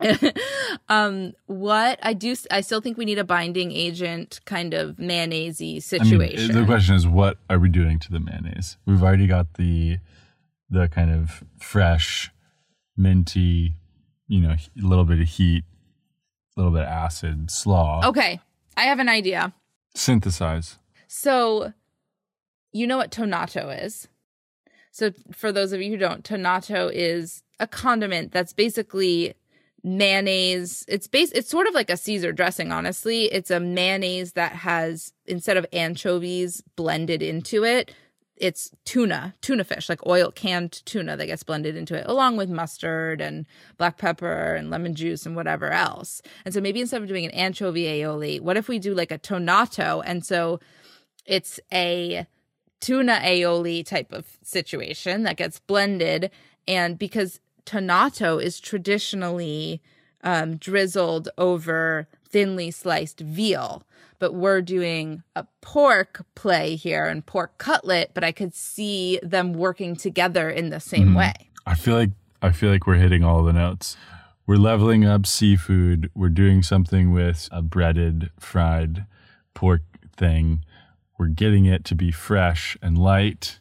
um, 0.88 1.34
what 1.46 1.98
I 2.02 2.12
do, 2.14 2.34
I 2.50 2.60
still 2.62 2.80
think 2.80 2.96
we 2.96 3.04
need 3.04 3.18
a 3.18 3.24
binding 3.24 3.70
agent, 3.72 4.40
kind 4.44 4.74
of 4.74 4.98
mayonnaise 4.98 5.60
I 5.60 5.64
mean, 5.64 5.80
situation. 5.80 6.52
the 6.52 6.64
question 6.64 6.94
is, 6.94 7.06
what 7.06 7.38
are 7.48 7.58
we 7.58 7.68
doing 7.68 7.98
to 8.00 8.10
the 8.10 8.18
mayonnaise? 8.18 8.78
We've 8.86 9.02
already 9.02 9.26
got 9.26 9.54
the 9.54 9.98
the 10.70 10.88
kind 10.88 11.10
of 11.10 11.44
fresh, 11.58 12.30
minty, 12.96 13.74
you 14.26 14.40
know, 14.40 14.52
a 14.52 14.86
little 14.86 15.04
bit 15.04 15.20
of 15.20 15.28
heat, 15.28 15.64
a 16.56 16.60
little 16.60 16.72
bit 16.72 16.82
of 16.82 16.88
acid 16.88 17.50
slaw. 17.50 18.06
okay, 18.08 18.40
I 18.76 18.82
have 18.84 18.98
an 18.98 19.08
idea. 19.08 19.52
Synthesize. 19.94 20.78
So, 21.08 21.72
you 22.72 22.86
know 22.86 22.96
what 22.96 23.10
tonnato 23.10 23.84
is? 23.84 24.08
So, 24.90 25.12
for 25.32 25.52
those 25.52 25.72
of 25.72 25.80
you 25.80 25.90
who 25.90 25.96
don't, 25.96 26.24
tonnato 26.24 26.90
is 26.92 27.42
a 27.60 27.66
condiment 27.66 28.32
that's 28.32 28.52
basically 28.52 29.34
mayonnaise. 29.84 30.84
It's 30.88 31.06
base. 31.08 31.30
It's 31.32 31.50
sort 31.50 31.66
of 31.66 31.74
like 31.74 31.90
a 31.90 31.96
Caesar 31.96 32.32
dressing. 32.32 32.72
Honestly, 32.72 33.24
it's 33.24 33.50
a 33.50 33.60
mayonnaise 33.60 34.32
that 34.32 34.52
has 34.52 35.12
instead 35.26 35.56
of 35.56 35.66
anchovies 35.72 36.62
blended 36.76 37.22
into 37.22 37.64
it, 37.64 37.94
it's 38.36 38.70
tuna, 38.84 39.34
tuna 39.40 39.64
fish, 39.64 39.88
like 39.88 40.04
oil 40.06 40.30
canned 40.30 40.84
tuna 40.84 41.16
that 41.16 41.26
gets 41.26 41.42
blended 41.42 41.76
into 41.76 41.94
it, 41.94 42.06
along 42.08 42.36
with 42.36 42.48
mustard 42.48 43.20
and 43.20 43.46
black 43.76 43.98
pepper 43.98 44.54
and 44.54 44.70
lemon 44.70 44.94
juice 44.94 45.26
and 45.26 45.36
whatever 45.36 45.70
else. 45.70 46.22
And 46.44 46.52
so 46.52 46.60
maybe 46.60 46.80
instead 46.80 47.02
of 47.02 47.08
doing 47.08 47.24
an 47.24 47.30
anchovy 47.32 47.84
aioli, 47.84 48.40
what 48.40 48.56
if 48.56 48.68
we 48.68 48.78
do 48.78 48.94
like 48.94 49.12
a 49.12 49.18
tonnato? 49.18 50.02
And 50.04 50.24
so 50.24 50.60
it's 51.26 51.60
a 51.72 52.26
tuna 52.80 53.20
aioli 53.22 53.86
type 53.86 54.12
of 54.12 54.38
situation 54.42 55.22
that 55.22 55.36
gets 55.36 55.60
blended. 55.60 56.30
And 56.66 56.98
because 56.98 57.38
tonnato 57.64 58.42
is 58.42 58.58
traditionally 58.58 59.80
um, 60.24 60.56
drizzled 60.56 61.28
over 61.38 62.08
thinly 62.32 62.70
sliced 62.70 63.20
veal. 63.20 63.84
But 64.18 64.34
we're 64.34 64.62
doing 64.62 65.22
a 65.36 65.46
pork 65.60 66.24
play 66.34 66.76
here 66.76 67.06
and 67.06 67.24
pork 67.24 67.58
cutlet, 67.58 68.12
but 68.14 68.24
I 68.24 68.32
could 68.32 68.54
see 68.54 69.20
them 69.22 69.52
working 69.52 69.96
together 69.96 70.48
in 70.48 70.70
the 70.70 70.80
same 70.80 71.08
hmm. 71.08 71.18
way. 71.18 71.34
I 71.66 71.74
feel 71.74 71.94
like 71.96 72.10
I 72.40 72.50
feel 72.50 72.70
like 72.70 72.86
we're 72.86 72.96
hitting 72.96 73.22
all 73.22 73.44
the 73.44 73.52
notes. 73.52 73.96
We're 74.46 74.56
leveling 74.56 75.04
up 75.04 75.26
seafood. 75.26 76.10
We're 76.14 76.28
doing 76.28 76.62
something 76.62 77.12
with 77.12 77.48
a 77.52 77.62
breaded 77.62 78.30
fried 78.40 79.06
pork 79.54 79.82
thing. 80.16 80.64
We're 81.18 81.28
getting 81.28 81.66
it 81.66 81.84
to 81.86 81.94
be 81.94 82.10
fresh 82.10 82.76
and 82.82 82.98
light. 82.98 83.60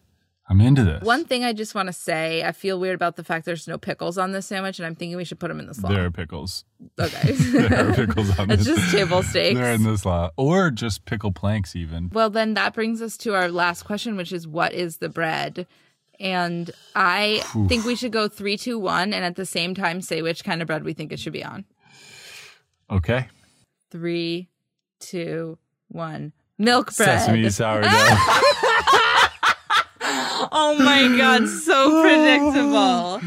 I'm 0.51 0.59
into 0.59 0.83
this. 0.83 1.01
One 1.01 1.23
thing 1.23 1.45
I 1.45 1.53
just 1.53 1.73
want 1.73 1.87
to 1.87 1.93
say, 1.93 2.43
I 2.43 2.51
feel 2.51 2.77
weird 2.77 2.95
about 2.95 3.15
the 3.15 3.23
fact 3.23 3.45
there's 3.45 3.69
no 3.69 3.77
pickles 3.77 4.17
on 4.17 4.33
this 4.33 4.47
sandwich, 4.47 4.79
and 4.79 4.85
I'm 4.85 4.95
thinking 4.95 5.15
we 5.15 5.23
should 5.23 5.39
put 5.39 5.47
them 5.47 5.61
in 5.61 5.65
the 5.65 5.73
slaw. 5.73 5.87
there 5.87 6.03
are 6.03 6.11
pickles. 6.11 6.65
Okay. 6.99 7.31
There 7.51 7.89
are 7.89 7.93
pickles 7.93 8.37
on 8.37 8.51
it's 8.51 8.65
this. 8.65 8.75
just 8.77 8.91
table 8.93 9.23
stakes. 9.23 9.57
They're 9.57 9.73
in 9.73 9.83
the 9.83 9.97
slaw, 9.97 10.31
or 10.35 10.69
just 10.69 11.05
pickle 11.05 11.31
planks 11.31 11.73
even. 11.73 12.09
Well, 12.11 12.29
then 12.29 12.55
that 12.55 12.73
brings 12.73 13.01
us 13.01 13.15
to 13.19 13.33
our 13.33 13.47
last 13.47 13.83
question, 13.83 14.17
which 14.17 14.33
is 14.33 14.45
what 14.45 14.73
is 14.73 14.97
the 14.97 15.07
bread? 15.07 15.67
And 16.19 16.69
I 16.95 17.41
think 17.69 17.85
we 17.85 17.95
should 17.95 18.11
go 18.11 18.27
three, 18.27 18.57
two, 18.57 18.77
one, 18.77 19.13
and 19.13 19.23
at 19.23 19.37
the 19.37 19.45
same 19.45 19.73
time 19.73 20.01
say 20.01 20.21
which 20.21 20.43
kind 20.43 20.61
of 20.61 20.67
bread 20.67 20.83
we 20.83 20.91
think 20.91 21.13
it 21.13 21.19
should 21.21 21.31
be 21.31 21.45
on. 21.45 21.63
Okay. 22.89 23.29
Three, 23.89 24.49
two, 24.99 25.57
one. 25.87 26.33
Milk 26.57 26.93
bread. 26.93 27.21
Sesame 27.21 27.49
sourdough. 27.49 27.87
Oh 30.51 30.75
my 30.77 31.15
god, 31.17 31.47
so 31.47 31.73
oh. 31.75 32.01
predictable. 32.01 33.21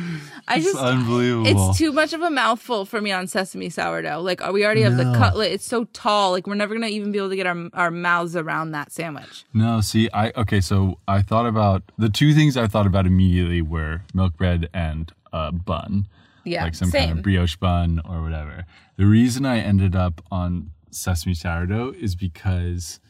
I 0.46 0.56
it's 0.56 0.66
just 0.66 0.76
unbelievable. 0.78 1.70
it's 1.70 1.78
too 1.78 1.90
much 1.90 2.12
of 2.12 2.20
a 2.20 2.28
mouthful 2.28 2.84
for 2.84 3.00
me 3.00 3.10
on 3.12 3.26
sesame 3.26 3.70
sourdough. 3.70 4.20
Like 4.20 4.46
we 4.52 4.64
already 4.64 4.82
have 4.82 4.98
the 4.98 5.14
cutlet. 5.16 5.52
It's 5.52 5.64
so 5.64 5.84
tall. 5.84 6.32
Like 6.32 6.46
we're 6.46 6.54
never 6.54 6.74
gonna 6.74 6.88
even 6.88 7.12
be 7.12 7.18
able 7.18 7.30
to 7.30 7.36
get 7.36 7.46
our 7.46 7.70
our 7.72 7.90
mouths 7.90 8.36
around 8.36 8.72
that 8.72 8.92
sandwich. 8.92 9.44
No, 9.54 9.80
see, 9.80 10.10
I 10.12 10.32
okay. 10.36 10.60
So 10.60 10.98
I 11.08 11.22
thought 11.22 11.46
about 11.46 11.82
the 11.96 12.10
two 12.10 12.34
things 12.34 12.58
I 12.58 12.66
thought 12.66 12.86
about 12.86 13.06
immediately 13.06 13.62
were 13.62 14.02
milk 14.12 14.36
bread 14.36 14.68
and 14.74 15.10
a 15.32 15.50
bun, 15.50 16.06
Yeah, 16.44 16.64
like 16.64 16.74
some 16.74 16.90
same. 16.90 17.06
kind 17.08 17.18
of 17.18 17.22
brioche 17.24 17.56
bun 17.56 18.02
or 18.04 18.22
whatever. 18.22 18.66
The 18.96 19.06
reason 19.06 19.46
I 19.46 19.60
ended 19.60 19.96
up 19.96 20.22
on 20.30 20.70
sesame 20.90 21.34
sourdough 21.34 21.94
is 21.98 22.14
because 22.14 23.00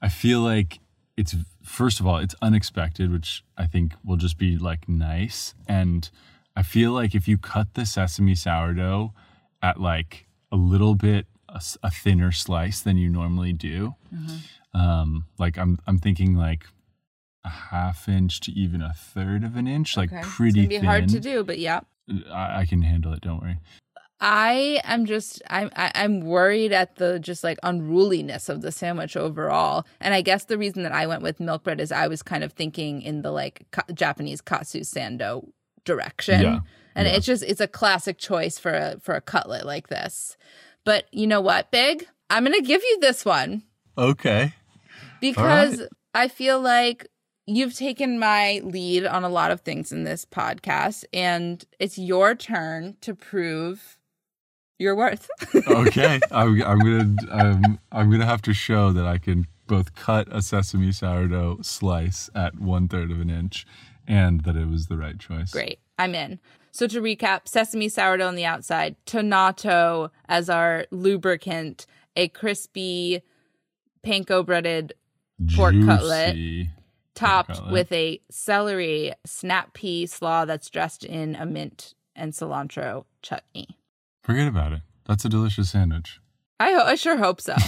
I 0.00 0.08
feel 0.08 0.40
like 0.40 0.80
it's 1.18 1.34
first 1.62 2.00
of 2.00 2.06
all 2.06 2.18
it's 2.18 2.34
unexpected, 2.40 3.10
which 3.12 3.44
I 3.58 3.66
think 3.66 3.92
will 4.04 4.16
just 4.16 4.38
be 4.38 4.56
like 4.56 4.88
nice, 4.88 5.54
and 5.66 6.08
I 6.56 6.62
feel 6.62 6.92
like 6.92 7.14
if 7.14 7.28
you 7.28 7.36
cut 7.38 7.74
the 7.74 7.84
sesame 7.84 8.34
sourdough 8.34 9.12
at 9.62 9.80
like 9.80 10.26
a 10.50 10.56
little 10.56 10.94
bit 10.94 11.26
a 11.82 11.90
thinner 11.90 12.30
slice 12.30 12.80
than 12.80 12.96
you 12.98 13.08
normally 13.08 13.52
do, 13.52 13.94
um, 14.74 15.24
like 15.38 15.58
I'm 15.58 15.78
I'm 15.86 15.98
thinking 15.98 16.34
like 16.34 16.64
a 17.44 17.48
half 17.48 18.08
inch 18.08 18.40
to 18.40 18.52
even 18.52 18.82
a 18.82 18.92
third 18.92 19.44
of 19.44 19.56
an 19.56 19.66
inch, 19.66 19.96
like 19.96 20.12
Okay. 20.12 20.22
pretty 20.22 20.60
it's 20.60 20.68
be 20.68 20.76
thin. 20.76 20.84
hard 20.84 21.08
to 21.08 21.20
do, 21.20 21.44
but 21.44 21.58
yeah. 21.58 21.80
I, 22.32 22.60
I 22.60 22.64
can 22.66 22.82
handle 22.82 23.12
it. 23.12 23.20
Don't 23.20 23.40
worry. 23.42 23.58
I 24.20 24.80
am 24.84 25.06
just 25.06 25.42
I'm 25.48 25.70
I, 25.76 25.92
I'm 25.94 26.20
worried 26.22 26.72
at 26.72 26.96
the 26.96 27.18
just 27.20 27.44
like 27.44 27.58
unruliness 27.62 28.48
of 28.48 28.62
the 28.62 28.72
sandwich 28.72 29.16
overall, 29.16 29.86
and 30.00 30.12
I 30.14 30.22
guess 30.22 30.44
the 30.44 30.58
reason 30.58 30.82
that 30.82 30.92
I 30.92 31.06
went 31.06 31.22
with 31.22 31.38
milk 31.40 31.62
bread 31.62 31.80
is 31.80 31.92
I 31.92 32.08
was 32.08 32.22
kind 32.22 32.42
of 32.42 32.52
thinking 32.52 33.02
in 33.02 33.22
the 33.22 33.30
like 33.30 33.66
ka- 33.70 33.82
Japanese 33.94 34.40
katsu 34.40 34.80
sando 34.80 35.48
direction, 35.84 36.42
Yeah, 36.42 36.60
and 36.96 37.06
yeah. 37.06 37.14
it's 37.14 37.26
just 37.26 37.44
it's 37.44 37.60
a 37.60 37.68
classic 37.68 38.18
choice 38.18 38.58
for 38.58 38.72
a 38.72 38.98
for 39.00 39.14
a 39.14 39.20
cutlet 39.20 39.64
like 39.64 39.88
this. 39.88 40.36
But 40.84 41.04
you 41.12 41.26
know 41.26 41.40
what, 41.40 41.70
Big, 41.70 42.06
I'm 42.28 42.42
gonna 42.44 42.60
give 42.60 42.82
you 42.82 42.98
this 43.00 43.24
one 43.24 43.62
Okay. 43.96 44.52
because 45.20 45.82
I 46.14 46.28
feel 46.28 46.60
like 46.60 47.06
you've 47.46 47.74
taken 47.74 48.18
my 48.18 48.60
lead 48.64 49.06
on 49.06 49.24
a 49.24 49.28
lot 49.28 49.50
of 49.50 49.60
things 49.60 49.92
in 49.92 50.04
this 50.04 50.24
podcast, 50.24 51.04
and 51.12 51.64
it's 51.78 51.98
your 51.98 52.34
turn 52.34 52.96
to 53.02 53.14
prove 53.14 53.97
your 54.78 54.94
worth. 54.94 55.28
Okay. 55.68 56.20
I'm, 56.30 56.62
I'm 56.62 56.78
gonna 56.78 57.16
I'm, 57.32 57.78
I'm 57.92 58.10
gonna 58.10 58.26
have 58.26 58.42
to 58.42 58.54
show 58.54 58.92
that 58.92 59.06
I 59.06 59.18
can 59.18 59.46
both 59.66 59.94
cut 59.94 60.28
a 60.30 60.40
sesame 60.40 60.92
sourdough 60.92 61.58
slice 61.62 62.30
at 62.34 62.58
one 62.58 62.88
third 62.88 63.10
of 63.10 63.20
an 63.20 63.30
inch, 63.30 63.66
and 64.06 64.42
that 64.42 64.56
it 64.56 64.68
was 64.68 64.86
the 64.86 64.96
right 64.96 65.18
choice. 65.18 65.50
Great, 65.50 65.78
I'm 65.98 66.14
in. 66.14 66.38
So 66.70 66.86
to 66.86 67.00
recap, 67.00 67.46
sesame 67.48 67.88
sourdough 67.88 68.26
on 68.26 68.34
the 68.34 68.44
outside, 68.44 68.96
tonnato 69.06 70.10
as 70.28 70.48
our 70.48 70.86
lubricant, 70.90 71.86
a 72.16 72.28
crispy 72.28 73.22
panko 74.04 74.44
breaded 74.44 74.94
pork 75.54 75.74
cutlet. 75.84 76.34
Juicy. 76.34 76.70
topped 77.14 77.48
cutlet. 77.50 77.72
with 77.72 77.92
a 77.92 78.20
celery 78.30 79.12
snap 79.26 79.74
pea 79.74 80.06
slaw 80.06 80.44
that's 80.44 80.70
dressed 80.70 81.04
in 81.04 81.34
a 81.34 81.44
mint 81.46 81.94
and 82.14 82.32
cilantro 82.32 83.04
chutney. 83.22 83.76
Forget 84.22 84.48
about 84.48 84.72
it. 84.72 84.80
That's 85.06 85.24
a 85.24 85.28
delicious 85.28 85.70
sandwich. 85.70 86.20
I, 86.60 86.72
ho- 86.72 86.84
I 86.84 86.94
sure 86.96 87.16
hope 87.16 87.40
so. 87.40 87.54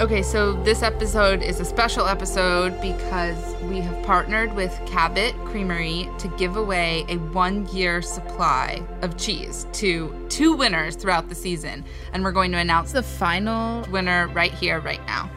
Okay, 0.00 0.22
so 0.22 0.54
this 0.62 0.82
episode 0.82 1.42
is 1.42 1.60
a 1.60 1.64
special 1.64 2.06
episode 2.06 2.80
because 2.80 3.54
we 3.64 3.80
have 3.80 4.02
partnered 4.02 4.54
with 4.54 4.70
Cabot 4.86 5.34
Creamery 5.44 6.08
to 6.16 6.28
give 6.38 6.56
away 6.56 7.04
a 7.10 7.16
one 7.18 7.66
year 7.68 8.00
supply 8.00 8.82
of 9.02 9.18
cheese 9.18 9.66
to 9.74 10.26
two 10.30 10.54
winners 10.56 10.96
throughout 10.96 11.28
the 11.28 11.34
season. 11.34 11.84
And 12.14 12.24
we're 12.24 12.32
going 12.32 12.50
to 12.52 12.56
announce 12.58 12.92
the 12.92 13.02
final 13.02 13.82
winner 13.90 14.28
right 14.28 14.54
here, 14.54 14.80
right 14.80 15.04
now. 15.06 15.30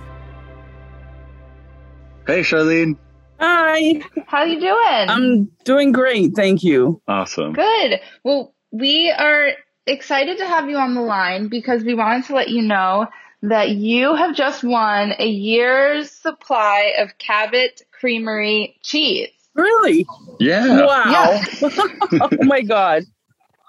Hey, 2.25 2.39
Charlene. 2.39 2.97
Hi, 3.39 4.01
How 4.27 4.39
are 4.39 4.47
you 4.47 4.59
doing? 4.59 5.09
I'm 5.09 5.51
doing 5.65 5.91
great. 5.91 6.33
Thank 6.35 6.63
you. 6.63 7.01
Awesome. 7.07 7.51
Good. 7.51 7.99
Well, 8.23 8.53
we 8.71 9.11
are 9.11 9.49
excited 9.85 10.37
to 10.37 10.45
have 10.47 10.69
you 10.69 10.77
on 10.77 10.95
the 10.95 11.01
line 11.01 11.49
because 11.49 11.83
we 11.83 11.93
wanted 11.93 12.25
to 12.25 12.35
let 12.35 12.49
you 12.49 12.61
know 12.61 13.07
that 13.41 13.71
you 13.71 14.15
have 14.15 14.35
just 14.35 14.63
won 14.63 15.13
a 15.19 15.27
year's 15.27 16.09
supply 16.11 16.93
of 16.99 17.17
Cabot 17.17 17.81
Creamery 17.91 18.77
cheese. 18.81 19.29
Really? 19.53 20.05
Yeah. 20.39 20.85
Wow. 20.85 21.41
oh 21.61 22.29
my 22.41 22.61
God. 22.61 23.03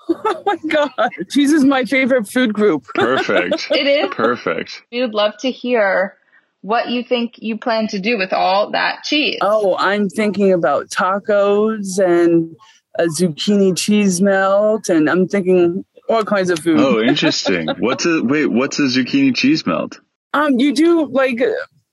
Oh 0.06 0.42
my 0.44 0.58
God. 0.68 1.10
Cheese 1.30 1.50
is 1.50 1.64
my 1.64 1.86
favorite 1.86 2.28
food 2.28 2.52
group. 2.52 2.84
Perfect. 2.94 3.68
It 3.70 3.86
is. 3.86 4.14
Perfect. 4.14 4.82
We 4.92 5.00
would 5.00 5.14
love 5.14 5.32
to 5.38 5.50
hear 5.50 6.18
what 6.64 6.88
you 6.88 7.04
think 7.04 7.34
you 7.36 7.58
plan 7.58 7.86
to 7.88 7.98
do 7.98 8.16
with 8.16 8.32
all 8.32 8.70
that 8.70 9.04
cheese. 9.04 9.36
Oh, 9.42 9.76
I'm 9.78 10.08
thinking 10.08 10.50
about 10.50 10.88
tacos 10.88 11.98
and 11.98 12.56
a 12.98 13.04
zucchini 13.04 13.76
cheese 13.76 14.22
melt, 14.22 14.88
and 14.88 15.10
I'm 15.10 15.28
thinking 15.28 15.84
all 16.08 16.24
kinds 16.24 16.48
of 16.48 16.60
food. 16.60 16.80
Oh, 16.80 17.02
interesting. 17.02 17.68
What's 17.80 18.06
a 18.06 18.22
wait? 18.24 18.46
What's 18.46 18.78
a 18.78 18.84
zucchini 18.84 19.36
cheese 19.36 19.66
melt? 19.66 20.00
Um, 20.32 20.58
you 20.58 20.72
do 20.72 21.04
like 21.04 21.38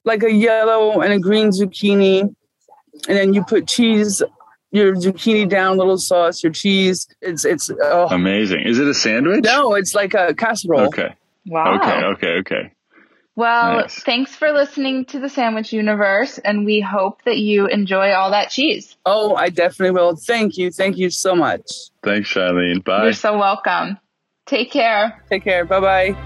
like 0.05 0.24
a 0.24 0.32
yellow 0.32 1.01
and 1.01 1.11
a 1.11 1.19
green 1.19 1.49
zucchini, 1.49 2.22
and 2.22 2.34
then 3.17 3.34
you 3.34 3.43
put 3.43 3.67
cheese, 3.67 4.24
your 4.72 4.95
zucchini 4.95 5.49
down, 5.49 5.76
little 5.80 5.97
sauce, 5.97 6.41
your 6.43 6.53
cheese. 6.53 7.07
It's 7.19 7.43
it's 7.43 7.69
oh 7.69 8.07
Amazing. 8.09 8.61
Is 8.61 8.80
it 8.80 8.88
a 8.88 8.93
sandwich? 8.93 9.43
no, 9.43 9.74
it's 9.74 9.93
like 9.93 10.13
a 10.13 10.34
casserole. 10.34 10.88
Okay. 10.88 11.13
Wow. 11.45 11.76
Okay. 11.76 12.05
Okay. 12.05 12.34
Okay. 12.39 12.74
Well, 13.36 13.77
Nice. 13.82 14.03
thanks 14.03 14.36
for 14.36 14.51
listening 14.51 15.05
to 15.05 15.19
the 15.19 15.29
Sandwich 15.29 15.71
Universe, 15.71 16.38
and 16.38 16.65
we 16.65 16.82
hope 16.82 17.21
that 17.23 17.38
you 17.38 17.65
enjoy 17.67 18.11
all 18.11 18.32
that 18.32 18.49
cheese. 18.49 18.97
Oh, 19.05 19.36
I 19.36 19.49
definitely 19.49 19.91
will. 19.91 20.15
Thank 20.17 20.57
you. 20.57 20.69
Thank 20.69 20.97
you 20.97 21.09
so 21.09 21.34
much. 21.36 21.61
Thanks, 22.03 22.29
Charlene. 22.34 22.84
Bye. 22.84 23.03
You're 23.03 23.13
so 23.13 23.38
welcome. 23.38 23.97
Take 24.45 24.71
care. 24.71 25.23
Take 25.29 25.43
care. 25.45 25.63
Bye 25.65 25.79
bye. 25.79 26.17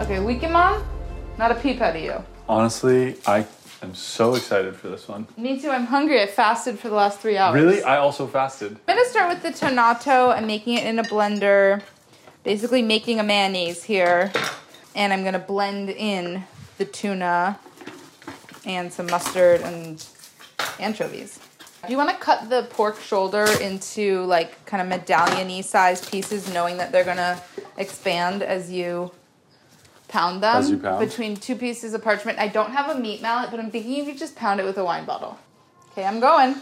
Okay, 0.00 0.20
Weekend 0.20 0.52
Mom, 0.52 0.84
not 1.38 1.50
a 1.50 1.54
peep 1.54 1.80
out 1.80 1.96
of 1.96 2.02
you. 2.02 2.14
Honestly, 2.48 3.16
I 3.26 3.42
am 3.82 3.94
so 3.94 4.34
excited 4.34 4.74
for 4.76 4.88
this 4.88 5.08
one. 5.08 5.26
Me 5.36 5.60
too. 5.60 5.70
I'm 5.70 5.86
hungry. 5.86 6.20
I 6.20 6.26
fasted 6.26 6.78
for 6.78 6.88
the 6.88 6.94
last 6.94 7.20
three 7.20 7.36
hours. 7.36 7.54
Really? 7.54 7.82
I 7.82 7.98
also 7.98 8.26
fasted. 8.26 8.78
I'm 8.88 8.96
gonna 8.96 9.08
start 9.08 9.28
with 9.28 9.42
the 9.42 9.50
tonnato. 9.50 10.34
I'm 10.34 10.46
making 10.46 10.74
it 10.74 10.86
in 10.86 10.98
a 10.98 11.04
blender, 11.04 11.82
basically 12.44 12.82
making 12.82 13.20
a 13.20 13.22
mayonnaise 13.22 13.84
here, 13.84 14.32
and 14.94 15.12
I'm 15.12 15.24
gonna 15.24 15.38
blend 15.38 15.90
in 15.90 16.44
the 16.78 16.84
tuna 16.84 17.58
and 18.64 18.92
some 18.92 19.06
mustard 19.06 19.60
and 19.60 20.04
anchovies. 20.78 21.38
Do 21.86 21.92
you 21.92 21.98
want 21.98 22.10
to 22.10 22.16
cut 22.16 22.48
the 22.50 22.66
pork 22.70 22.98
shoulder 23.00 23.46
into 23.60 24.24
like 24.24 24.66
kind 24.66 24.82
of 24.82 24.88
medallion-y 24.88 25.60
sized 25.60 26.10
pieces, 26.10 26.52
knowing 26.52 26.78
that 26.78 26.90
they're 26.90 27.04
gonna 27.04 27.40
expand 27.76 28.42
as 28.42 28.72
you 28.72 29.12
pound 30.08 30.42
them 30.42 30.56
As 30.56 30.70
you 30.70 30.78
pound? 30.78 31.00
between 31.00 31.36
two 31.36 31.56
pieces 31.56 31.94
of 31.94 32.02
parchment. 32.02 32.38
I 32.38 32.48
don't 32.48 32.70
have 32.70 32.94
a 32.94 32.98
meat 32.98 33.22
mallet, 33.22 33.50
but 33.50 33.60
I'm 33.60 33.70
thinking 33.70 33.92
you 33.92 34.04
could 34.04 34.18
just 34.18 34.36
pound 34.36 34.60
it 34.60 34.64
with 34.64 34.78
a 34.78 34.84
wine 34.84 35.04
bottle. 35.04 35.38
Okay, 35.92 36.04
I'm 36.04 36.20
going. 36.20 36.56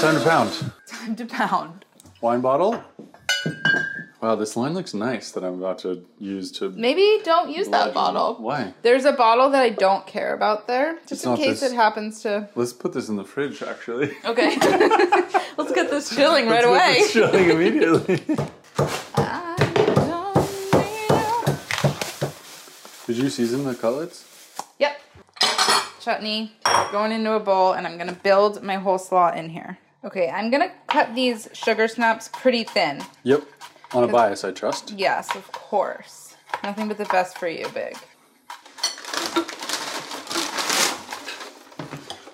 Time 0.00 0.14
to 0.18 0.24
pound. 0.24 0.72
Time 0.86 1.16
to 1.16 1.24
pound. 1.26 1.84
Wine 2.20 2.40
bottle. 2.42 2.82
Wow, 4.22 4.34
this 4.34 4.56
line 4.56 4.72
looks 4.74 4.94
nice 4.94 5.30
that 5.32 5.44
I'm 5.44 5.54
about 5.62 5.78
to 5.80 6.04
use 6.18 6.50
to. 6.52 6.70
Maybe 6.70 7.20
don't 7.22 7.50
use 7.50 7.68
that 7.68 7.92
bottle. 7.94 8.36
Why? 8.40 8.72
There's 8.82 9.04
a 9.04 9.12
bottle 9.12 9.50
that 9.50 9.62
I 9.62 9.68
don't 9.68 10.06
care 10.06 10.34
about 10.34 10.66
there, 10.66 10.94
just 11.00 11.12
It's 11.12 11.24
in 11.24 11.30
not 11.32 11.38
case 11.38 11.60
this- 11.60 11.72
it 11.72 11.74
happens 11.76 12.22
to. 12.22 12.48
Let's 12.54 12.72
put 12.72 12.92
this 12.92 13.08
in 13.08 13.16
the 13.16 13.24
fridge, 13.24 13.62
actually. 13.62 14.12
Okay. 14.24 14.56
Let's 15.58 15.72
get 15.72 15.90
this 15.90 16.14
chilling 16.14 16.46
right 16.46 16.64
away. 16.64 16.94
this 17.00 17.12
chilling 17.12 17.50
immediately. 17.50 18.16
Did 23.06 23.18
you 23.18 23.30
season 23.30 23.64
the 23.64 23.74
cutlets? 23.74 24.24
Yep. 24.80 25.00
Chutney 26.00 26.52
going 26.90 27.12
into 27.12 27.32
a 27.34 27.40
bowl, 27.40 27.72
and 27.72 27.86
I'm 27.86 27.96
gonna 27.98 28.12
build 28.20 28.62
my 28.64 28.76
whole 28.76 28.98
slaw 28.98 29.30
in 29.30 29.50
here. 29.50 29.78
Okay, 30.06 30.30
I'm 30.30 30.50
gonna 30.50 30.70
cut 30.86 31.16
these 31.16 31.48
sugar 31.52 31.88
snaps 31.88 32.30
pretty 32.32 32.62
thin. 32.62 33.02
Yep. 33.24 33.42
On 33.92 34.04
a 34.04 34.06
bias, 34.06 34.44
I 34.44 34.52
trust. 34.52 34.92
Yes, 34.92 35.34
of 35.34 35.50
course. 35.50 36.36
Nothing 36.62 36.86
but 36.86 36.96
the 36.96 37.06
best 37.06 37.36
for 37.38 37.48
you, 37.48 37.66
Big. 37.74 37.96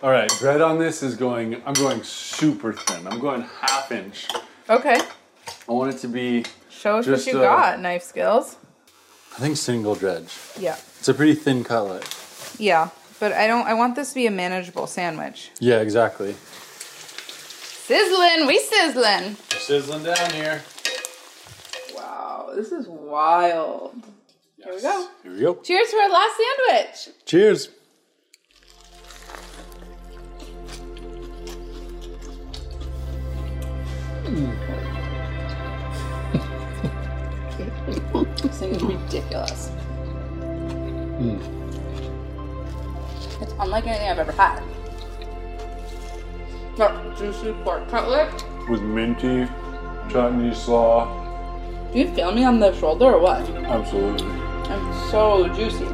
All 0.03 0.11
right, 0.11 0.31
bread 0.39 0.61
on 0.61 0.79
this 0.79 1.03
is 1.03 1.15
going. 1.15 1.63
I'm 1.65 1.73
going 1.73 2.03
super 2.03 2.75
thin. 2.75 3.07
I'm 3.07 3.19
going 3.19 3.41
half 3.63 3.91
inch. 3.91 4.29
Okay. 4.69 5.01
I 5.67 5.73
want 5.73 5.95
it 5.95 5.99
to 6.01 6.09
be. 6.09 6.45
Show 6.69 6.99
us 6.99 7.07
Just, 7.07 7.27
what 7.27 7.33
you 7.33 7.41
uh, 7.41 7.43
got, 7.43 7.81
knife 7.81 8.03
skills. 8.03 8.57
I 9.35 9.41
think 9.41 9.57
single 9.57 9.95
dredge. 9.95 10.37
Yeah. 10.59 10.77
It's 10.99 11.09
a 11.09 11.15
pretty 11.15 11.35
thin 11.35 11.65
cutlet. 11.65 12.07
Yeah, 12.59 12.91
but 13.19 13.33
I 13.33 13.47
don't. 13.47 13.67
I 13.67 13.73
want 13.73 13.97
this 13.97 14.11
to 14.11 14.15
be 14.17 14.27
a 14.27 14.31
manageable 14.31 14.87
sandwich. 14.87 15.53
Yeah, 15.59 15.81
exactly. 15.81 16.35
Sizzling, 17.85 18.47
we 18.47 18.61
sizzling. 18.61 19.37
We're 19.51 19.59
Sizzling 19.59 20.05
down 20.05 20.31
here. 20.31 20.63
Wow, 21.97 22.53
this 22.55 22.71
is 22.71 22.87
wild. 22.87 24.01
Here 24.57 24.73
we 24.73 24.81
go. 24.81 25.09
Here 25.25 25.33
we 25.33 25.41
go. 25.41 25.55
Cheers 25.57 25.91
for 25.91 25.99
our 25.99 26.09
last 26.09 26.37
sandwich. 26.37 27.09
Cheers. 27.27 27.71
This 38.43 38.59
thing 38.61 38.75
is 38.77 38.83
ridiculous. 38.85 39.71
Mm. 41.19 41.41
It's 43.43 43.55
unlike 43.59 43.89
anything 43.89 44.09
I've 44.09 44.21
ever 44.21 44.31
had. 44.31 44.63
Got 46.77 47.17
juicy 47.19 47.53
pork 47.65 47.89
cutlet. 47.89 48.45
With 48.69 48.81
minty 48.81 49.47
chutney 50.11 50.55
slaw. 50.55 51.07
Do 51.93 51.99
you 51.99 52.13
feel 52.15 52.33
me 52.33 52.45
on 52.45 52.61
the 52.61 52.75
shoulder 52.79 53.07
or 53.07 53.21
what? 53.21 53.49
Absolutely. 53.51 54.27
I'm 54.27 55.11
so 55.11 55.49
juicy. 55.49 55.87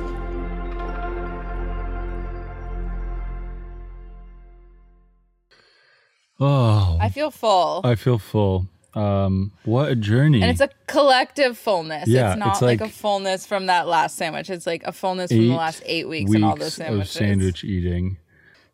Oh, 6.40 6.98
I 7.00 7.08
feel 7.10 7.30
full. 7.32 7.80
I 7.82 7.96
feel 7.96 8.18
full. 8.18 8.68
Um, 8.94 9.52
what 9.64 9.90
a 9.90 9.96
journey. 9.96 10.42
and 10.42 10.50
it's 10.50 10.60
a 10.60 10.70
collective 10.86 11.58
fullness. 11.58 12.08
Yeah, 12.08 12.32
it's 12.32 12.38
not 12.38 12.48
it's 12.52 12.62
like, 12.62 12.80
like 12.80 12.90
a 12.90 12.92
fullness 12.92 13.46
from 13.46 13.66
that 13.66 13.86
last 13.86 14.16
sandwich. 14.16 14.48
It's 14.50 14.66
like 14.66 14.82
a 14.84 14.92
fullness 14.92 15.30
from 15.30 15.48
the 15.48 15.54
last 15.54 15.82
eight 15.86 16.08
weeks, 16.08 16.32
and 16.32 16.44
all 16.44 16.56
those 16.56 16.74
sandwiches. 16.74 17.10
of 17.10 17.18
sandwiches. 17.18 17.60
sandwich 17.60 17.64
eating. 17.64 18.16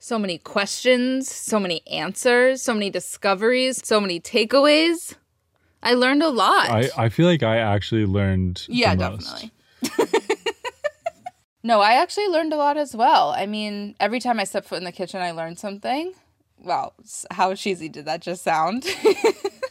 So 0.04 0.18
many 0.18 0.36
questions, 0.36 1.30
so 1.30 1.58
many 1.58 1.80
answers, 1.86 2.60
so 2.60 2.74
many 2.74 2.90
discoveries, 2.90 3.80
so 3.82 3.98
many 3.98 4.20
takeaways. 4.20 5.14
I 5.82 5.94
learned 5.94 6.22
a 6.22 6.28
lot. 6.28 6.68
I, 6.68 6.90
I 6.94 7.08
feel 7.08 7.26
like 7.26 7.42
I 7.42 7.56
actually 7.56 8.04
learned. 8.04 8.66
yeah, 8.68 8.94
definitely. 8.94 9.50
no, 11.62 11.80
I 11.80 11.94
actually 11.94 12.28
learned 12.28 12.52
a 12.52 12.58
lot 12.58 12.76
as 12.76 12.94
well. 12.94 13.30
I 13.30 13.46
mean, 13.46 13.96
every 13.98 14.20
time 14.20 14.38
I 14.38 14.44
step 14.44 14.66
foot 14.66 14.76
in 14.76 14.84
the 14.84 14.92
kitchen, 14.92 15.22
I 15.22 15.30
learned 15.30 15.58
something. 15.58 16.12
Wow, 16.58 16.92
how 17.30 17.54
cheesy 17.54 17.88
did 17.88 18.04
that 18.04 18.20
just 18.20 18.44
sound? 18.44 18.84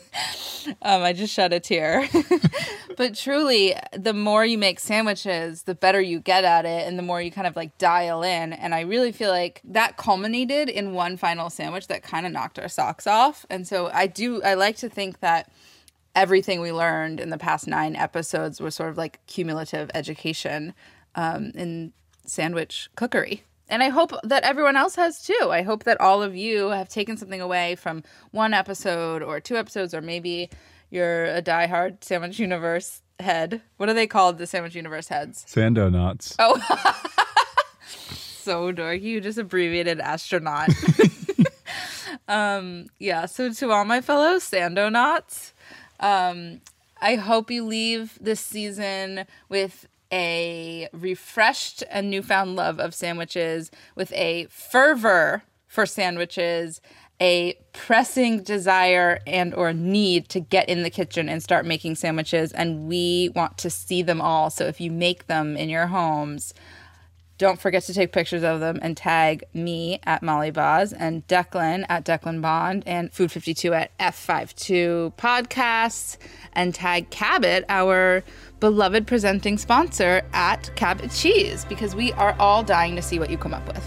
um, 0.82 1.02
I 1.04 1.14
just 1.14 1.34
shed 1.34 1.54
a 1.54 1.60
tear. 1.60 2.08
but 2.98 3.16
truly, 3.16 3.76
the 3.92 4.14
more 4.14 4.46
you 4.46 4.58
make 4.58 4.80
sandwiches, 4.80 5.64
the 5.64 5.76
better 5.76 6.02
you 6.02 6.20
get 6.20 6.44
at 6.44 6.66
it, 6.66 6.88
and 6.88 6.98
the 6.98 7.04
more 7.04 7.22
you 7.22 7.32
kind 7.32 7.48
of 7.48 7.56
like 7.56 7.78
dial 7.78 8.24
in. 8.24 8.54
And 8.54 8.74
I 8.74 8.82
really 8.82 9.12
feel 9.12 9.30
like 9.30 9.62
that 9.66 9.98
culminated 9.98 10.70
in 10.70 10.94
one 10.94 11.18
final 11.18 11.50
sandwich 11.50 11.88
that 11.88 12.04
kind 12.04 12.26
of 12.26 12.32
knocked 12.32 12.60
our 12.60 12.70
socks 12.70 13.08
off. 13.08 13.46
And 13.50 13.68
so 13.68 13.90
I 13.94 14.08
do, 14.08 14.42
I 14.44 14.54
like 14.54 14.78
to 14.78 14.90
think 14.90 15.20
that 15.20 15.52
everything 16.16 16.62
we 16.62 16.72
learned 16.72 17.20
in 17.20 17.30
the 17.30 17.38
past 17.38 17.68
nine 17.68 17.96
episodes 17.96 18.62
was 18.62 18.76
sort 18.76 18.90
of 18.90 18.98
like 18.98 19.26
cumulative 19.28 19.90
education 19.94 20.74
um, 21.16 21.52
in 21.56 21.94
sandwich 22.26 22.90
cookery. 22.96 23.44
And 23.70 23.82
I 23.82 23.90
hope 23.90 24.12
that 24.24 24.44
everyone 24.44 24.76
else 24.76 24.96
has 24.96 25.24
too. 25.24 25.50
I 25.50 25.62
hope 25.62 25.84
that 25.86 26.00
all 26.02 26.22
of 26.22 26.36
you 26.36 26.70
have 26.70 26.90
taken 26.90 27.18
something 27.18 27.42
away 27.42 27.76
from 27.76 28.04
one 28.32 28.54
episode 28.54 29.24
or 29.24 29.40
two 29.40 29.56
episodes, 29.56 29.94
or 29.94 30.02
maybe 30.02 30.50
you're 30.90 31.26
a 31.26 31.42
diehard 31.42 32.04
Sandwich 32.04 32.40
Universe 32.40 33.02
head. 33.20 33.62
What 33.78 33.90
are 33.90 33.94
they 33.94 34.08
called, 34.08 34.38
the 34.38 34.46
Sandwich 34.46 34.76
Universe 34.76 35.08
heads? 35.08 35.46
Sandonauts. 35.48 36.36
Oh, 36.40 36.58
so 38.18 38.72
dorky. 38.74 39.02
You 39.02 39.22
just 39.22 39.38
abbreviated 39.38 40.00
astronaut. 40.00 40.70
um, 42.28 42.88
yeah. 43.00 43.26
So 43.26 43.52
to 43.54 43.72
all 43.72 43.86
my 43.86 44.02
fellow 44.02 44.36
Sandonauts, 44.38 45.54
um, 46.00 46.62
I 47.02 47.16
hope 47.16 47.50
you 47.50 47.66
leave 47.66 48.18
this 48.22 48.40
season 48.40 49.26
with 49.50 49.88
a 50.14 50.88
refreshed 50.94 51.84
and 51.90 52.12
newfound 52.12 52.56
love 52.56 52.80
of 52.80 52.94
sandwiches, 52.94 53.72
with 53.96 54.14
a 54.14 54.46
fervor 54.46 55.44
for 55.68 55.88
sandwiches, 55.88 56.80
a 57.20 57.58
pressing 57.74 58.44
desire 58.44 59.20
and 59.26 59.56
or 59.56 59.74
need 59.74 60.30
to 60.30 60.40
get 60.40 60.70
in 60.70 60.84
the 60.84 60.90
kitchen 60.90 61.28
and 61.28 61.42
start 61.42 61.66
making 61.66 61.96
sandwiches 61.96 62.52
and 62.52 62.88
we 62.88 63.30
want 63.36 63.58
to 63.58 63.70
see 63.70 64.04
them 64.04 64.22
all. 64.22 64.50
So 64.50 64.66
if 64.66 64.80
you 64.80 64.92
make 64.92 65.28
them 65.28 65.58
in 65.58 65.70
your 65.70 65.88
homes, 65.88 66.54
don't 67.44 67.60
forget 67.62 67.84
to 67.84 67.94
take 67.94 68.12
pictures 68.12 68.42
of 68.42 68.60
them 68.62 68.80
and 68.82 68.96
tag 68.98 69.44
me 69.54 70.00
at 70.04 70.24
Molly 70.24 70.50
Baz 70.50 70.94
and 70.94 71.28
Declan 71.28 71.86
at 71.90 72.06
Declan 72.06 72.42
Bond 72.42 72.84
and 72.88 73.12
Food 73.14 73.32
52 73.32 73.74
at 73.74 73.96
F52 74.00 75.14
Podcasts 75.16 76.18
and 76.54 76.74
tag 76.74 77.10
Cabot, 77.10 77.66
our 77.70 78.24
beloved 78.60 79.06
presenting 79.06 79.58
sponsor, 79.58 80.22
at 80.34 80.74
Cabot 80.76 81.12
Cheese 81.12 81.66
because 81.66 81.96
we 81.96 82.12
are 82.14 82.36
all 82.40 82.64
dying 82.64 82.96
to 82.96 83.02
see 83.02 83.20
what 83.20 83.30
you 83.30 83.38
come 83.38 83.54
up 83.54 83.68
with. 83.68 83.86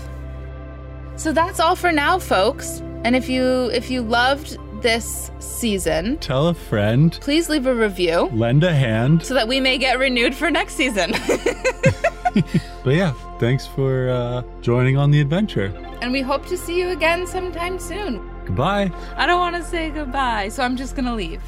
So 1.16 1.32
that's 1.32 1.58
all 1.58 1.76
for 1.76 1.90
now, 1.92 2.18
folks. 2.18 2.82
And 3.04 3.16
if 3.16 3.28
you 3.28 3.70
if 3.72 3.90
you 3.90 4.02
loved 4.02 4.58
this 4.82 5.30
season, 5.38 6.18
Tell 6.18 6.48
a 6.48 6.54
friend. 6.54 7.16
please 7.22 7.48
leave 7.48 7.64
a 7.66 7.74
review 7.74 8.28
Lend 8.34 8.62
a 8.62 8.74
hand. 8.74 9.24
so 9.24 9.32
that 9.32 9.48
we 9.48 9.58
may 9.60 9.78
get 9.78 9.98
renewed 9.98 10.34
for 10.34 10.50
next 10.50 10.74
season. 10.74 11.14
But 12.84 12.94
yeah, 12.94 13.12
thanks 13.38 13.66
for 13.66 14.10
uh, 14.10 14.42
joining 14.60 14.96
on 14.96 15.10
the 15.10 15.20
adventure. 15.20 15.72
and 16.02 16.12
we 16.12 16.20
hope 16.22 16.46
to 16.46 16.56
see 16.56 16.78
you 16.78 16.90
again 16.90 17.26
sometime 17.26 17.78
soon. 17.78 18.20
Goodbye. 18.44 18.92
I 19.16 19.26
don't 19.26 19.40
want 19.40 19.56
to 19.56 19.62
say 19.64 19.90
goodbye, 19.90 20.50
so 20.50 20.62
I'm 20.62 20.76
just 20.76 20.94
going 20.94 21.06
to 21.06 21.14
leave. 21.14 21.42